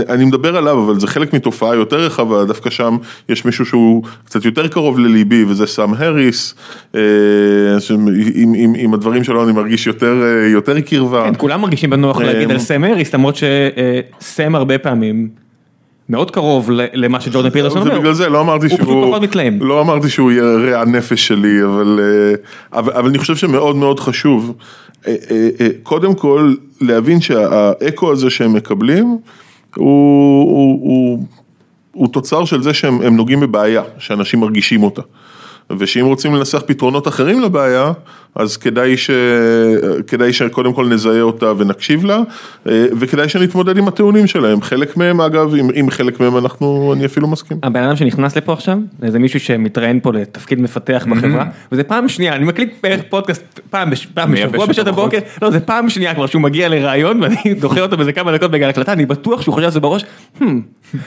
[0.10, 2.98] אני מדבר עליו, אבל זה חלק מתופעה יותר רחבה, דווקא שם
[3.30, 6.56] יש מישהו שהוא קצת יותר קרוב לליבי, וזה סאם האריס,
[6.96, 7.02] אה,
[8.36, 11.24] עם, עם, עם הדברים שלו אני מרגיש יותר, אה, יותר קרבה.
[11.24, 15.30] כן, כולם מרגישים בנוח להגיד על סם אריס, למרות שסם הרבה פעמים
[16.10, 17.96] מאוד קרוב למה שג'ורדן פיטרסון אומר.
[17.96, 19.60] ובגלל זה לא אמרתי הוא שהוא, פשוט פחות מתלהם.
[19.62, 24.00] לא אמרתי שהוא יהיה רע הנפש שלי, אבל, אה, אבל, אבל אני חושב שמאוד מאוד
[24.00, 24.54] חשוב,
[25.08, 29.18] אה, אה, אה, קודם כל להבין שהאקו הזה שהם מקבלים,
[29.76, 31.26] הוא, הוא, הוא,
[31.94, 35.02] הוא תוצר של זה שהם הם נוגעים בבעיה, שאנשים מרגישים אותה.
[35.78, 37.92] ושאם רוצים לנסח פתרונות אחרים לבעיה,
[38.36, 39.10] אז כדאי, ש...
[40.08, 42.20] כדאי שקודם כל נזהה אותה ונקשיב לה,
[42.68, 44.62] אה, וכדאי שנתמודד עם הטיעונים שלהם.
[44.62, 47.58] חלק מהם, אגב, עם, עם חלק מהם אנחנו, אני אפילו מסכים.
[47.64, 48.78] הבן אדם שנכנס לפה עכשיו,
[49.08, 53.90] זה מישהו שמתראיין פה לתפקיד מפתח בחברה, וזה פעם שנייה, אני מקליט בערך פודקאסט פעם
[53.90, 57.82] בש- פעם בשבוע בשעות הבוקר, לא זה פעם שנייה כבר שהוא מגיע לראיון ואני דוחה
[57.82, 60.06] אותו באיזה כמה דקות בגלל הקלטה, אני בטוח שהוא חושב על זה בראש,
[60.40, 60.44] "Hmm,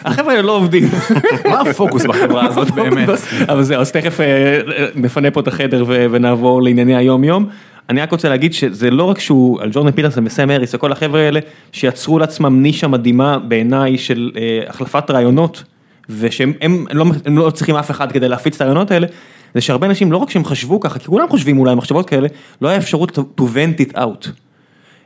[0.05, 0.85] החבר'ה האלה לא עובדים.
[1.51, 3.09] מה הפוקוס בחברה הזאת באמת?
[3.49, 4.61] אבל זהו, אז תכף אה,
[4.95, 7.49] נפנה פה את החדר ו- ונעבור לענייני היום יום.
[7.91, 11.21] אני רק רוצה להגיד שזה לא רק שהוא על ג'ורדן פיטרסון וסם אריס וכל החבר'ה
[11.21, 11.41] האלה
[11.73, 15.65] שיצרו לעצמם נישה מדהימה בעיניי של אה, החלפת רעיונות
[16.09, 19.07] ושהם הם לא, הם לא צריכים אף אחד כדי להפיץ את הרעיונות האלה.
[19.55, 22.29] זה שהרבה אנשים לא רק שהם חשבו ככה כי כולם חושבים אולי מחשבות כאלה
[22.61, 24.29] לא היה אפשרות to vent it out.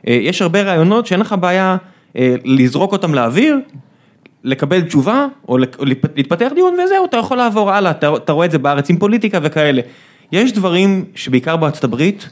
[0.07, 1.77] אה, יש הרבה רעיונות שאין לך בעיה
[2.17, 3.57] אה, לזרוק אותם לאוויר,
[4.43, 5.57] לקבל תשובה או
[6.15, 9.39] להתפתח דיון וזהו, אתה יכול לעבור הלאה, אתה, אתה רואה את זה בארץ עם פוליטיקה
[9.43, 9.81] וכאלה.
[10.31, 12.29] יש דברים שבעיקר בארצות הברית,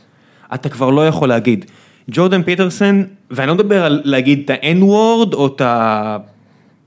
[0.53, 1.65] אתה כבר לא יכול להגיד.
[2.11, 6.17] ג'ורדן פיטרסון, ואני לא מדבר על להגיד את ה-N-word או את ה...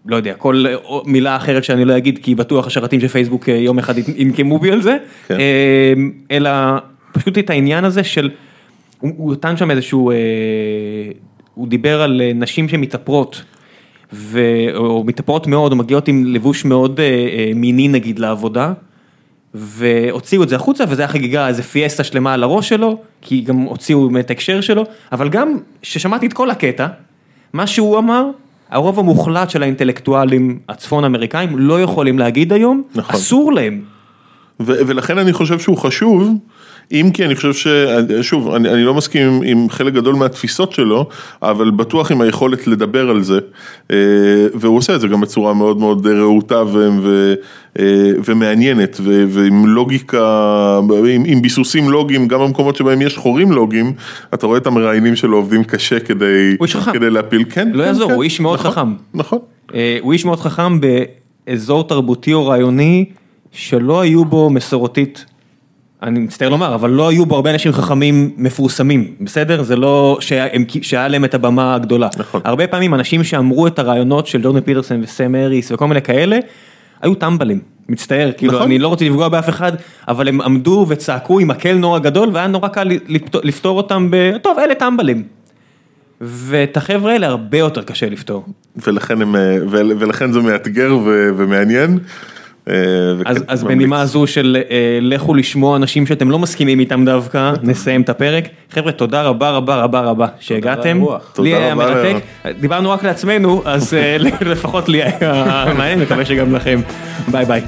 [0.07, 0.65] לא יודע, כל
[1.05, 4.71] מילה אחרת שאני לא אגיד, כי בטוח השרתים של פייסבוק אה, יום אחד ינקמו בי
[4.71, 4.97] על זה,
[5.29, 5.41] כן.
[5.41, 5.93] אה,
[6.31, 6.51] אלא
[7.13, 8.31] פשוט את העניין הזה של,
[9.01, 10.17] הוא הוא נתן שם איזשהו, אה,
[11.55, 13.43] הוא דיבר על נשים שמתאפרות,
[14.13, 14.41] ו...
[14.75, 18.73] או מתאפרות מאוד, או מגיעות עם לבוש מאוד אה, אה, מיני נגיד לעבודה,
[19.55, 23.57] והוציאו את זה החוצה, וזה היה חגיגה, איזה פיאסטה שלמה על הראש שלו, כי גם
[23.57, 26.87] הוציאו באמת הקשר שלו, אבל גם כששמעתי את כל הקטע,
[27.53, 28.27] מה שהוא אמר,
[28.71, 33.17] הרוב המוחלט של האינטלקטואלים הצפון אמריקאים לא יכולים להגיד היום, נכון.
[33.17, 33.83] אסור להם.
[34.61, 36.29] ו- ולכן אני חושב שהוא חשוב,
[36.93, 37.67] אם כי אני חושב ש...
[38.23, 41.09] שוב, אני, אני לא מסכים עם, עם חלק גדול מהתפיסות שלו,
[41.43, 43.39] אבל בטוח עם היכולת לדבר על זה,
[43.91, 43.97] אה,
[44.55, 47.35] והוא עושה את זה גם בצורה מאוד מאוד רהוטה ו, ו,
[47.79, 47.85] אה,
[48.25, 53.93] ומעניינת, ו, ועם לוגיקה, עם, עם ביסוסים לוגיים, גם במקומות שבהם יש חורים לוגיים,
[54.35, 56.57] אתה רואה את המראיינים שלו עובדים קשה כדי.
[56.93, 57.69] כדי להפיל, כן.
[57.73, 58.95] לא כן, יעזור, כן, הוא איש מאוד נכון, חכם.
[59.15, 59.39] נכון.
[59.75, 63.05] אה, הוא איש מאוד חכם באזור תרבותי או רעיוני
[63.53, 65.25] שלא היו בו מסורתית,
[66.03, 69.63] אני מצטער לומר, אבל לא היו בו הרבה אנשים חכמים מפורסמים, בסדר?
[69.63, 72.09] זה לא שהיה להם את הבמה הגדולה.
[72.19, 72.41] נכון.
[72.45, 76.39] הרבה פעמים אנשים שאמרו את הרעיונות של ג'ורדן פיטרסון וסם אריס וכל מיני כאלה,
[77.03, 78.63] היו טמבלים, מצטער, כאילו נכון.
[78.67, 79.73] אני לא רוצה לפגוע באף אחד,
[80.09, 84.17] אבל הם עמדו וצעקו עם מקל נורא גדול והיה נורא קל לפתור- לפתור אותם ב...
[84.43, 85.23] טוב, אלה טמבלים.
[86.21, 88.45] ואת החבר'ה האלה הרבה יותר קשה לפתור.
[88.87, 91.99] ולכן, הם, אה, ול- ולכן זה מאתגר ו- ומעניין.
[92.69, 92.75] אה,
[93.25, 93.65] אז, אז.
[93.65, 98.49] בנימה הזו של אה, לכו לשמוע אנשים שאתם לא מסכימים איתם דווקא, נסיים את הפרק.
[98.71, 101.01] חבר'ה, תודה רבה רבה רבה רבה שהגעתם.
[101.33, 102.25] תודה לי היה רבה מרתק.
[102.61, 104.17] דיברנו רק לעצמנו, אז אה,
[104.53, 106.81] לפחות לי היה מעניין, מקווה שגם לכם.
[107.29, 107.63] ביי ביי.